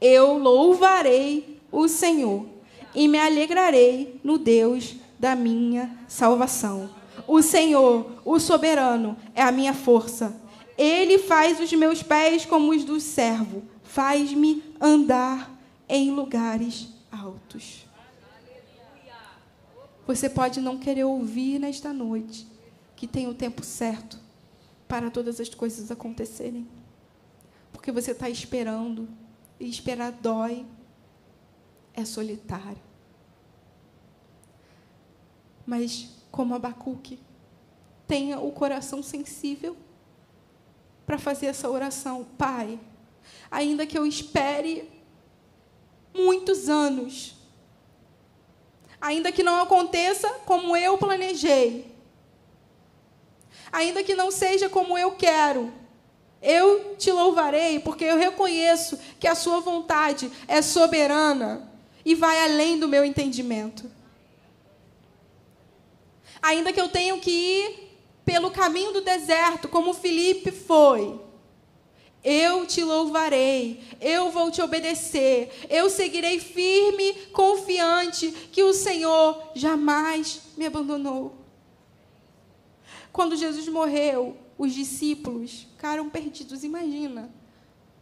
eu 0.00 0.38
louvarei 0.38 1.58
o 1.70 1.88
Senhor 1.88 2.46
e 2.94 3.08
me 3.08 3.18
alegrarei 3.18 4.20
no 4.22 4.38
Deus 4.38 4.96
da 5.18 5.34
minha 5.34 5.90
salvação. 6.06 6.90
O 7.26 7.42
Senhor, 7.42 8.06
o 8.24 8.38
soberano, 8.38 9.16
é 9.34 9.42
a 9.42 9.52
minha 9.52 9.74
força. 9.74 10.40
Ele 10.76 11.18
faz 11.18 11.58
os 11.60 11.72
meus 11.72 12.02
pés 12.02 12.46
como 12.46 12.70
os 12.70 12.84
do 12.84 13.00
servo, 13.00 13.64
faz-me 13.82 14.62
andar 14.80 15.52
em 15.88 16.12
lugares 16.12 16.88
altos. 17.10 17.86
Você 20.06 20.30
pode 20.30 20.60
não 20.60 20.78
querer 20.78 21.04
ouvir 21.04 21.58
nesta 21.58 21.92
noite 21.92 22.46
que 22.98 23.06
tem 23.06 23.28
o 23.28 23.34
tempo 23.34 23.64
certo 23.64 24.18
para 24.88 25.08
todas 25.08 25.38
as 25.38 25.48
coisas 25.50 25.88
acontecerem. 25.88 26.66
Porque 27.72 27.92
você 27.92 28.10
está 28.10 28.28
esperando, 28.28 29.08
e 29.60 29.70
esperar 29.70 30.10
dói, 30.10 30.66
é 31.94 32.04
solitário. 32.04 32.82
Mas, 35.64 36.08
como 36.32 36.56
Abacuque, 36.56 37.20
tenha 38.04 38.40
o 38.40 38.50
coração 38.50 39.00
sensível 39.00 39.76
para 41.06 41.18
fazer 41.18 41.46
essa 41.46 41.70
oração. 41.70 42.26
Pai, 42.36 42.80
ainda 43.48 43.86
que 43.86 43.96
eu 43.96 44.04
espere 44.04 44.90
muitos 46.12 46.68
anos, 46.68 47.36
ainda 49.00 49.30
que 49.30 49.44
não 49.44 49.62
aconteça 49.62 50.28
como 50.44 50.76
eu 50.76 50.98
planejei, 50.98 51.96
ainda 53.72 54.02
que 54.02 54.14
não 54.14 54.30
seja 54.30 54.68
como 54.68 54.96
eu 54.96 55.12
quero, 55.12 55.72
eu 56.40 56.96
te 56.96 57.10
louvarei, 57.10 57.80
porque 57.80 58.04
eu 58.04 58.16
reconheço 58.16 58.98
que 59.18 59.26
a 59.26 59.34
Sua 59.34 59.60
vontade 59.60 60.30
é 60.46 60.62
soberana 60.62 61.70
e 62.04 62.14
vai 62.14 62.44
além 62.44 62.78
do 62.78 62.88
meu 62.88 63.04
entendimento. 63.04 63.90
Ainda 66.40 66.72
que 66.72 66.80
eu 66.80 66.88
tenha 66.88 67.16
que 67.18 67.30
ir 67.30 67.88
pelo 68.24 68.50
caminho 68.50 68.92
do 68.92 69.00
deserto, 69.00 69.68
como 69.68 69.92
Felipe 69.92 70.52
foi, 70.52 71.18
eu 72.22 72.66
te 72.66 72.82
louvarei, 72.82 73.82
eu 74.00 74.30
vou 74.30 74.50
te 74.50 74.60
obedecer, 74.60 75.50
eu 75.68 75.88
seguirei 75.88 76.38
firme, 76.38 77.14
confiante 77.32 78.30
que 78.52 78.62
o 78.62 78.74
Senhor 78.74 79.50
jamais 79.54 80.42
me 80.56 80.66
abandonou. 80.66 81.37
Quando 83.12 83.36
Jesus 83.36 83.68
morreu, 83.68 84.36
os 84.56 84.72
discípulos 84.72 85.66
ficaram 85.70 86.08
perdidos. 86.10 86.64
Imagina, 86.64 87.30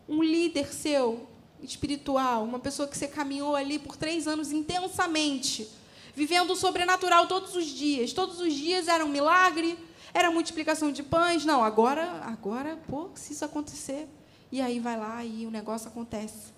um 0.09 0.23
líder 0.23 0.73
seu 0.73 1.29
espiritual, 1.63 2.45
uma 2.45 2.59
pessoa 2.59 2.89
que 2.89 2.97
você 2.97 3.09
caminhou 3.09 3.57
ali 3.57 3.79
por 3.79 3.97
três 3.97 4.29
anos 4.29 4.53
intensamente, 4.53 5.69
vivendo 6.15 6.53
o 6.53 6.57
sobrenatural 6.57 7.27
todos 7.27 7.55
os 7.55 7.67
dias. 7.67 8.13
Todos 8.13 8.41
os 8.41 8.53
dias 8.53 8.89
era 8.89 9.05
um 9.05 9.09
milagre, 9.09 9.79
era 10.15 10.31
multiplicação 10.31 10.91
de 10.91 11.03
pães. 11.03 11.45
Não, 11.45 11.63
agora, 11.63 12.23
agora, 12.25 12.79
pô, 12.89 13.11
se 13.15 13.33
isso 13.33 13.45
acontecer. 13.45 14.09
E 14.51 14.61
aí 14.61 14.81
vai 14.81 14.97
lá 14.97 15.25
e 15.25 15.47
o 15.47 15.51
negócio 15.51 15.89
acontece. 15.89 16.55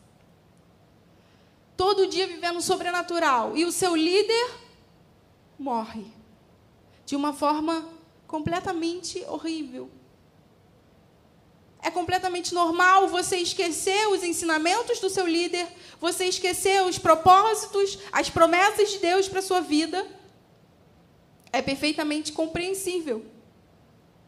Todo 1.76 2.06
dia 2.08 2.26
vivendo 2.26 2.56
o 2.56 2.62
sobrenatural. 2.62 3.56
E 3.56 3.64
o 3.64 3.72
seu 3.72 3.96
líder 3.96 4.50
morre. 5.58 6.06
De 7.06 7.16
uma 7.16 7.32
forma 7.32 7.88
completamente 8.28 9.24
horrível. 9.26 9.90
É 11.80 11.90
completamente 11.90 12.54
normal 12.54 13.08
você 13.08 13.38
esquecer 13.38 14.06
os 14.08 14.22
ensinamentos 14.22 15.00
do 15.00 15.08
seu 15.08 15.26
líder, 15.26 15.66
você 15.98 16.26
esquecer 16.26 16.82
os 16.84 16.98
propósitos, 16.98 17.98
as 18.12 18.28
promessas 18.28 18.90
de 18.90 18.98
Deus 18.98 19.28
para 19.28 19.38
a 19.38 19.42
sua 19.42 19.60
vida. 19.60 20.06
É 21.50 21.62
perfeitamente 21.62 22.32
compreensível. 22.32 23.24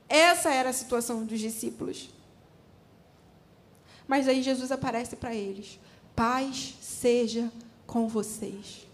Essa 0.09 0.51
era 0.51 0.71
a 0.71 0.73
situação 0.73 1.25
dos 1.25 1.39
discípulos. 1.39 2.09
Mas 4.09 4.27
aí 4.27 4.43
Jesus 4.43 4.73
aparece 4.73 5.15
para 5.15 5.35
eles: 5.35 5.79
Paz 6.17 6.75
seja 6.81 7.53
com 7.87 8.09
vocês. 8.09 8.90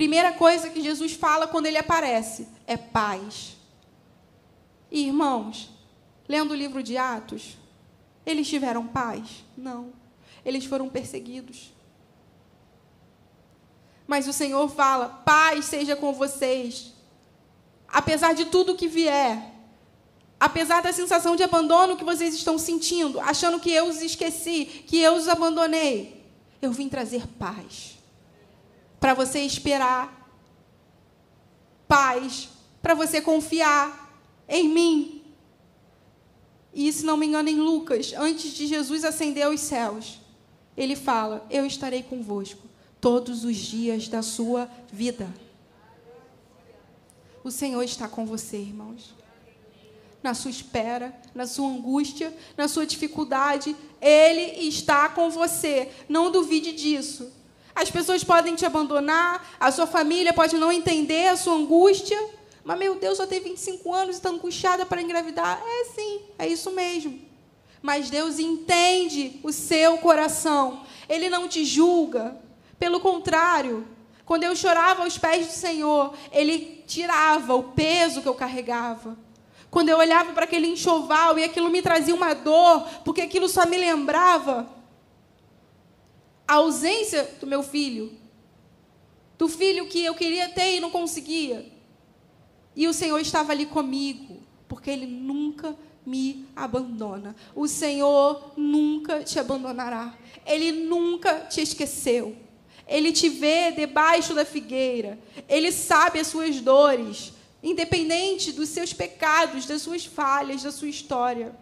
Primeira 0.00 0.32
coisa 0.32 0.70
que 0.70 0.80
Jesus 0.80 1.12
fala 1.12 1.46
quando 1.46 1.66
ele 1.66 1.76
aparece 1.76 2.48
é 2.66 2.74
paz. 2.74 3.54
E, 4.90 5.06
irmãos, 5.06 5.68
lendo 6.26 6.52
o 6.52 6.56
livro 6.56 6.82
de 6.82 6.96
Atos, 6.96 7.58
eles 8.24 8.48
tiveram 8.48 8.86
paz? 8.86 9.44
Não. 9.54 9.92
Eles 10.42 10.64
foram 10.64 10.88
perseguidos. 10.88 11.70
Mas 14.06 14.26
o 14.26 14.32
Senhor 14.32 14.70
fala: 14.70 15.20
paz 15.22 15.66
seja 15.66 15.94
com 15.94 16.14
vocês. 16.14 16.94
Apesar 17.86 18.32
de 18.32 18.46
tudo 18.46 18.78
que 18.78 18.88
vier, 18.88 19.52
apesar 20.40 20.80
da 20.80 20.94
sensação 20.94 21.36
de 21.36 21.42
abandono 21.42 21.98
que 21.98 22.04
vocês 22.04 22.34
estão 22.34 22.56
sentindo, 22.56 23.20
achando 23.20 23.60
que 23.60 23.70
eu 23.70 23.84
os 23.84 24.00
esqueci, 24.00 24.64
que 24.86 24.98
eu 24.98 25.12
os 25.12 25.28
abandonei, 25.28 26.24
eu 26.62 26.72
vim 26.72 26.88
trazer 26.88 27.26
paz. 27.38 27.99
Para 29.00 29.14
você 29.14 29.40
esperar. 29.40 30.30
Paz. 31.88 32.50
Para 32.80 32.94
você 32.94 33.20
confiar 33.20 34.14
em 34.48 34.68
mim. 34.68 35.22
E 36.72 36.92
se 36.92 37.04
não 37.04 37.16
me 37.16 37.26
engano, 37.26 37.48
em 37.48 37.56
Lucas, 37.56 38.12
antes 38.16 38.52
de 38.52 38.66
Jesus 38.66 39.04
ascender 39.04 39.44
aos 39.44 39.60
céus, 39.60 40.20
ele 40.76 40.94
fala: 40.94 41.44
Eu 41.50 41.66
estarei 41.66 42.02
convosco 42.02 42.68
todos 43.00 43.44
os 43.44 43.56
dias 43.56 44.08
da 44.08 44.22
sua 44.22 44.70
vida. 44.92 45.28
O 47.42 47.50
Senhor 47.50 47.82
está 47.82 48.06
com 48.06 48.26
você, 48.26 48.58
irmãos. 48.58 49.14
Na 50.22 50.34
sua 50.34 50.50
espera, 50.50 51.18
na 51.34 51.46
sua 51.46 51.66
angústia, 51.66 52.36
na 52.56 52.68
sua 52.68 52.84
dificuldade, 52.84 53.74
Ele 54.00 54.68
está 54.68 55.08
com 55.08 55.30
você. 55.30 55.90
Não 56.08 56.30
duvide 56.30 56.72
disso. 56.72 57.32
As 57.74 57.90
pessoas 57.90 58.24
podem 58.24 58.54
te 58.54 58.66
abandonar, 58.66 59.56
a 59.58 59.70
sua 59.70 59.86
família 59.86 60.32
pode 60.32 60.56
não 60.56 60.72
entender 60.72 61.28
a 61.28 61.36
sua 61.36 61.54
angústia, 61.54 62.18
mas, 62.64 62.78
meu 62.78 62.94
Deus, 62.96 63.16
só 63.16 63.26
tem 63.26 63.40
25 63.40 63.92
anos 63.94 64.16
e 64.16 64.18
está 64.18 64.28
angustiada 64.28 64.84
para 64.84 65.00
engravidar. 65.00 65.60
É 65.64 65.84
sim, 65.94 66.20
é 66.38 66.46
isso 66.46 66.70
mesmo. 66.70 67.20
Mas 67.82 68.10
Deus 68.10 68.38
entende 68.38 69.40
o 69.42 69.52
seu 69.52 69.98
coração. 69.98 70.82
Ele 71.08 71.30
não 71.30 71.48
te 71.48 71.64
julga. 71.64 72.36
Pelo 72.78 73.00
contrário, 73.00 73.86
quando 74.26 74.44
eu 74.44 74.54
chorava 74.54 75.02
aos 75.02 75.16
pés 75.16 75.46
do 75.46 75.52
Senhor, 75.52 76.14
Ele 76.30 76.84
tirava 76.86 77.54
o 77.54 77.62
peso 77.62 78.20
que 78.20 78.28
eu 78.28 78.34
carregava. 78.34 79.16
Quando 79.70 79.88
eu 79.88 79.98
olhava 79.98 80.32
para 80.32 80.44
aquele 80.44 80.66
enxoval 80.66 81.38
e 81.38 81.44
aquilo 81.44 81.70
me 81.70 81.80
trazia 81.80 82.14
uma 82.14 82.34
dor, 82.34 82.86
porque 83.04 83.22
aquilo 83.22 83.48
só 83.48 83.64
me 83.64 83.78
lembrava 83.78 84.68
a 86.50 86.54
ausência 86.54 87.30
do 87.38 87.46
meu 87.46 87.62
filho, 87.62 88.12
do 89.38 89.46
filho 89.46 89.86
que 89.86 90.04
eu 90.04 90.16
queria 90.16 90.48
ter 90.48 90.74
e 90.74 90.80
não 90.80 90.90
conseguia. 90.90 91.70
E 92.74 92.88
o 92.88 92.92
Senhor 92.92 93.20
estava 93.20 93.52
ali 93.52 93.66
comigo, 93.66 94.42
porque 94.66 94.90
Ele 94.90 95.06
nunca 95.06 95.76
me 96.04 96.48
abandona. 96.56 97.36
O 97.54 97.68
Senhor 97.68 98.52
nunca 98.56 99.22
te 99.22 99.38
abandonará. 99.38 100.18
Ele 100.44 100.72
nunca 100.72 101.38
te 101.42 101.60
esqueceu. 101.60 102.34
Ele 102.84 103.12
te 103.12 103.28
vê 103.28 103.70
debaixo 103.70 104.34
da 104.34 104.44
figueira. 104.44 105.20
Ele 105.48 105.70
sabe 105.70 106.18
as 106.18 106.26
suas 106.26 106.60
dores, 106.60 107.32
independente 107.62 108.50
dos 108.50 108.70
seus 108.70 108.92
pecados, 108.92 109.66
das 109.66 109.82
suas 109.82 110.04
falhas, 110.04 110.64
da 110.64 110.72
sua 110.72 110.88
história. 110.88 111.54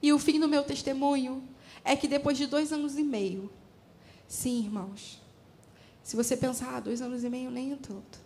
E 0.00 0.12
o 0.12 0.18
fim 0.20 0.38
do 0.38 0.46
meu 0.46 0.62
testemunho 0.62 1.49
é 1.84 1.96
que 1.96 2.08
depois 2.08 2.36
de 2.36 2.46
dois 2.46 2.72
anos 2.72 2.96
e 2.96 3.02
meio, 3.02 3.50
sim, 4.28 4.60
irmãos, 4.60 5.20
se 6.02 6.16
você 6.16 6.36
pensar, 6.36 6.76
ah, 6.76 6.80
dois 6.80 7.00
anos 7.00 7.24
e 7.24 7.28
meio 7.28 7.50
nem 7.50 7.72
é 7.72 7.76
tanto. 7.76 8.20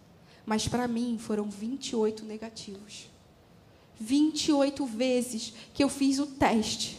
Mas 0.46 0.68
para 0.68 0.86
mim 0.86 1.18
foram 1.18 1.48
28 1.48 2.24
negativos. 2.24 3.08
28 3.98 4.84
vezes 4.86 5.54
que 5.72 5.82
eu 5.82 5.88
fiz 5.88 6.18
o 6.18 6.26
teste 6.26 6.98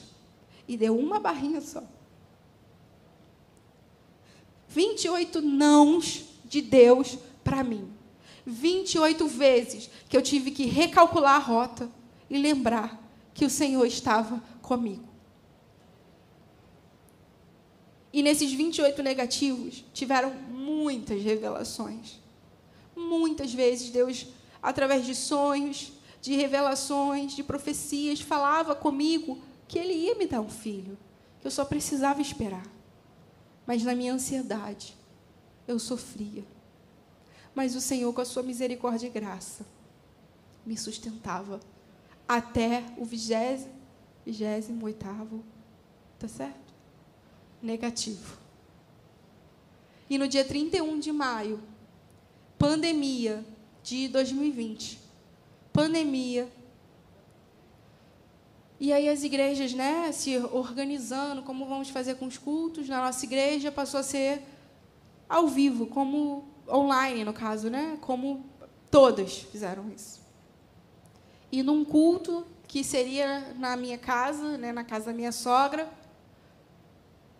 e 0.67 0.77
deu 0.77 0.97
uma 0.97 1.19
barrinha 1.19 1.61
só. 1.61 1.83
28 4.69 5.41
nãos 5.41 6.25
de 6.45 6.61
Deus 6.61 7.17
para 7.43 7.63
mim. 7.63 7.89
28 8.45 9.27
vezes 9.27 9.89
que 10.07 10.15
eu 10.15 10.21
tive 10.21 10.51
que 10.51 10.65
recalcular 10.65 11.35
a 11.35 11.39
rota 11.39 11.89
e 12.29 12.37
lembrar 12.37 13.01
que 13.33 13.45
o 13.45 13.49
Senhor 13.49 13.85
estava 13.85 14.41
comigo. 14.61 15.14
E 18.15 18.23
nesses 18.23 18.53
28 18.53 19.03
negativos 19.03 19.83
tiveram 19.93 20.33
muitas 20.33 21.21
revelações. 21.21 22.17
Muitas 22.95 23.53
vezes 23.53 23.89
Deus, 23.89 24.27
através 24.63 25.05
de 25.05 25.13
sonhos, 25.13 25.91
de 26.21 26.33
revelações, 26.33 27.35
de 27.35 27.43
profecias, 27.43 28.21
falava 28.21 28.73
comigo 28.73 29.37
que 29.67 29.77
Ele 29.77 29.91
ia 29.91 30.15
me 30.15 30.25
dar 30.27 30.39
um 30.39 30.47
filho, 30.47 30.97
que 31.41 31.47
eu 31.47 31.51
só 31.51 31.65
precisava 31.65 32.21
esperar. 32.21 32.65
Mas 33.67 33.83
na 33.83 33.93
minha 33.93 34.13
ansiedade, 34.13 34.95
eu 35.67 35.77
sofria. 35.77 36.45
Mas 37.53 37.75
o 37.75 37.81
Senhor, 37.81 38.13
com 38.13 38.21
a 38.21 38.25
sua 38.25 38.43
misericórdia 38.43 39.07
e 39.07 39.09
graça, 39.09 39.65
me 40.65 40.77
sustentava 40.77 41.59
até 42.25 42.81
o 42.97 43.03
vigésimo, 43.03 44.85
oitavo, 44.85 45.43
tá 46.17 46.29
certo? 46.29 46.64
Negativo. 47.65 48.37
E 50.09 50.17
no 50.17 50.27
dia 50.27 50.45
31 50.45 50.99
de 50.99 51.11
maio 51.11 51.59
pandemia 52.57 53.43
de 53.83 54.07
2020. 54.07 54.99
Pandemia. 55.73 56.47
E 58.79 58.93
aí 58.93 59.09
as 59.09 59.23
igrejas, 59.23 59.73
né, 59.73 60.11
se 60.11 60.37
organizando, 60.37 61.41
como 61.41 61.65
vamos 61.65 61.89
fazer 61.89 62.15
com 62.15 62.25
os 62.25 62.37
cultos, 62.37 62.87
na 62.87 63.01
nossa 63.01 63.25
igreja 63.25 63.71
passou 63.71 63.99
a 63.99 64.03
ser 64.03 64.41
ao 65.27 65.47
vivo, 65.47 65.87
como 65.87 66.45
online, 66.67 67.23
no 67.23 67.33
caso, 67.33 67.69
né, 67.69 67.97
como 68.01 68.45
Todas 68.91 69.39
fizeram 69.39 69.91
isso. 69.93 70.21
E 71.51 71.61
num 71.61 71.83
culto 71.83 72.45
que 72.67 72.83
seria 72.83 73.53
na 73.57 73.75
minha 73.75 73.97
casa, 73.97 74.57
né, 74.57 74.71
na 74.71 74.83
casa 74.83 75.07
da 75.07 75.13
minha 75.13 75.31
sogra, 75.31 75.89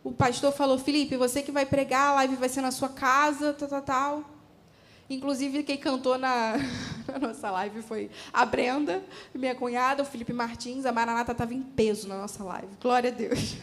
o 0.06 0.12
pastor 0.12 0.54
falou: 0.54 0.78
Felipe, 0.78 1.18
você 1.18 1.42
que 1.42 1.52
vai 1.52 1.66
pregar, 1.66 2.12
a 2.12 2.14
live 2.14 2.36
vai 2.36 2.48
ser 2.48 2.62
na 2.62 2.70
sua 2.70 2.88
casa, 2.88 3.52
tal, 3.54 3.68
tal, 3.68 3.82
tal. 3.82 4.24
Inclusive, 5.10 5.64
quem 5.64 5.78
cantou 5.78 6.16
na, 6.18 6.54
na 7.12 7.28
nossa 7.28 7.50
live 7.50 7.82
foi 7.82 8.12
a 8.32 8.46
Brenda, 8.46 9.04
minha 9.34 9.56
cunhada, 9.56 10.04
o 10.04 10.06
Felipe 10.06 10.32
Martins. 10.32 10.86
A 10.86 10.92
Maranata 10.92 11.32
estava 11.32 11.56
em 11.56 11.62
peso 11.62 12.08
na 12.08 12.20
nossa 12.20 12.44
live. 12.44 12.68
Glória 12.80 13.10
a 13.10 13.14
Deus. 13.14 13.56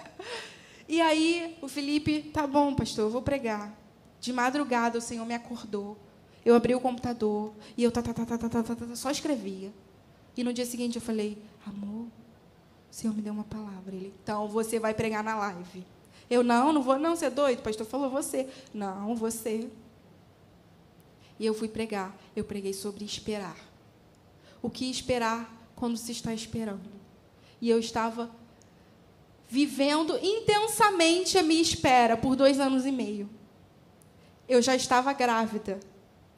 e 0.88 0.98
aí, 1.00 1.58
o 1.60 1.68
Felipe, 1.68 2.22
tá 2.32 2.46
bom, 2.46 2.74
pastor, 2.74 3.04
eu 3.04 3.10
vou 3.10 3.22
pregar. 3.22 3.78
De 4.18 4.32
madrugada, 4.32 4.98
o 4.98 5.02
Senhor 5.02 5.26
me 5.26 5.34
acordou. 5.34 5.96
Eu 6.42 6.54
abri 6.54 6.74
o 6.74 6.80
computador 6.80 7.52
e 7.76 7.84
eu 7.84 7.92
tá, 7.92 8.02
tá, 8.02 8.14
tá, 8.14 8.24
tá, 8.24 8.38
tá, 8.38 8.48
tá, 8.48 8.62
tá, 8.62 8.74
tá 8.74 8.96
só 8.96 9.10
escrevia. 9.10 9.70
E 10.34 10.42
no 10.42 10.54
dia 10.54 10.64
seguinte 10.64 10.96
eu 10.96 11.02
falei, 11.02 11.36
amor, 11.66 12.06
o 12.90 12.94
Senhor 12.94 13.14
me 13.14 13.22
deu 13.22 13.32
uma 13.32 13.44
palavra. 13.44 13.94
Ele, 13.94 14.12
então 14.22 14.48
você 14.48 14.78
vai 14.78 14.92
pregar 14.92 15.22
na 15.22 15.36
live. 15.36 15.84
Eu, 16.28 16.42
não, 16.42 16.72
não 16.72 16.82
vou, 16.82 16.98
não, 16.98 17.14
você 17.14 17.26
é 17.26 17.30
doido. 17.30 17.60
O 17.60 17.62
pastor 17.62 17.86
falou, 17.86 18.10
você. 18.10 18.48
Não, 18.74 19.14
você. 19.14 19.68
E 21.38 21.46
eu 21.46 21.54
fui 21.54 21.68
pregar. 21.68 22.16
Eu 22.34 22.44
preguei 22.44 22.72
sobre 22.72 23.04
esperar. 23.04 23.56
O 24.60 24.68
que 24.68 24.90
esperar 24.90 25.52
quando 25.74 25.96
se 25.96 26.12
está 26.12 26.34
esperando? 26.34 26.90
E 27.60 27.70
eu 27.70 27.78
estava 27.78 28.30
vivendo 29.48 30.18
intensamente 30.22 31.36
a 31.38 31.42
minha 31.42 31.62
espera 31.62 32.16
por 32.16 32.36
dois 32.36 32.60
anos 32.60 32.86
e 32.86 32.92
meio. 32.92 33.28
Eu 34.48 34.60
já 34.60 34.74
estava 34.74 35.12
grávida 35.12 35.80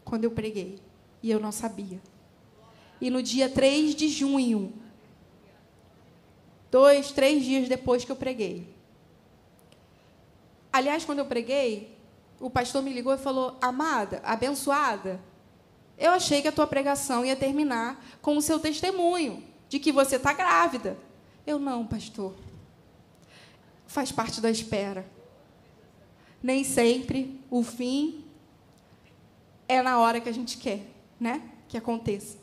quando 0.04 0.24
eu 0.24 0.30
preguei. 0.30 0.78
E 1.22 1.30
eu 1.30 1.40
não 1.40 1.52
sabia. 1.52 2.00
E 3.00 3.10
no 3.10 3.22
dia 3.22 3.48
3 3.48 3.94
de 3.94 4.08
junho, 4.08 4.72
dois, 6.72 7.12
três 7.12 7.44
dias 7.44 7.68
depois 7.68 8.02
que 8.02 8.10
eu 8.10 8.16
preguei. 8.16 8.66
Aliás, 10.72 11.04
quando 11.04 11.18
eu 11.18 11.26
preguei, 11.26 11.94
o 12.40 12.48
pastor 12.48 12.82
me 12.82 12.90
ligou 12.90 13.12
e 13.12 13.18
falou: 13.18 13.58
Amada, 13.60 14.22
abençoada, 14.24 15.20
eu 15.98 16.10
achei 16.12 16.40
que 16.40 16.48
a 16.48 16.52
tua 16.52 16.66
pregação 16.66 17.26
ia 17.26 17.36
terminar 17.36 18.02
com 18.22 18.38
o 18.38 18.42
seu 18.42 18.58
testemunho 18.58 19.44
de 19.68 19.78
que 19.78 19.92
você 19.92 20.16
está 20.16 20.32
grávida. 20.32 20.96
Eu 21.46 21.58
não, 21.58 21.86
pastor. 21.86 22.34
Faz 23.86 24.10
parte 24.10 24.40
da 24.40 24.50
espera. 24.50 25.06
Nem 26.42 26.64
sempre 26.64 27.38
o 27.50 27.62
fim 27.62 28.24
é 29.68 29.82
na 29.82 29.98
hora 29.98 30.22
que 30.22 30.28
a 30.28 30.34
gente 30.34 30.56
quer, 30.56 30.86
né? 31.20 31.42
Que 31.68 31.76
aconteça. 31.76 32.38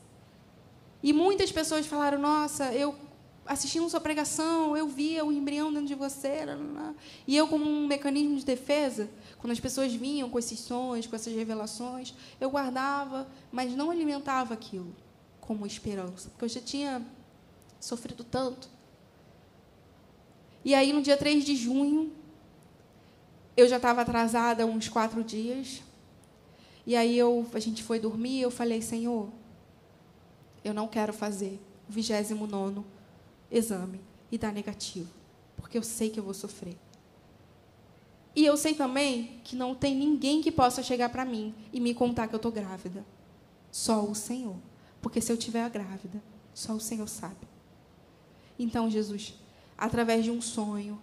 E 1.02 1.12
muitas 1.12 1.52
pessoas 1.52 1.88
falaram: 1.88 2.20
Nossa, 2.20 2.72
eu 2.74 3.09
assistindo 3.50 3.90
sua 3.90 4.00
pregação, 4.00 4.78
eu 4.78 4.88
via 4.88 5.26
o 5.26 5.32
embrião 5.32 5.74
dentro 5.74 5.88
de 5.88 5.96
você. 5.96 6.46
E 7.26 7.36
eu, 7.36 7.48
como 7.48 7.66
um 7.66 7.88
mecanismo 7.88 8.38
de 8.38 8.46
defesa, 8.46 9.10
quando 9.40 9.52
as 9.52 9.60
pessoas 9.60 9.92
vinham 9.92 10.30
com 10.30 10.38
esses 10.38 10.60
sonhos, 10.60 11.08
com 11.08 11.16
essas 11.16 11.34
revelações, 11.34 12.14
eu 12.40 12.52
guardava, 12.52 13.28
mas 13.52 13.76
não 13.76 13.90
alimentava 13.90 14.54
aquilo 14.54 14.96
como 15.42 15.66
esperança, 15.66 16.30
porque 16.30 16.46
eu 16.46 16.50
já 16.50 16.62
tinha 16.62 17.04
sofrido 17.80 18.24
tanto. 18.24 18.70
E 20.64 20.76
aí, 20.76 20.94
no 20.94 21.02
dia 21.02 21.18
3 21.18 21.44
de 21.44 21.56
junho, 21.56 22.14
eu 23.58 23.68
já 23.68 23.78
estava 23.78 24.02
atrasada 24.02 24.64
uns 24.64 24.88
quatro 24.88 25.24
dias. 25.24 25.82
E 26.86 26.96
aí 26.96 27.18
eu, 27.18 27.48
a 27.52 27.60
gente 27.60 27.82
foi 27.82 28.00
dormir, 28.00 28.42
eu 28.42 28.52
falei, 28.52 28.80
Senhor, 28.80 29.28
eu 30.64 30.72
não 30.72 30.88
quero 30.88 31.12
fazer 31.12 31.60
o 31.90 31.92
29 31.92 32.36
exame 33.52 34.02
e 34.32 34.38
dar 34.38 34.54
negativo, 34.54 35.10
porque 35.56 35.78
eu 35.78 35.84
sei 35.84 36.10
que 36.10 36.20
eu 36.20 36.24
vou 36.24 36.34
sofrer. 36.34 36.78
E 38.36 38.46
eu 38.46 38.56
sei 38.56 38.74
também 38.74 39.42
que 39.44 39.56
não 39.56 39.74
tem 39.74 39.96
ninguém 39.96 40.42
que 40.42 40.52
possa 40.52 40.84
chegar 40.84 41.10
para 41.10 41.26
mim 41.26 41.54
e 41.74 41.80
me 41.80 41.94
contar 41.94 42.28
que 42.28 42.36
eu 42.36 42.38
estou 42.38 42.52
grávida. 42.52 43.04
Só 43.72 44.04
o 44.06 44.16
Senhor. 44.16 44.56
Porque 45.02 45.20
se 45.20 45.32
eu 45.32 45.36
estiver 45.36 45.68
grávida, 45.70 46.22
só 46.54 46.74
o 46.74 46.80
Senhor 46.80 47.08
sabe. 47.08 47.48
Então, 48.58 48.90
Jesus, 48.90 49.34
através 49.78 50.24
de 50.24 50.32
um 50.32 50.42
sonho, 50.42 51.02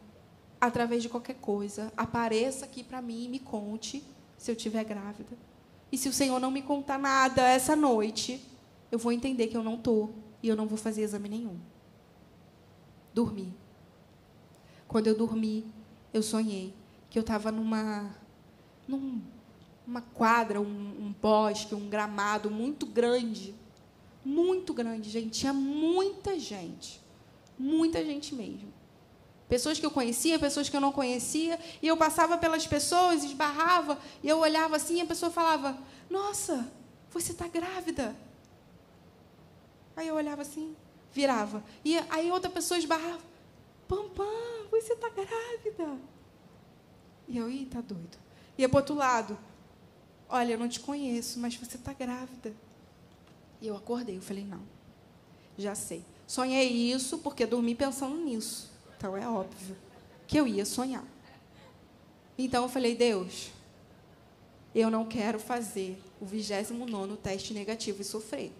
através 0.60 1.02
de 1.02 1.08
qualquer 1.08 1.34
coisa, 1.34 1.92
apareça 1.96 2.64
aqui 2.64 2.84
para 2.84 3.02
mim 3.02 3.24
e 3.24 3.28
me 3.28 3.38
conte 3.38 4.02
se 4.38 4.50
eu 4.50 4.54
estiver 4.54 4.84
grávida. 4.84 5.36
E 5.90 5.98
se 5.98 6.08
o 6.08 6.12
Senhor 6.12 6.38
não 6.38 6.50
me 6.50 6.62
contar 6.62 6.98
nada 6.98 7.42
essa 7.42 7.74
noite, 7.74 8.40
eu 8.90 8.98
vou 8.98 9.12
entender 9.12 9.48
que 9.48 9.56
eu 9.56 9.64
não 9.64 9.74
estou 9.74 10.14
e 10.42 10.48
eu 10.48 10.56
não 10.56 10.66
vou 10.66 10.78
fazer 10.78 11.02
exame 11.02 11.28
nenhum 11.28 11.58
dormi. 13.16 13.56
Quando 14.86 15.06
eu 15.06 15.16
dormi, 15.16 15.64
eu 16.12 16.22
sonhei 16.22 16.74
que 17.08 17.18
eu 17.18 17.22
estava 17.22 17.50
numa 17.50 18.14
num, 18.86 19.22
uma 19.86 20.02
quadra, 20.02 20.60
um, 20.60 20.64
um 20.64 21.14
bosque, 21.20 21.74
um 21.74 21.88
gramado 21.88 22.50
muito 22.50 22.84
grande. 22.84 23.54
Muito 24.22 24.74
grande, 24.74 25.08
gente. 25.08 25.30
Tinha 25.30 25.52
muita 25.54 26.38
gente. 26.38 27.00
Muita 27.58 28.04
gente 28.04 28.34
mesmo. 28.34 28.70
Pessoas 29.48 29.78
que 29.78 29.86
eu 29.86 29.90
conhecia, 29.90 30.38
pessoas 30.38 30.68
que 30.68 30.76
eu 30.76 30.80
não 30.80 30.92
conhecia. 30.92 31.58
E 31.80 31.86
eu 31.86 31.96
passava 31.96 32.36
pelas 32.36 32.66
pessoas, 32.66 33.24
esbarrava, 33.24 33.98
e 34.22 34.28
eu 34.28 34.38
olhava 34.40 34.76
assim 34.76 34.98
e 34.98 35.00
a 35.00 35.06
pessoa 35.06 35.30
falava: 35.30 35.78
Nossa, 36.10 36.70
você 37.10 37.32
está 37.32 37.48
grávida. 37.48 38.14
Aí 39.96 40.08
eu 40.08 40.16
olhava 40.16 40.42
assim, 40.42 40.76
virava. 41.12 41.62
E 41.84 41.96
aí 42.10 42.30
outra 42.30 42.50
pessoa 42.50 42.78
esbarrava. 42.78 43.22
Pampam, 43.88 44.24
você 44.70 44.92
está 44.92 45.08
grávida. 45.08 45.98
E 47.28 47.36
eu, 47.36 47.50
ih, 47.50 47.66
tá 47.66 47.80
doido. 47.80 48.18
Ia 48.58 48.68
para 48.68 48.78
outro 48.78 48.94
lado. 48.94 49.38
Olha, 50.28 50.52
eu 50.52 50.58
não 50.58 50.68
te 50.68 50.80
conheço, 50.80 51.38
mas 51.38 51.56
você 51.56 51.76
está 51.76 51.92
grávida. 51.92 52.52
E 53.60 53.66
eu 53.66 53.76
acordei, 53.76 54.16
eu 54.16 54.22
falei, 54.22 54.44
não, 54.44 54.62
já 55.56 55.74
sei. 55.74 56.04
Sonhei 56.26 56.68
isso 56.68 57.18
porque 57.18 57.46
dormi 57.46 57.74
pensando 57.74 58.16
nisso. 58.16 58.70
Então 58.96 59.16
é 59.16 59.28
óbvio 59.28 59.76
que 60.26 60.36
eu 60.36 60.46
ia 60.46 60.64
sonhar. 60.64 61.04
Então 62.36 62.64
eu 62.64 62.68
falei, 62.68 62.94
Deus, 62.94 63.50
eu 64.74 64.90
não 64.90 65.06
quero 65.06 65.38
fazer 65.38 66.02
o 66.20 66.26
29 66.26 67.16
teste 67.16 67.54
negativo 67.54 68.02
e 68.02 68.04
sofrer. 68.04 68.52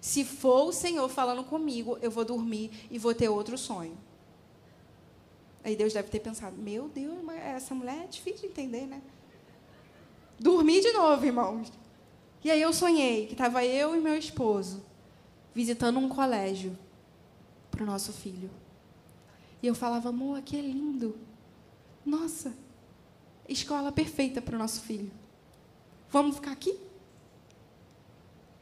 Se 0.00 0.24
for 0.24 0.68
o 0.68 0.72
Senhor 0.72 1.08
falando 1.08 1.44
comigo, 1.44 1.98
eu 2.00 2.10
vou 2.10 2.24
dormir 2.24 2.70
e 2.90 2.98
vou 2.98 3.14
ter 3.14 3.28
outro 3.28 3.58
sonho. 3.58 3.96
Aí 5.64 5.76
Deus 5.76 5.92
deve 5.92 6.08
ter 6.08 6.20
pensado: 6.20 6.56
meu 6.56 6.88
Deus, 6.88 7.18
essa 7.44 7.74
mulher 7.74 8.04
é 8.04 8.06
difícil 8.06 8.42
de 8.42 8.46
entender, 8.46 8.86
né? 8.86 9.02
Dormi 10.38 10.80
de 10.80 10.92
novo, 10.92 11.24
irmãos. 11.26 11.72
E 12.44 12.50
aí 12.50 12.62
eu 12.62 12.72
sonhei 12.72 13.26
que 13.26 13.32
estava 13.32 13.64
eu 13.64 13.96
e 13.96 14.00
meu 14.00 14.16
esposo 14.16 14.84
visitando 15.52 15.98
um 15.98 16.08
colégio 16.08 16.78
para 17.70 17.82
o 17.82 17.86
nosso 17.86 18.12
filho. 18.12 18.50
E 19.60 19.66
eu 19.66 19.74
falava: 19.74 20.10
amor, 20.10 20.38
aqui 20.38 20.56
é 20.56 20.62
lindo. 20.62 21.18
Nossa, 22.06 22.54
escola 23.48 23.90
perfeita 23.90 24.40
para 24.40 24.54
o 24.54 24.58
nosso 24.58 24.82
filho. 24.82 25.10
Vamos 26.10 26.36
ficar 26.36 26.52
aqui? 26.52 26.78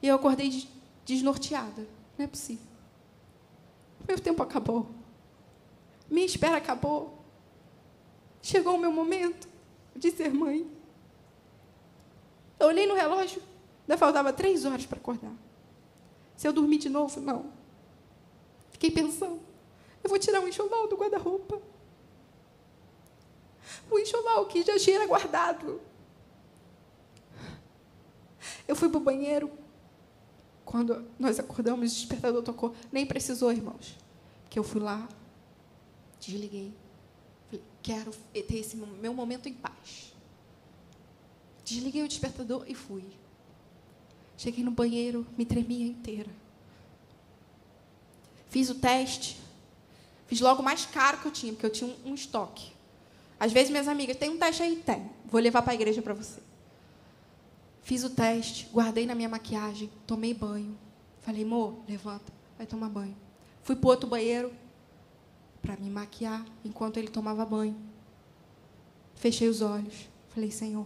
E 0.03 0.09
eu 0.09 0.16
acordei 0.16 0.49
de 0.49 0.76
desnorteada. 1.07 1.87
Não 2.19 2.25
é 2.25 2.29
possível. 2.29 2.67
Meu 4.07 4.19
tempo 4.19 4.43
acabou. 4.43 4.87
Minha 6.11 6.27
espera 6.27 6.57
acabou. 6.57 7.25
Chegou 8.43 8.75
o 8.75 8.79
meu 8.79 8.93
momento 8.93 9.49
de 9.95 10.11
ser 10.11 10.35
mãe. 10.35 10.71
Eu 12.59 12.69
olhei 12.69 12.87
no 12.87 12.95
relógio, 12.95 13.43
ainda 13.83 13.97
faltava 13.97 14.33
três 14.33 14.65
horas 14.65 14.85
para 14.85 14.99
acordar. 14.99 15.33
Se 16.37 16.47
eu 16.47 16.53
dormir 16.53 16.79
de 16.79 16.89
novo, 16.89 17.21
não. 17.21 17.53
Fiquei 18.71 18.91
pensando, 18.91 19.41
eu 20.03 20.11
vou 20.11 20.19
tirar 20.19 20.43
o 20.43 20.49
enxoval 20.49 20.89
do 20.89 20.97
guarda-roupa. 20.97 21.61
O 23.91 23.99
enxoval 23.99 24.47
que 24.47 24.63
já 24.63 24.79
tinha 24.79 25.07
guardado. 25.07 25.81
Eu 28.67 28.75
fui 28.75 28.89
para 28.89 28.99
o 28.99 29.03
banheiro, 29.03 29.51
quando 30.67 31.07
nós 31.17 31.39
acordamos, 31.39 31.93
o 31.93 31.95
despertador 31.95 32.43
tocou. 32.43 32.75
Nem 32.91 33.07
precisou, 33.07 33.53
irmãos. 33.53 33.97
Porque 34.43 34.59
eu 34.59 34.64
fui 34.64 34.81
lá, 34.81 35.09
desliguei. 36.21 36.75
Falei, 37.47 37.64
quero 37.81 38.11
ter 38.33 38.57
esse 38.57 38.77
meu 38.77 39.14
momento 39.14 39.49
em 39.49 39.55
paz. 39.55 40.12
Desliguei 41.64 42.03
o 42.03 42.09
despertador 42.09 42.64
e 42.67 42.75
fui. 42.75 43.05
Cheguei 44.37 44.64
no 44.64 44.73
banheiro, 44.73 45.25
me 45.39 45.47
tremia 45.47 45.87
inteira. 45.87 46.31
Fiz 48.49 48.69
o 48.69 48.75
teste. 48.75 49.39
Fiz 50.27 50.41
logo 50.41 50.62
o 50.62 50.64
mais 50.64 50.85
caro 50.85 51.19
que 51.19 51.27
eu 51.27 51.33
tinha, 51.33 51.53
porque 51.53 51.67
eu 51.67 51.71
tinha 51.71 51.95
um, 52.05 52.11
um 52.11 52.14
estoque. 52.14 52.73
Às 53.39 53.53
vezes, 53.53 53.71
minhas 53.71 53.87
amigas, 53.87 54.17
tem 54.17 54.31
um 54.31 54.39
teste 54.39 54.64
aí? 54.64 54.83
Tem. 54.85 55.09
Vou 55.27 55.41
levar 55.41 55.62
para 55.62 55.73
a 55.73 55.75
igreja 55.75 56.03
para 56.03 56.14
você. 56.14 56.41
Fiz 57.87 58.03
o 58.03 58.11
teste, 58.11 58.68
guardei 58.72 59.07
na 59.07 59.14
minha 59.14 59.28
maquiagem, 59.28 59.89
tomei 60.09 60.34
banho. 60.34 60.76
Falei, 61.20 61.45
amor, 61.45 61.84
levanta, 61.87 62.32
vai 62.59 62.66
tomar 62.66 62.89
banho. 62.89 63.16
Fui 63.62 63.76
para 63.76 63.91
outro 63.91 64.09
banheiro 64.09 64.53
para 65.62 65.76
me 65.76 65.89
maquiar 65.89 66.45
enquanto 66.64 66.97
ele 66.97 67.07
tomava 67.07 67.47
banho. 67.47 67.76
Fechei 69.14 69.49
os 69.49 69.62
olhos. 69.62 70.09
Falei, 70.30 70.51
Senhor, 70.51 70.84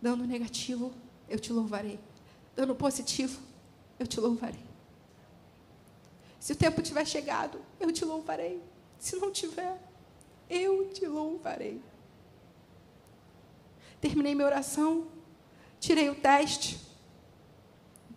dando 0.00 0.24
negativo, 0.24 0.92
eu 1.28 1.40
te 1.40 1.52
louvarei. 1.52 1.98
Dando 2.54 2.76
positivo, 2.76 3.40
eu 3.98 4.06
te 4.06 4.20
louvarei. 4.20 4.64
Se 6.38 6.52
o 6.52 6.56
tempo 6.56 6.80
tiver 6.80 7.04
chegado, 7.04 7.60
eu 7.80 7.90
te 7.90 8.04
louvarei. 8.04 8.62
Se 9.00 9.16
não 9.16 9.32
tiver, 9.32 9.82
eu 10.48 10.88
te 10.90 11.04
louvarei. 11.08 11.82
Terminei 14.00 14.34
minha 14.34 14.46
oração, 14.46 15.08
tirei 15.80 16.08
o 16.08 16.14
teste. 16.14 16.80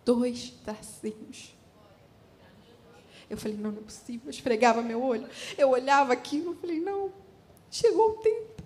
Dois 0.04 0.50
tracinhos. 0.64 1.54
Eu 3.30 3.36
falei, 3.36 3.56
não, 3.56 3.70
não 3.72 3.80
é 3.80 3.84
possível. 3.84 4.26
Eu 4.26 4.30
esfregava 4.30 4.82
meu 4.82 5.02
olho. 5.02 5.28
Eu 5.56 5.70
olhava 5.70 6.12
aquilo, 6.12 6.54
falei, 6.56 6.80
não, 6.80 7.12
chegou 7.70 8.10
o 8.10 8.14
tempo. 8.18 8.62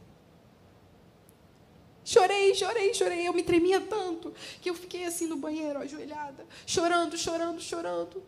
Chorei, 2.05 2.55
chorei, 2.55 2.95
chorei. 2.95 3.29
Eu 3.29 3.33
me 3.33 3.43
tremia 3.43 3.81
tanto 3.81 4.33
que 4.61 4.71
eu 4.71 4.75
fiquei 4.75 5.05
assim 5.05 5.27
no 5.27 5.37
banheiro, 5.37 5.79
ajoelhada, 5.81 6.47
chorando, 6.65 7.17
chorando, 7.17 7.61
chorando. 7.61 8.23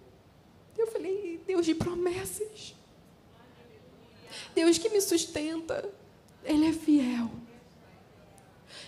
Eu 0.77 0.87
falei, 0.89 1.41
Deus 1.47 1.65
de 1.65 1.75
promessas. 1.75 2.75
Deus 4.55 4.79
que 4.79 4.89
me 4.89 5.01
sustenta. 5.01 5.89
Ele 6.45 6.67
é 6.67 6.73
fiel. 6.73 7.31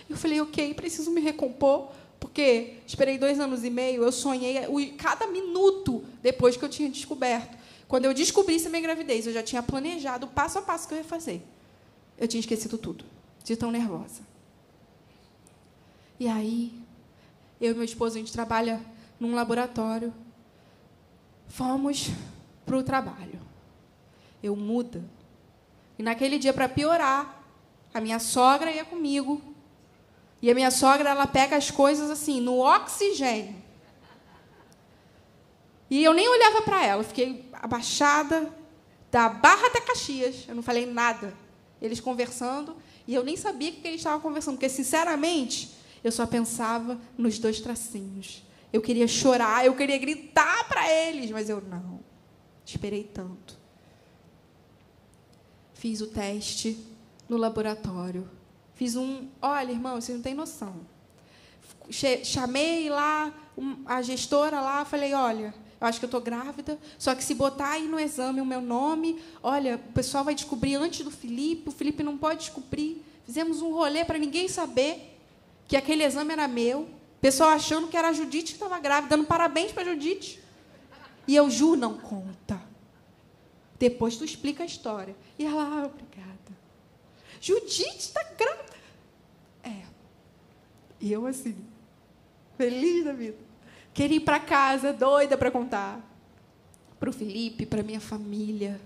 Eu 0.09 0.17
falei, 0.17 0.41
ok, 0.41 0.73
preciso 0.73 1.11
me 1.11 1.21
recompor, 1.21 1.89
porque 2.19 2.77
esperei 2.85 3.17
dois 3.17 3.39
anos 3.39 3.63
e 3.63 3.69
meio, 3.69 4.03
eu 4.03 4.11
sonhei 4.11 4.65
cada 4.97 5.27
minuto 5.27 6.03
depois 6.21 6.55
que 6.55 6.63
eu 6.63 6.69
tinha 6.69 6.89
descoberto. 6.89 7.57
Quando 7.87 8.05
eu 8.05 8.13
descobrisse 8.13 8.67
a 8.67 8.69
minha 8.69 8.81
gravidez, 8.81 9.27
eu 9.27 9.33
já 9.33 9.43
tinha 9.43 9.61
planejado 9.61 10.25
o 10.25 10.29
passo 10.29 10.59
a 10.59 10.61
passo 10.61 10.87
que 10.87 10.93
eu 10.93 10.99
ia 10.99 11.03
fazer. 11.03 11.41
Eu 12.17 12.27
tinha 12.27 12.39
esquecido 12.39 12.77
tudo, 12.77 13.03
de 13.43 13.55
tão 13.55 13.71
nervosa. 13.71 14.21
E 16.19 16.27
aí, 16.27 16.71
eu 17.59 17.71
e 17.71 17.73
meu 17.73 17.83
esposo, 17.83 18.15
a 18.15 18.19
gente 18.19 18.31
trabalha 18.31 18.79
num 19.19 19.35
laboratório. 19.35 20.13
Fomos 21.47 22.09
para 22.65 22.77
o 22.77 22.83
trabalho. 22.83 23.39
Eu 24.41 24.55
muda. 24.55 25.03
E 25.97 26.03
naquele 26.03 26.39
dia, 26.39 26.53
para 26.53 26.69
piorar, 26.69 27.43
a 27.93 27.99
minha 27.99 28.19
sogra 28.19 28.71
ia 28.71 28.85
comigo 28.85 29.41
e 30.41 30.49
a 30.49 30.55
minha 30.55 30.71
sogra, 30.71 31.09
ela 31.09 31.27
pega 31.27 31.55
as 31.55 31.69
coisas 31.69 32.09
assim, 32.09 32.41
no 32.41 32.59
oxigênio. 32.59 33.55
E 35.89 36.03
eu 36.03 36.13
nem 36.13 36.27
olhava 36.27 36.61
para 36.61 36.85
ela, 36.85 37.03
fiquei 37.03 37.49
abaixada, 37.53 38.51
da 39.11 39.27
Barra 39.29 39.67
até 39.67 39.81
Caxias. 39.81 40.45
Eu 40.47 40.55
não 40.55 40.63
falei 40.63 40.85
nada. 40.85 41.33
Eles 41.81 41.99
conversando, 41.99 42.75
e 43.05 43.13
eu 43.13 43.23
nem 43.23 43.35
sabia 43.35 43.71
o 43.71 43.73
que 43.73 43.87
eles 43.87 43.99
estavam 43.99 44.21
conversando, 44.21 44.55
porque, 44.55 44.69
sinceramente, 44.69 45.75
eu 46.03 46.11
só 46.11 46.25
pensava 46.25 46.99
nos 47.17 47.37
dois 47.37 47.59
tracinhos. 47.59 48.43
Eu 48.71 48.81
queria 48.81 49.07
chorar, 49.07 49.65
eu 49.65 49.75
queria 49.75 49.97
gritar 49.97 50.67
para 50.67 50.89
eles, 50.89 51.29
mas 51.29 51.49
eu 51.49 51.61
não. 51.61 51.99
Esperei 52.65 53.03
tanto. 53.03 53.59
Fiz 55.73 55.99
o 55.99 56.07
teste 56.07 56.77
no 57.27 57.35
laboratório. 57.37 58.29
Fiz 58.81 58.95
um. 58.95 59.27
Olha, 59.39 59.71
irmão, 59.71 60.01
você 60.01 60.11
não 60.11 60.23
tem 60.23 60.33
noção. 60.33 60.73
Chamei 62.23 62.89
lá 62.89 63.31
a 63.85 64.01
gestora 64.01 64.59
lá, 64.59 64.83
falei: 64.83 65.13
olha, 65.13 65.53
eu 65.79 65.85
acho 65.85 65.99
que 65.99 66.05
eu 66.05 66.07
estou 66.07 66.19
grávida, 66.19 66.79
só 66.97 67.13
que 67.13 67.23
se 67.23 67.35
botar 67.35 67.73
aí 67.73 67.87
no 67.87 67.99
exame 67.99 68.41
o 68.41 68.45
meu 68.45 68.59
nome, 68.59 69.21
olha, 69.43 69.75
o 69.75 69.93
pessoal 69.93 70.23
vai 70.23 70.33
descobrir 70.33 70.77
antes 70.77 71.05
do 71.05 71.11
Felipe, 71.11 71.69
o 71.69 71.71
Felipe 71.71 72.01
não 72.01 72.17
pode 72.17 72.39
descobrir. 72.39 73.05
Fizemos 73.23 73.61
um 73.61 73.71
rolê 73.71 74.03
para 74.03 74.17
ninguém 74.17 74.47
saber 74.47 75.15
que 75.67 75.77
aquele 75.77 76.03
exame 76.03 76.33
era 76.33 76.47
meu. 76.47 76.79
O 76.79 77.21
pessoal 77.21 77.51
achando 77.51 77.87
que 77.87 77.95
era 77.95 78.07
a 78.07 78.13
Judite 78.13 78.53
que 78.53 78.57
estava 78.63 78.79
grávida, 78.79 79.15
dando 79.15 79.27
parabéns 79.27 79.71
para 79.71 79.83
a 79.83 79.93
Judite. 79.93 80.41
E 81.27 81.35
eu, 81.35 81.51
Ju, 81.51 81.75
não 81.75 81.99
conta. 81.99 82.59
Depois 83.77 84.17
tu 84.17 84.25
explica 84.25 84.63
a 84.63 84.65
história. 84.65 85.15
E 85.37 85.45
ela, 85.45 85.61
ah, 85.61 85.85
obrigada. 85.85 86.40
Judite 87.41 87.97
está 87.97 88.23
grávida. 88.37 88.71
E 91.01 91.11
eu 91.11 91.25
assim, 91.25 91.55
feliz 92.55 93.03
da 93.03 93.11
vida. 93.11 93.37
Queria 93.91 94.17
ir 94.17 94.21
para 94.21 94.39
casa, 94.39 94.93
doida 94.93 95.35
para 95.35 95.49
contar. 95.49 95.99
Para 96.99 97.09
o 97.09 97.13
Felipe, 97.13 97.65
para 97.65 97.81
minha 97.81 97.99
família. 97.99 98.79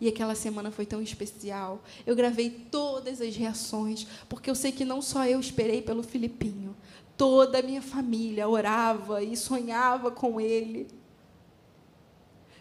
E 0.00 0.06
aquela 0.06 0.36
semana 0.36 0.70
foi 0.70 0.86
tão 0.86 1.02
especial. 1.02 1.82
Eu 2.06 2.14
gravei 2.14 2.48
todas 2.48 3.20
as 3.20 3.34
reações, 3.34 4.06
porque 4.28 4.48
eu 4.48 4.54
sei 4.54 4.70
que 4.70 4.84
não 4.84 5.02
só 5.02 5.26
eu 5.26 5.40
esperei 5.40 5.82
pelo 5.82 6.04
Filipinho. 6.04 6.76
Toda 7.16 7.58
a 7.58 7.62
minha 7.62 7.82
família 7.82 8.48
orava 8.48 9.20
e 9.20 9.36
sonhava 9.36 10.12
com 10.12 10.40
ele. 10.40 10.86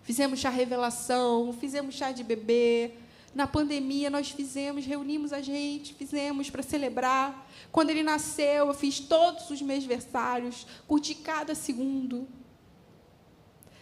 Fizemos 0.01 0.39
chá 0.39 0.49
revelação, 0.49 1.53
fizemos 1.53 1.93
chá 1.93 2.11
de 2.11 2.23
bebê, 2.23 2.93
na 3.33 3.45
pandemia, 3.45 4.09
nós 4.09 4.31
fizemos, 4.31 4.85
reunimos 4.85 5.31
a 5.31 5.41
gente, 5.41 5.93
fizemos 5.93 6.49
para 6.49 6.63
celebrar. 6.63 7.47
Quando 7.71 7.89
ele 7.89 8.03
nasceu, 8.03 8.67
eu 8.67 8.73
fiz 8.73 8.99
todos 8.99 9.49
os 9.49 9.61
meus 9.61 9.85
versários, 9.85 10.65
curti 10.87 11.13
cada 11.13 11.53
segundo. 11.53 12.27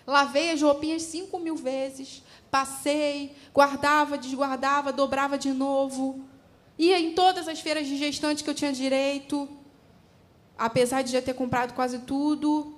Lavei 0.06 0.52
as 0.52 0.62
roupinhas 0.62 1.04
cinco 1.04 1.40
mil 1.40 1.56
vezes, 1.56 2.22
passei, 2.52 3.36
guardava, 3.54 4.18
desguardava, 4.18 4.92
dobrava 4.92 5.38
de 5.38 5.52
novo. 5.52 6.26
Ia 6.78 7.00
em 7.00 7.14
todas 7.14 7.48
as 7.48 7.60
feiras 7.60 7.88
de 7.88 7.98
gestante 7.98 8.44
que 8.44 8.50
eu 8.50 8.54
tinha 8.54 8.74
direito, 8.74 9.48
apesar 10.58 11.02
de 11.02 11.12
já 11.12 11.22
ter 11.22 11.34
comprado 11.34 11.74
quase 11.74 12.00
tudo. 12.00 12.76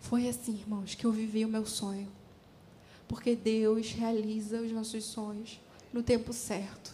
Foi 0.00 0.28
assim, 0.28 0.54
irmãos, 0.54 0.94
que 0.94 1.04
eu 1.04 1.12
vivi 1.12 1.44
o 1.44 1.48
meu 1.48 1.66
sonho 1.66 2.17
porque 3.08 3.34
Deus 3.34 3.90
realiza 3.92 4.60
os 4.60 4.70
nossos 4.70 5.04
sonhos 5.04 5.60
no 5.92 6.02
tempo 6.02 6.32
certo. 6.32 6.92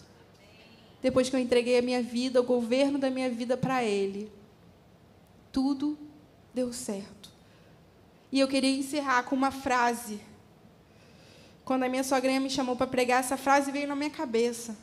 Depois 1.03 1.29
que 1.29 1.37
eu 1.37 1.41
entreguei 1.41 1.79
a 1.79 1.83
minha 1.83 2.03
vida, 2.03 2.41
o 2.41 2.45
governo 2.45 2.99
da 2.99 3.11
minha 3.11 3.29
vida 3.29 3.57
para 3.57 3.85
Ele, 3.85 4.33
tudo 5.53 5.99
deu 6.55 6.73
certo. 6.73 7.31
E 8.33 8.41
eu 8.41 8.49
queria 8.49 8.71
encerrar 8.71 9.25
com 9.25 9.37
uma 9.37 9.51
frase. 9.51 10.21
Quando 11.65 11.83
a 11.83 11.89
minha 11.89 12.05
sogrinha 12.05 12.41
me 12.41 12.49
chamou 12.49 12.77
para 12.77 12.87
pregar, 12.87 13.21
essa 13.21 13.37
frase 13.37 13.71
veio 13.71 13.89
na 13.89 13.95
minha 13.95 14.11
cabeça, 14.11 14.77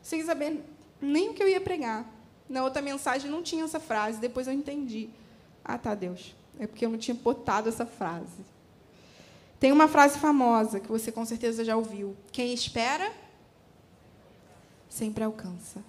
sem 0.00 0.24
saber 0.24 0.62
nem 1.00 1.30
o 1.30 1.34
que 1.34 1.42
eu 1.42 1.48
ia 1.48 1.60
pregar. 1.60 2.06
Na 2.48 2.62
outra 2.62 2.80
mensagem 2.80 3.30
não 3.30 3.42
tinha 3.42 3.64
essa 3.64 3.80
frase, 3.80 4.20
depois 4.20 4.46
eu 4.46 4.52
entendi. 4.52 5.08
Ah, 5.64 5.76
tá, 5.76 5.94
Deus. 5.94 6.34
É 6.58 6.66
porque 6.66 6.84
eu 6.86 6.90
não 6.90 6.98
tinha 6.98 7.14
botado 7.14 7.68
essa 7.68 7.84
frase. 7.84 8.44
Tem 9.58 9.72
uma 9.72 9.88
frase 9.88 10.18
famosa 10.18 10.80
que 10.80 10.88
você 10.88 11.10
com 11.10 11.24
certeza 11.24 11.64
já 11.64 11.76
ouviu: 11.76 12.16
Quem 12.30 12.52
espera, 12.52 13.12
sempre 14.88 15.24
alcança. 15.24 15.82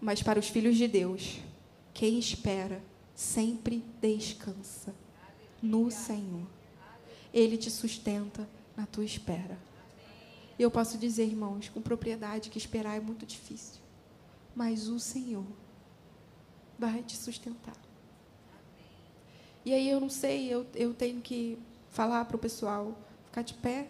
Mas 0.00 0.22
para 0.22 0.38
os 0.38 0.48
filhos 0.48 0.76
de 0.76 0.88
Deus, 0.88 1.40
quem 1.92 2.18
espera, 2.18 2.82
sempre 3.14 3.84
descansa 4.00 4.94
no 5.62 5.90
Senhor. 5.90 6.46
Ele 7.32 7.56
te 7.58 7.70
sustenta 7.70 8.48
na 8.76 8.86
tua 8.86 9.04
espera. 9.04 9.58
E 10.58 10.62
eu 10.62 10.70
posso 10.70 10.96
dizer, 10.96 11.24
irmãos, 11.24 11.68
com 11.68 11.80
propriedade, 11.80 12.50
que 12.50 12.58
esperar 12.58 12.96
é 12.96 13.00
muito 13.00 13.26
difícil. 13.26 13.80
Mas 14.54 14.88
o 14.88 14.98
Senhor 14.98 15.44
vai 16.78 17.02
te 17.02 17.16
sustentar. 17.16 17.76
E 19.64 19.74
aí 19.74 19.88
eu 19.88 20.00
não 20.00 20.08
sei, 20.08 20.48
eu, 20.48 20.66
eu 20.74 20.94
tenho 20.94 21.20
que 21.20 21.58
falar 21.90 22.24
para 22.24 22.36
o 22.36 22.38
pessoal 22.38 22.96
ficar 23.26 23.42
de 23.42 23.54
pé. 23.54 23.88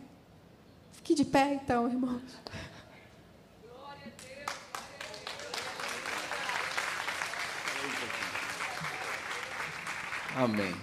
Fique 0.92 1.14
de 1.14 1.24
pé, 1.24 1.55
então, 1.55 1.88
irmãos. 1.88 2.22
Amém. 10.34 10.74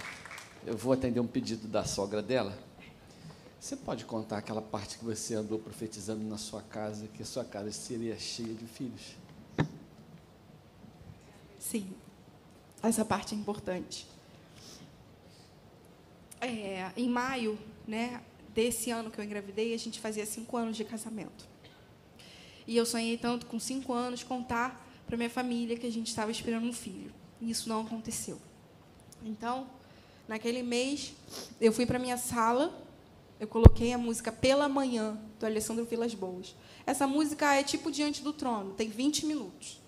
Eu 0.65 0.77
vou 0.77 0.93
atender 0.93 1.19
um 1.19 1.27
pedido 1.27 1.67
da 1.67 1.85
sogra 1.85 2.21
dela. 2.21 2.57
Você 3.59 3.75
pode 3.75 4.05
contar 4.05 4.37
aquela 4.37 4.61
parte 4.61 4.97
que 4.97 5.05
você 5.05 5.35
andou 5.35 5.59
profetizando 5.59 6.23
na 6.23 6.37
sua 6.37 6.61
casa, 6.61 7.07
que 7.07 7.23
a 7.23 7.25
sua 7.25 7.43
casa 7.43 7.71
seria 7.71 8.17
cheia 8.19 8.53
de 8.53 8.65
filhos? 8.65 9.15
Sim, 11.59 11.93
essa 12.81 13.03
parte 13.03 13.35
é 13.35 13.37
importante 13.37 14.07
é, 16.47 16.91
em 16.95 17.09
maio 17.09 17.57
né, 17.87 18.21
desse 18.53 18.89
ano 18.91 19.11
que 19.11 19.19
eu 19.19 19.23
engravidei, 19.23 19.73
a 19.73 19.77
gente 19.77 19.99
fazia 19.99 20.25
cinco 20.25 20.57
anos 20.57 20.75
de 20.75 20.83
casamento. 20.83 21.47
E 22.65 22.75
eu 22.75 22.85
sonhei 22.85 23.17
tanto, 23.17 23.45
com 23.45 23.59
cinco 23.59 23.93
anos, 23.93 24.23
contar 24.23 24.85
para 25.05 25.15
minha 25.15 25.29
família 25.29 25.77
que 25.77 25.87
a 25.87 25.91
gente 25.91 26.07
estava 26.07 26.31
esperando 26.31 26.65
um 26.65 26.73
filho. 26.73 27.13
E 27.39 27.49
isso 27.49 27.69
não 27.69 27.81
aconteceu. 27.81 28.39
Então, 29.23 29.67
naquele 30.27 30.61
mês, 30.61 31.13
eu 31.61 31.71
fui 31.71 31.85
para 31.85 31.97
minha 31.97 32.17
sala, 32.17 32.73
eu 33.39 33.47
coloquei 33.47 33.93
a 33.93 33.97
música 33.97 34.31
Pela 34.31 34.67
Manhã, 34.67 35.17
do 35.39 35.45
Alessandro 35.45 35.85
Vilas 35.85 36.13
Boas. 36.13 36.55
Essa 36.85 37.07
música 37.07 37.53
é 37.53 37.63
tipo 37.63 37.91
Diante 37.91 38.21
do 38.21 38.33
Trono, 38.33 38.73
tem 38.73 38.89
20 38.89 39.25
minutos. 39.25 39.79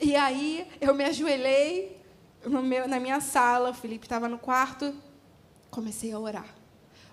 E 0.00 0.16
aí 0.16 0.66
eu 0.80 0.94
me 0.94 1.04
ajoelhei 1.04 2.02
meu, 2.48 2.88
na 2.88 2.98
minha 2.98 3.20
sala, 3.20 3.70
o 3.70 3.74
Felipe 3.74 4.06
estava 4.06 4.28
no 4.28 4.38
quarto, 4.38 4.94
comecei 5.72 6.12
a 6.12 6.20
orar. 6.20 6.54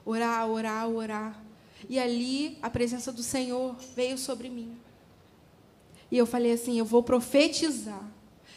Orar, 0.06 0.48
orar, 0.48 0.88
orar. 0.88 1.44
E 1.88 1.98
ali 1.98 2.58
a 2.62 2.70
presença 2.70 3.12
do 3.12 3.24
Senhor 3.24 3.76
veio 3.96 4.18
sobre 4.18 4.50
mim. 4.50 4.78
E 6.12 6.18
eu 6.18 6.28
falei 6.28 6.52
assim: 6.52 6.78
eu 6.78 6.86
vou 6.86 7.02
profetizar. 7.02 8.06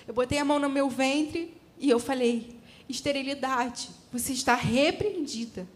Eu 0.06 0.12
botei 0.12 0.38
a 0.38 0.44
mão 0.44 0.58
no 0.58 0.68
meu 0.68 0.90
ventre 0.90 1.56
e 1.78 1.88
eu 1.88 2.00
falei: 2.00 2.58
esterilidade, 2.88 3.90
você 4.12 4.32
está 4.32 4.54
repreendida. 4.54 5.66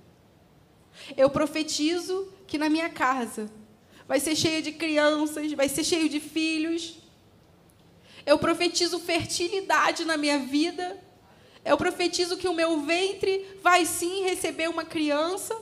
Eu 1.16 1.30
profetizo 1.30 2.28
que 2.46 2.58
na 2.58 2.68
minha 2.68 2.88
casa 2.88 3.50
vai 4.08 4.18
ser 4.18 4.34
cheia 4.34 4.60
de 4.60 4.72
crianças, 4.72 5.52
vai 5.52 5.68
ser 5.68 5.84
cheio 5.84 6.08
de 6.08 6.18
filhos. 6.18 6.98
Eu 8.24 8.38
profetizo 8.38 8.98
fertilidade 8.98 10.04
na 10.04 10.16
minha 10.16 10.40
vida. 10.40 11.05
Eu 11.66 11.76
profetizo 11.76 12.36
que 12.36 12.46
o 12.46 12.54
meu 12.54 12.80
ventre 12.80 13.44
vai 13.60 13.84
sim 13.84 14.22
receber 14.22 14.68
uma 14.68 14.84
criança. 14.84 15.56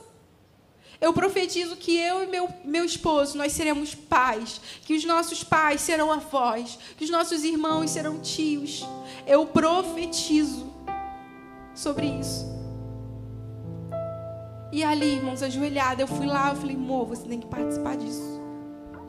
Eu 1.01 1.11
profetizo 1.11 1.75
que 1.75 1.97
eu 1.97 2.23
e 2.23 2.27
meu, 2.27 2.47
meu 2.63 2.85
esposo, 2.85 3.35
nós 3.35 3.51
seremos 3.51 3.95
pais, 3.95 4.61
que 4.85 4.93
os 4.93 5.03
nossos 5.03 5.43
pais 5.43 5.81
serão 5.81 6.11
avós, 6.11 6.77
que 6.95 7.03
os 7.03 7.09
nossos 7.09 7.43
irmãos 7.43 7.89
serão 7.89 8.19
tios. 8.19 8.87
Eu 9.25 9.47
profetizo 9.47 10.71
sobre 11.73 12.05
isso. 12.05 12.45
E 14.71 14.83
ali, 14.83 15.15
irmãos, 15.15 15.41
ajoelhada, 15.41 16.03
eu 16.03 16.07
fui 16.07 16.27
lá, 16.27 16.49
eu 16.51 16.55
falei, 16.55 16.75
amor, 16.75 17.07
você 17.07 17.27
tem 17.27 17.39
que 17.39 17.47
participar 17.47 17.97
disso. 17.97 18.39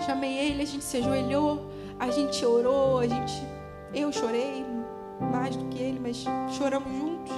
Chamei 0.06 0.32
ele, 0.38 0.62
a 0.62 0.66
gente 0.66 0.84
se 0.84 0.96
ajoelhou, 0.96 1.70
a 1.98 2.10
gente 2.10 2.44
orou, 2.44 3.00
a 3.00 3.06
gente. 3.06 3.34
Eu 3.92 4.12
chorei 4.12 4.64
mais 5.20 5.56
do 5.56 5.66
que 5.66 5.78
ele, 5.78 6.00
mas 6.00 6.24
choramos 6.56 6.92
juntos. 6.92 7.32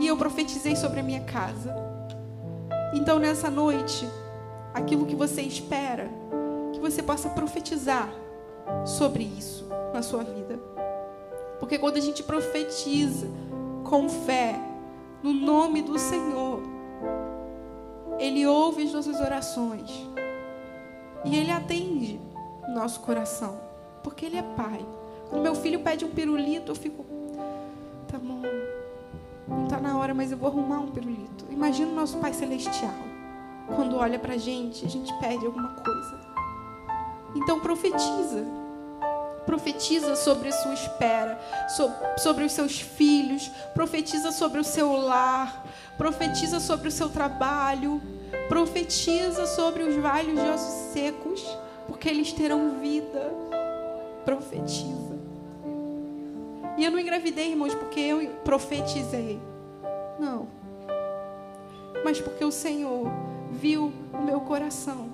E 0.00 0.06
eu 0.06 0.16
profetizei 0.16 0.74
sobre 0.74 1.00
a 1.00 1.02
minha 1.02 1.20
casa. 1.20 1.74
Então, 2.94 3.18
nessa 3.18 3.50
noite, 3.50 4.08
aquilo 4.74 5.06
que 5.06 5.14
você 5.14 5.42
espera, 5.42 6.08
que 6.72 6.80
você 6.80 7.02
possa 7.02 7.28
profetizar 7.28 8.08
sobre 8.84 9.24
isso 9.24 9.68
na 9.92 10.02
sua 10.02 10.24
vida. 10.24 10.58
Porque 11.60 11.78
quando 11.78 11.96
a 11.96 12.00
gente 12.00 12.22
profetiza 12.22 13.28
com 13.84 14.08
fé, 14.08 14.58
no 15.22 15.32
nome 15.32 15.82
do 15.82 15.98
Senhor, 15.98 16.60
Ele 18.18 18.46
ouve 18.46 18.82
as 18.82 18.92
nossas 18.92 19.20
orações 19.20 19.90
e 21.24 21.36
Ele 21.36 21.52
atende 21.52 22.20
o 22.68 22.72
nosso 22.72 23.00
coração, 23.00 23.60
porque 24.02 24.26
Ele 24.26 24.38
é 24.38 24.42
Pai. 24.42 24.84
Meu 25.40 25.54
filho 25.54 25.80
pede 25.80 26.04
um 26.04 26.10
pirulito, 26.10 26.72
eu 26.72 26.76
fico, 26.76 27.04
tá 28.08 28.18
bom, 28.18 28.42
não 29.48 29.64
está 29.64 29.80
na 29.80 29.98
hora, 29.98 30.14
mas 30.14 30.30
eu 30.30 30.38
vou 30.38 30.48
arrumar 30.48 30.78
um 30.78 30.90
pirulito. 30.90 31.46
Imagina 31.50 31.90
o 31.90 31.94
nosso 31.94 32.18
Pai 32.18 32.32
Celestial. 32.32 32.94
Quando 33.74 33.96
olha 33.96 34.18
para 34.18 34.36
gente, 34.36 34.84
a 34.84 34.88
gente 34.88 35.12
pede 35.18 35.46
alguma 35.46 35.70
coisa. 35.70 36.20
Então 37.34 37.60
profetiza. 37.60 38.44
Profetiza 39.46 40.14
sobre 40.14 40.48
a 40.48 40.52
sua 40.52 40.72
espera, 40.72 41.38
sobre 42.16 42.44
os 42.44 42.52
seus 42.52 42.80
filhos, 42.80 43.50
profetiza 43.74 44.30
sobre 44.30 44.60
o 44.60 44.64
seu 44.64 44.92
lar, 44.92 45.66
profetiza 45.98 46.60
sobre 46.60 46.86
o 46.86 46.92
seu 46.92 47.08
trabalho, 47.08 48.00
profetiza 48.48 49.44
sobre 49.46 49.82
os 49.82 49.96
vales 49.96 50.40
de 50.40 50.48
ossos 50.48 50.92
secos, 50.92 51.44
porque 51.88 52.08
eles 52.08 52.32
terão 52.32 52.78
vida. 52.78 53.34
Profetiza. 54.24 55.11
E 56.76 56.84
eu 56.84 56.90
não 56.90 56.98
engravidei, 56.98 57.50
irmãos, 57.50 57.74
porque 57.74 58.00
eu 58.00 58.26
profetizei. 58.44 59.40
Não. 60.18 60.48
Mas 62.04 62.20
porque 62.20 62.44
o 62.44 62.50
Senhor 62.50 63.06
viu 63.50 63.92
o 64.12 64.22
meu 64.22 64.40
coração. 64.40 65.10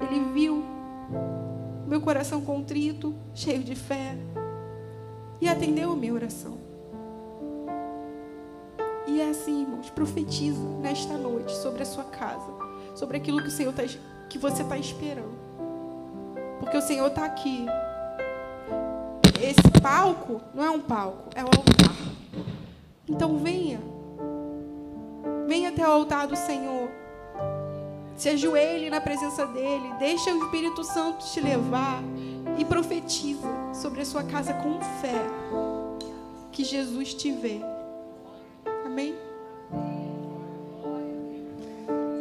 Ele 0.00 0.20
viu 0.32 0.56
o 0.56 1.88
meu 1.88 2.00
coração 2.00 2.40
contrito, 2.40 3.14
cheio 3.34 3.62
de 3.62 3.74
fé. 3.74 4.16
E 5.40 5.48
atendeu 5.48 5.92
a 5.92 5.96
minha 5.96 6.14
oração. 6.14 6.58
E 9.06 9.20
é 9.20 9.30
assim, 9.30 9.62
irmãos, 9.62 9.90
profetiza 9.90 10.60
nesta 10.80 11.16
noite 11.16 11.54
sobre 11.56 11.82
a 11.82 11.86
sua 11.86 12.04
casa, 12.04 12.50
sobre 12.94 13.16
aquilo 13.16 13.40
que 13.40 13.48
o 13.48 13.50
Senhor 13.50 13.72
tá, 13.72 13.82
que 14.28 14.38
você 14.38 14.62
está 14.62 14.76
esperando. 14.76 15.38
Porque 16.58 16.76
o 16.76 16.82
Senhor 16.82 17.06
está 17.06 17.24
aqui 17.24 17.66
esse 19.42 19.80
palco 19.80 20.40
não 20.54 20.64
é 20.64 20.70
um 20.70 20.80
palco, 20.80 21.30
é 21.34 21.42
o 21.42 21.46
altar. 21.46 21.96
Então 23.08 23.38
venha. 23.38 23.80
Venha 25.46 25.70
até 25.70 25.86
o 25.86 25.90
altar 25.90 26.26
do 26.26 26.36
Senhor. 26.36 26.90
Se 28.16 28.28
ajoelhe 28.28 28.90
na 28.90 29.00
presença 29.00 29.46
dEle. 29.46 29.94
Deixa 29.98 30.32
o 30.32 30.44
Espírito 30.44 30.82
Santo 30.84 31.24
te 31.24 31.40
levar. 31.40 32.02
E 32.58 32.64
profetiza 32.64 33.48
sobre 33.72 34.02
a 34.02 34.04
sua 34.04 34.24
casa 34.24 34.52
com 34.54 34.80
fé. 35.00 35.24
Que 36.50 36.64
Jesus 36.64 37.14
te 37.14 37.30
vê. 37.30 37.60
Amém? 38.84 39.14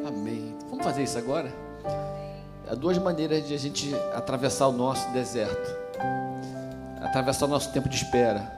Amém. 0.08 0.56
Vamos 0.70 0.86
fazer 0.86 1.04
isso 1.04 1.18
agora? 1.18 1.52
Há 2.70 2.76
duas 2.76 2.98
maneiras 3.00 3.48
de 3.48 3.56
a 3.56 3.58
gente 3.58 3.96
atravessar 4.14 4.68
o 4.68 4.72
nosso 4.72 5.10
deserto 5.12 5.87
atravessar 7.02 7.48
nosso 7.48 7.72
tempo 7.72 7.90
de 7.90 7.96
espera 7.96 8.58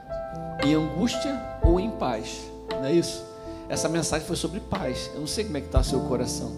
em 0.64 0.74
angústia 0.74 1.40
ou 1.62 1.80
em 1.80 1.90
paz, 1.90 2.40
não 2.70 2.84
é 2.84 2.92
isso? 2.92 3.24
Essa 3.68 3.88
mensagem 3.88 4.26
foi 4.26 4.36
sobre 4.36 4.60
paz. 4.60 5.10
Eu 5.14 5.20
não 5.20 5.26
sei 5.26 5.44
como 5.44 5.56
é 5.56 5.60
que 5.60 5.66
está 5.66 5.82
seu 5.82 6.00
coração, 6.00 6.50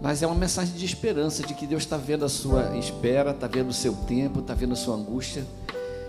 mas 0.00 0.22
é 0.22 0.26
uma 0.26 0.34
mensagem 0.34 0.74
de 0.74 0.84
esperança, 0.84 1.42
de 1.42 1.54
que 1.54 1.66
Deus 1.66 1.84
está 1.84 1.96
vendo 1.96 2.24
a 2.24 2.28
sua 2.28 2.76
espera, 2.76 3.30
está 3.30 3.46
vendo 3.46 3.70
o 3.70 3.72
seu 3.72 3.94
tempo, 3.94 4.40
está 4.40 4.52
vendo 4.52 4.72
a 4.72 4.76
sua 4.76 4.96
angústia. 4.96 5.44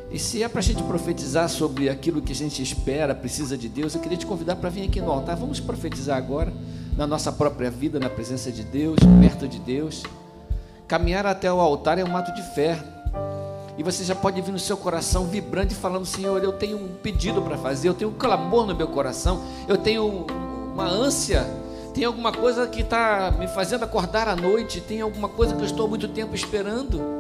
E 0.09 0.17
se 0.17 0.41
é 0.41 0.47
para 0.47 0.59
a 0.59 0.63
gente 0.63 0.81
profetizar 0.83 1.49
sobre 1.49 1.89
aquilo 1.89 2.21
que 2.21 2.31
a 2.31 2.35
gente 2.35 2.63
espera, 2.63 3.13
precisa 3.13 3.57
de 3.57 3.67
Deus, 3.67 3.93
eu 3.93 4.01
queria 4.01 4.17
te 4.17 4.25
convidar 4.25 4.55
para 4.55 4.69
vir 4.69 4.87
aqui 4.87 5.01
no 5.01 5.11
altar. 5.11 5.35
Vamos 5.35 5.59
profetizar 5.59 6.17
agora, 6.17 6.51
na 6.95 7.05
nossa 7.05 7.31
própria 7.31 7.69
vida, 7.69 7.99
na 7.99 8.09
presença 8.09 8.51
de 8.51 8.63
Deus, 8.63 8.97
perto 9.21 9.47
de 9.47 9.59
Deus. 9.59 10.03
Caminhar 10.87 11.25
até 11.25 11.51
o 11.51 11.59
altar 11.59 11.99
é 11.99 12.03
um 12.03 12.15
ato 12.15 12.33
de 12.33 12.41
fé. 12.55 12.81
E 13.77 13.83
você 13.83 14.03
já 14.03 14.15
pode 14.15 14.41
vir 14.41 14.51
no 14.51 14.59
seu 14.59 14.75
coração 14.75 15.25
vibrando 15.25 15.71
e 15.71 15.75
falando: 15.75 16.05
Senhor, 16.05 16.43
eu 16.43 16.53
tenho 16.53 16.77
um 16.77 16.87
pedido 17.01 17.41
para 17.41 17.57
fazer, 17.57 17.89
eu 17.89 17.93
tenho 17.93 18.09
um 18.09 18.15
clamor 18.15 18.65
no 18.65 18.75
meu 18.75 18.87
coração, 18.87 19.43
eu 19.67 19.77
tenho 19.77 20.25
uma 20.73 20.85
ânsia, 20.85 21.45
tem 21.93 22.03
alguma 22.03 22.31
coisa 22.31 22.67
que 22.67 22.81
está 22.81 23.31
me 23.37 23.47
fazendo 23.47 23.83
acordar 23.83 24.27
à 24.27 24.35
noite, 24.35 24.81
tem 24.81 25.01
alguma 25.01 25.29
coisa 25.29 25.55
que 25.55 25.61
eu 25.61 25.65
estou 25.65 25.85
há 25.85 25.89
muito 25.89 26.07
tempo 26.07 26.33
esperando. 26.35 27.17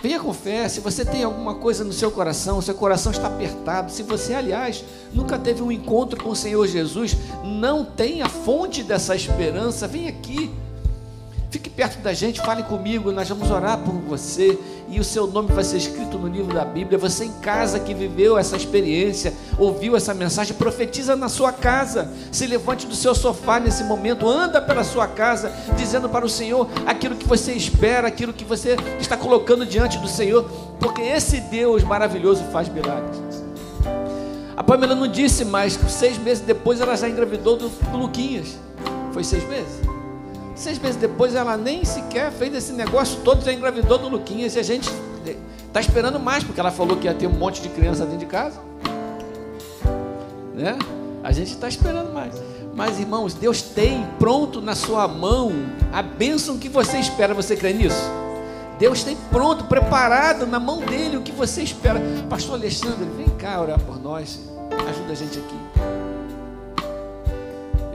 Venha 0.00 0.20
com 0.20 0.32
fé, 0.32 0.68
se 0.68 0.78
você 0.78 1.04
tem 1.04 1.24
alguma 1.24 1.56
coisa 1.56 1.82
no 1.82 1.92
seu 1.92 2.10
coração, 2.10 2.62
seu 2.62 2.74
coração 2.74 3.10
está 3.10 3.26
apertado, 3.26 3.90
se 3.90 4.04
você, 4.04 4.32
aliás, 4.32 4.84
nunca 5.12 5.36
teve 5.36 5.60
um 5.60 5.72
encontro 5.72 6.22
com 6.22 6.30
o 6.30 6.36
Senhor 6.36 6.64
Jesus, 6.68 7.16
não 7.42 7.84
tem 7.84 8.22
a 8.22 8.28
fonte 8.28 8.84
dessa 8.84 9.16
esperança, 9.16 9.88
vem 9.88 10.06
aqui. 10.06 10.50
Fique 11.50 11.70
perto 11.70 11.98
da 12.02 12.12
gente, 12.12 12.42
fale 12.42 12.62
comigo, 12.62 13.10
nós 13.10 13.26
vamos 13.26 13.50
orar 13.50 13.78
por 13.78 13.94
você 13.94 14.58
e 14.86 15.00
o 15.00 15.04
seu 15.04 15.26
nome 15.26 15.50
vai 15.50 15.64
ser 15.64 15.78
escrito 15.78 16.18
no 16.18 16.28
livro 16.28 16.52
da 16.52 16.62
Bíblia. 16.62 16.98
Você 16.98 17.24
em 17.24 17.32
casa 17.40 17.80
que 17.80 17.94
viveu 17.94 18.36
essa 18.36 18.54
experiência, 18.54 19.32
ouviu 19.56 19.96
essa 19.96 20.12
mensagem, 20.12 20.54
profetiza 20.54 21.16
na 21.16 21.26
sua 21.30 21.50
casa. 21.50 22.12
Se 22.30 22.46
levante 22.46 22.86
do 22.86 22.94
seu 22.94 23.14
sofá 23.14 23.58
nesse 23.58 23.82
momento, 23.84 24.28
anda 24.28 24.60
pela 24.60 24.84
sua 24.84 25.06
casa, 25.06 25.50
dizendo 25.74 26.06
para 26.06 26.26
o 26.26 26.28
Senhor 26.28 26.68
aquilo 26.86 27.16
que 27.16 27.26
você 27.26 27.52
espera, 27.52 28.08
aquilo 28.08 28.34
que 28.34 28.44
você 28.44 28.76
está 29.00 29.16
colocando 29.16 29.64
diante 29.64 29.96
do 29.98 30.08
Senhor, 30.08 30.44
porque 30.78 31.00
esse 31.00 31.40
Deus 31.40 31.82
maravilhoso 31.82 32.44
faz 32.52 32.68
milagres. 32.68 33.18
A 34.54 34.62
Pamela 34.62 34.94
não 34.94 35.08
disse 35.08 35.46
mais 35.46 35.78
que 35.78 35.90
seis 35.90 36.18
meses 36.18 36.44
depois 36.44 36.78
ela 36.78 36.94
já 36.94 37.08
engravidou 37.08 37.56
do, 37.56 37.68
do 37.68 37.96
Luquinhas. 37.96 38.58
Foi 39.14 39.24
seis 39.24 39.48
meses? 39.48 39.97
Seis 40.58 40.76
meses 40.80 40.96
depois, 40.96 41.36
ela 41.36 41.56
nem 41.56 41.84
sequer 41.84 42.32
fez 42.32 42.52
esse 42.52 42.72
negócio 42.72 43.20
todo, 43.20 43.44
já 43.44 43.52
engravidou 43.52 43.96
do 43.96 44.08
Luquinhas. 44.08 44.56
E 44.56 44.58
a 44.58 44.62
gente 44.64 44.90
está 45.64 45.78
esperando 45.78 46.18
mais, 46.18 46.42
porque 46.42 46.58
ela 46.58 46.72
falou 46.72 46.96
que 46.96 47.06
ia 47.06 47.14
ter 47.14 47.28
um 47.28 47.32
monte 47.32 47.62
de 47.62 47.68
criança 47.68 48.04
dentro 48.04 48.18
de 48.18 48.26
casa. 48.26 48.60
Né? 50.54 50.76
A 51.22 51.30
gente 51.30 51.52
está 51.52 51.68
esperando 51.68 52.12
mais. 52.12 52.34
Mas, 52.74 52.98
irmãos, 52.98 53.34
Deus 53.34 53.62
tem 53.62 54.04
pronto 54.18 54.60
na 54.60 54.74
sua 54.74 55.06
mão 55.06 55.52
a 55.92 56.02
bênção 56.02 56.58
que 56.58 56.68
você 56.68 56.98
espera. 56.98 57.32
Você 57.34 57.56
crê 57.56 57.72
nisso? 57.72 58.02
Deus 58.80 59.04
tem 59.04 59.16
pronto, 59.30 59.64
preparado 59.64 60.44
na 60.44 60.58
mão 60.58 60.80
dele 60.80 61.18
o 61.18 61.22
que 61.22 61.30
você 61.30 61.62
espera. 61.62 62.02
Pastor 62.28 62.56
Alexandre, 62.56 63.08
vem 63.16 63.28
cá 63.36 63.60
orar 63.60 63.78
por 63.78 64.02
nós. 64.02 64.40
Ajuda 64.88 65.12
a 65.12 65.14
gente 65.14 65.38
aqui. 65.38 66.07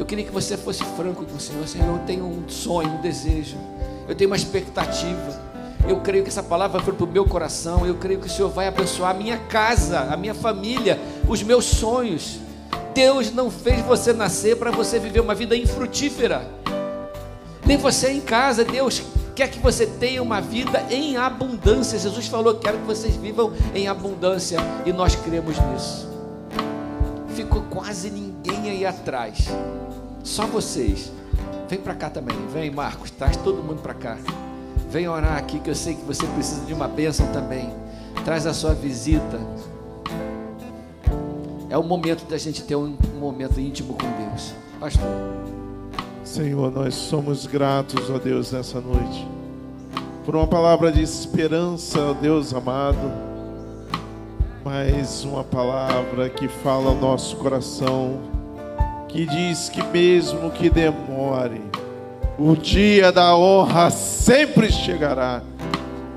Eu 0.03 0.05
queria 0.05 0.25
que 0.25 0.31
você 0.33 0.57
fosse 0.57 0.83
franco 0.97 1.23
com 1.23 1.37
o 1.37 1.39
Senhor. 1.39 1.65
Senhor, 1.65 1.87
eu 1.87 1.99
tenho 2.05 2.25
um 2.25 2.43
sonho, 2.49 2.89
um 2.89 3.01
desejo. 3.01 3.55
Eu 4.05 4.13
tenho 4.13 4.29
uma 4.29 4.35
expectativa. 4.35 5.41
Eu 5.87 6.01
creio 6.01 6.25
que 6.25 6.29
essa 6.29 6.43
palavra 6.43 6.81
foi 6.81 6.91
para 6.91 7.05
o 7.05 7.07
meu 7.07 7.23
coração. 7.23 7.87
Eu 7.87 7.95
creio 7.95 8.19
que 8.19 8.27
o 8.27 8.29
Senhor 8.29 8.49
vai 8.49 8.67
abençoar 8.67 9.11
a 9.11 9.13
minha 9.13 9.37
casa, 9.37 10.01
a 10.11 10.17
minha 10.17 10.33
família, 10.33 10.99
os 11.25 11.41
meus 11.41 11.63
sonhos. 11.63 12.37
Deus 12.93 13.31
não 13.31 13.49
fez 13.49 13.79
você 13.85 14.11
nascer 14.11 14.57
para 14.57 14.71
você 14.71 14.99
viver 14.99 15.21
uma 15.21 15.33
vida 15.33 15.55
infrutífera. 15.55 16.45
Nem 17.65 17.77
você 17.77 18.11
em 18.11 18.19
casa, 18.19 18.65
Deus 18.65 19.01
quer 19.33 19.49
que 19.49 19.59
você 19.59 19.87
tenha 19.87 20.21
uma 20.21 20.41
vida 20.41 20.85
em 20.89 21.15
abundância. 21.15 21.97
Jesus 21.97 22.27
falou: 22.27 22.55
Quero 22.55 22.79
que 22.79 22.85
vocês 22.85 23.15
vivam 23.15 23.53
em 23.73 23.87
abundância, 23.87 24.59
e 24.85 24.91
nós 24.91 25.15
cremos 25.15 25.57
nisso. 25.57 26.12
Ficou 27.53 27.69
quase 27.69 28.09
ninguém 28.09 28.67
aí 28.71 28.83
atrás, 28.83 29.47
só 30.23 30.47
vocês. 30.47 31.11
Vem 31.69 31.77
para 31.77 31.93
cá 31.93 32.09
também, 32.09 32.35
vem 32.51 32.71
Marcos, 32.71 33.11
traz 33.11 33.37
todo 33.37 33.61
mundo 33.61 33.79
para 33.79 33.93
cá. 33.93 34.17
Vem 34.89 35.07
orar 35.07 35.37
aqui, 35.37 35.59
que 35.59 35.69
eu 35.69 35.75
sei 35.75 35.93
que 35.93 36.01
você 36.03 36.25
precisa 36.25 36.65
de 36.65 36.73
uma 36.73 36.87
bênção 36.87 37.31
também. 37.31 37.71
Traz 38.25 38.47
a 38.47 38.55
sua 38.55 38.73
visita. 38.73 39.39
É 41.69 41.77
o 41.77 41.83
momento 41.83 42.25
da 42.27 42.39
gente 42.39 42.63
ter 42.63 42.75
um 42.75 42.97
momento 43.19 43.59
íntimo 43.59 43.93
com 43.93 44.07
Deus. 44.23 44.55
Pastor. 44.79 45.07
Senhor, 46.23 46.71
nós 46.71 46.95
somos 46.95 47.45
gratos, 47.45 48.09
ó 48.09 48.17
Deus, 48.17 48.51
nessa 48.51 48.81
noite, 48.81 49.27
por 50.25 50.35
uma 50.35 50.47
palavra 50.47 50.91
de 50.91 51.03
esperança, 51.03 52.15
Deus 52.15 52.51
amado, 52.51 53.32
mais 54.63 55.25
uma 55.25 55.43
palavra 55.43 56.29
que 56.29 56.47
fala 56.47 56.89
ao 56.89 56.95
nosso 56.95 57.35
coração, 57.35 58.17
que 59.09 59.25
diz 59.25 59.67
que 59.67 59.83
mesmo 59.87 60.49
que 60.51 60.69
demore, 60.69 61.61
o 62.39 62.55
dia 62.55 63.11
da 63.11 63.35
honra 63.35 63.89
sempre 63.89 64.71
chegará. 64.71 65.41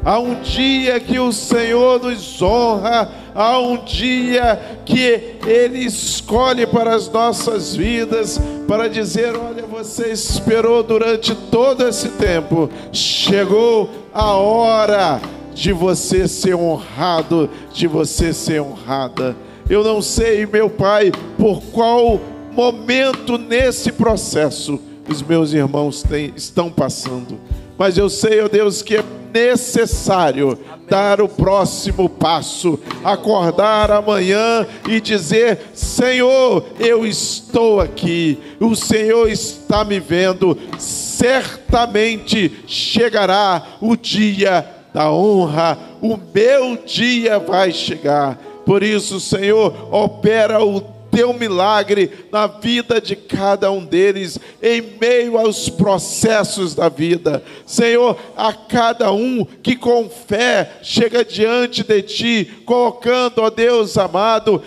Há 0.05 0.21
um 0.21 0.41
dia 0.41 1.01
que 1.01 1.19
o 1.19 1.33
Senhor 1.33 2.01
nos 2.01 2.41
honra, 2.41 3.11
há 3.35 3.59
um 3.59 3.79
dia 3.79 4.81
que 4.85 5.39
Ele 5.45 5.81
escolhe 5.81 6.65
para 6.65 6.95
as 6.95 7.09
nossas 7.09 7.75
vidas, 7.75 8.41
para 8.69 8.89
dizer: 8.89 9.37
Olha, 9.37 9.65
você 9.67 10.13
esperou 10.13 10.85
durante 10.85 11.35
todo 11.35 11.89
esse 11.89 12.11
tempo, 12.11 12.71
chegou 12.93 13.91
a 14.15 14.35
hora 14.35 15.21
de 15.57 15.73
você 15.73 16.29
ser 16.29 16.55
honrado, 16.55 17.49
de 17.73 17.87
você 17.87 18.35
ser 18.35 18.61
honrada. 18.61 19.35
Eu 19.71 19.83
não 19.83 20.03
sei, 20.03 20.45
meu 20.45 20.69
Pai, 20.69 21.11
por 21.39 21.63
qual 21.73 22.21
momento 22.53 23.39
nesse 23.39 23.91
processo 23.91 24.79
os 25.09 25.23
meus 25.23 25.55
irmãos 25.55 26.03
têm, 26.03 26.33
estão 26.37 26.71
passando, 26.71 27.41
mas 27.79 27.97
eu 27.97 28.11
sei, 28.11 28.41
ó 28.43 28.49
Deus, 28.49 28.83
que 28.83 28.97
é 28.97 29.05
necessário 29.33 30.59
dar 30.89 31.23
o 31.23 31.29
próximo 31.29 32.09
passo, 32.09 32.79
acordar 33.03 33.91
amanhã 33.91 34.67
e 34.89 35.01
dizer: 35.01 35.71
Senhor, 35.73 36.67
eu 36.79 37.07
estou 37.07 37.81
aqui, 37.81 38.39
o 38.61 38.75
Senhor 38.75 39.29
está 39.31 39.85
me 39.85 40.01
vendo, 40.01 40.57
certamente 40.79 42.53
chegará 42.67 43.79
o 43.81 43.97
dia 43.97 44.76
da 44.97 45.13
honra, 45.13 45.79
o 46.01 46.17
meu 46.17 46.75
dia 46.79 47.39
vai 47.39 47.71
chegar. 47.71 48.39
Por 48.65 48.83
isso, 48.83 49.21
Senhor, 49.21 49.95
opera 49.95 50.65
o 50.65 50.81
teu 51.11 51.35
milagre 51.35 52.11
na 52.33 52.47
vida 52.47 52.99
de 52.99 53.15
cada 53.15 53.71
um 53.71 53.85
deles, 53.85 54.39
em 54.63 54.81
meio 54.99 55.37
aos 55.37 55.69
processos 55.69 56.75
da 56.75 56.89
vida. 56.89 57.45
Senhor, 57.67 58.19
a 58.35 58.55
cada 58.55 59.13
um 59.13 59.45
que 59.45 59.77
com 59.77 60.09
fé 60.09 60.79
chega 60.83 61.23
diante 61.23 61.85
de 61.85 62.01
ti, 62.01 62.51
colocando, 62.65 63.43
ó 63.43 63.51
Deus 63.51 63.99
amado, 63.99 64.63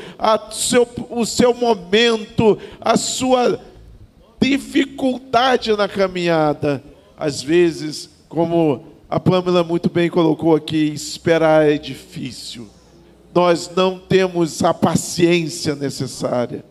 seu, 0.52 0.88
o 1.10 1.26
seu 1.26 1.56
momento, 1.56 2.56
a 2.80 2.96
sua 2.96 3.60
dificuldade 4.40 5.76
na 5.76 5.88
caminhada. 5.88 6.84
Às 7.18 7.42
vezes, 7.42 8.12
como 8.30 8.99
a 9.10 9.20
Pamela 9.20 9.64
muito 9.64 9.90
bem 9.90 10.10
colocou 10.10 10.56
aqui, 10.56 10.86
esperar 10.94 11.68
é 11.68 11.78
difícil 11.78 12.68
nós 13.34 13.70
não 13.76 13.98
temos 13.98 14.64
a 14.64 14.74
paciência 14.74 15.76
necessária, 15.76 16.64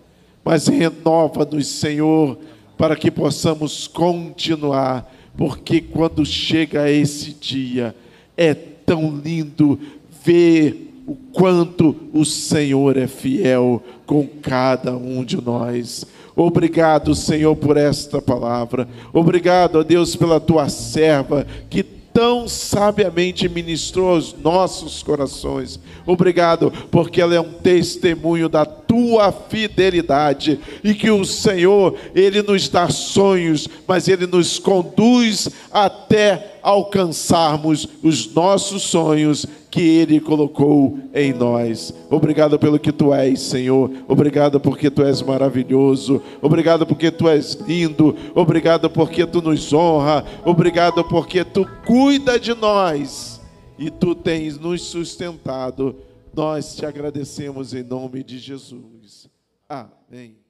mas 0.44 0.66
renova-nos, 0.66 1.66
Senhor, 1.66 2.38
para 2.76 2.96
que 2.96 3.10
possamos 3.10 3.86
continuar, 3.86 5.10
porque 5.36 5.80
quando 5.80 6.24
chega 6.24 6.90
esse 6.90 7.32
dia, 7.32 7.94
é 8.36 8.54
tão 8.54 9.16
lindo 9.16 9.78
ver 10.24 10.92
o 11.06 11.14
quanto 11.14 11.96
o 12.12 12.24
Senhor 12.24 12.96
é 12.96 13.06
fiel 13.06 13.82
com 14.04 14.26
cada 14.26 14.96
um 14.96 15.24
de 15.24 15.42
nós. 15.42 16.04
Obrigado, 16.36 17.14
Senhor, 17.14 17.56
por 17.56 17.76
esta 17.76 18.20
palavra. 18.20 18.88
Obrigado, 19.12 19.76
ó 19.76 19.82
Deus, 19.82 20.14
pela 20.14 20.38
tua 20.38 20.68
serva 20.68 21.46
que 21.70 21.97
tão 22.18 22.48
sabiamente 22.48 23.48
ministrou 23.48 24.08
aos 24.08 24.34
nossos 24.34 25.04
corações. 25.04 25.78
Obrigado, 26.04 26.72
porque 26.90 27.20
ela 27.20 27.32
é 27.32 27.40
um 27.40 27.52
testemunho 27.52 28.48
da 28.48 28.66
tua 28.66 29.30
fidelidade 29.30 30.58
e 30.82 30.94
que 30.94 31.12
o 31.12 31.24
Senhor, 31.24 31.94
ele 32.16 32.42
nos 32.42 32.68
dá 32.68 32.88
sonhos, 32.88 33.68
mas 33.86 34.08
ele 34.08 34.26
nos 34.26 34.58
conduz 34.58 35.48
até 35.70 36.57
alcançarmos 36.68 37.88
os 38.02 38.34
nossos 38.34 38.82
sonhos 38.82 39.46
que 39.70 39.80
Ele 39.80 40.20
colocou 40.20 40.98
em 41.14 41.32
nós. 41.32 41.94
Obrigado 42.10 42.58
pelo 42.58 42.78
que 42.78 42.92
Tu 42.92 43.14
és, 43.14 43.40
Senhor. 43.40 43.90
Obrigado 44.06 44.60
porque 44.60 44.90
Tu 44.90 45.02
és 45.02 45.22
maravilhoso. 45.22 46.22
Obrigado 46.42 46.86
porque 46.86 47.10
Tu 47.10 47.26
és 47.26 47.54
lindo. 47.54 48.14
Obrigado 48.34 48.90
porque 48.90 49.26
Tu 49.26 49.40
nos 49.40 49.72
honra. 49.72 50.22
Obrigado 50.44 51.02
porque 51.04 51.42
Tu 51.42 51.66
cuida 51.86 52.38
de 52.38 52.54
nós 52.54 53.40
e 53.78 53.90
Tu 53.90 54.14
tens 54.14 54.58
nos 54.58 54.82
sustentado. 54.82 55.96
Nós 56.34 56.76
te 56.76 56.84
agradecemos 56.84 57.72
em 57.72 57.82
nome 57.82 58.22
de 58.22 58.38
Jesus. 58.38 59.26
Amém. 59.66 60.47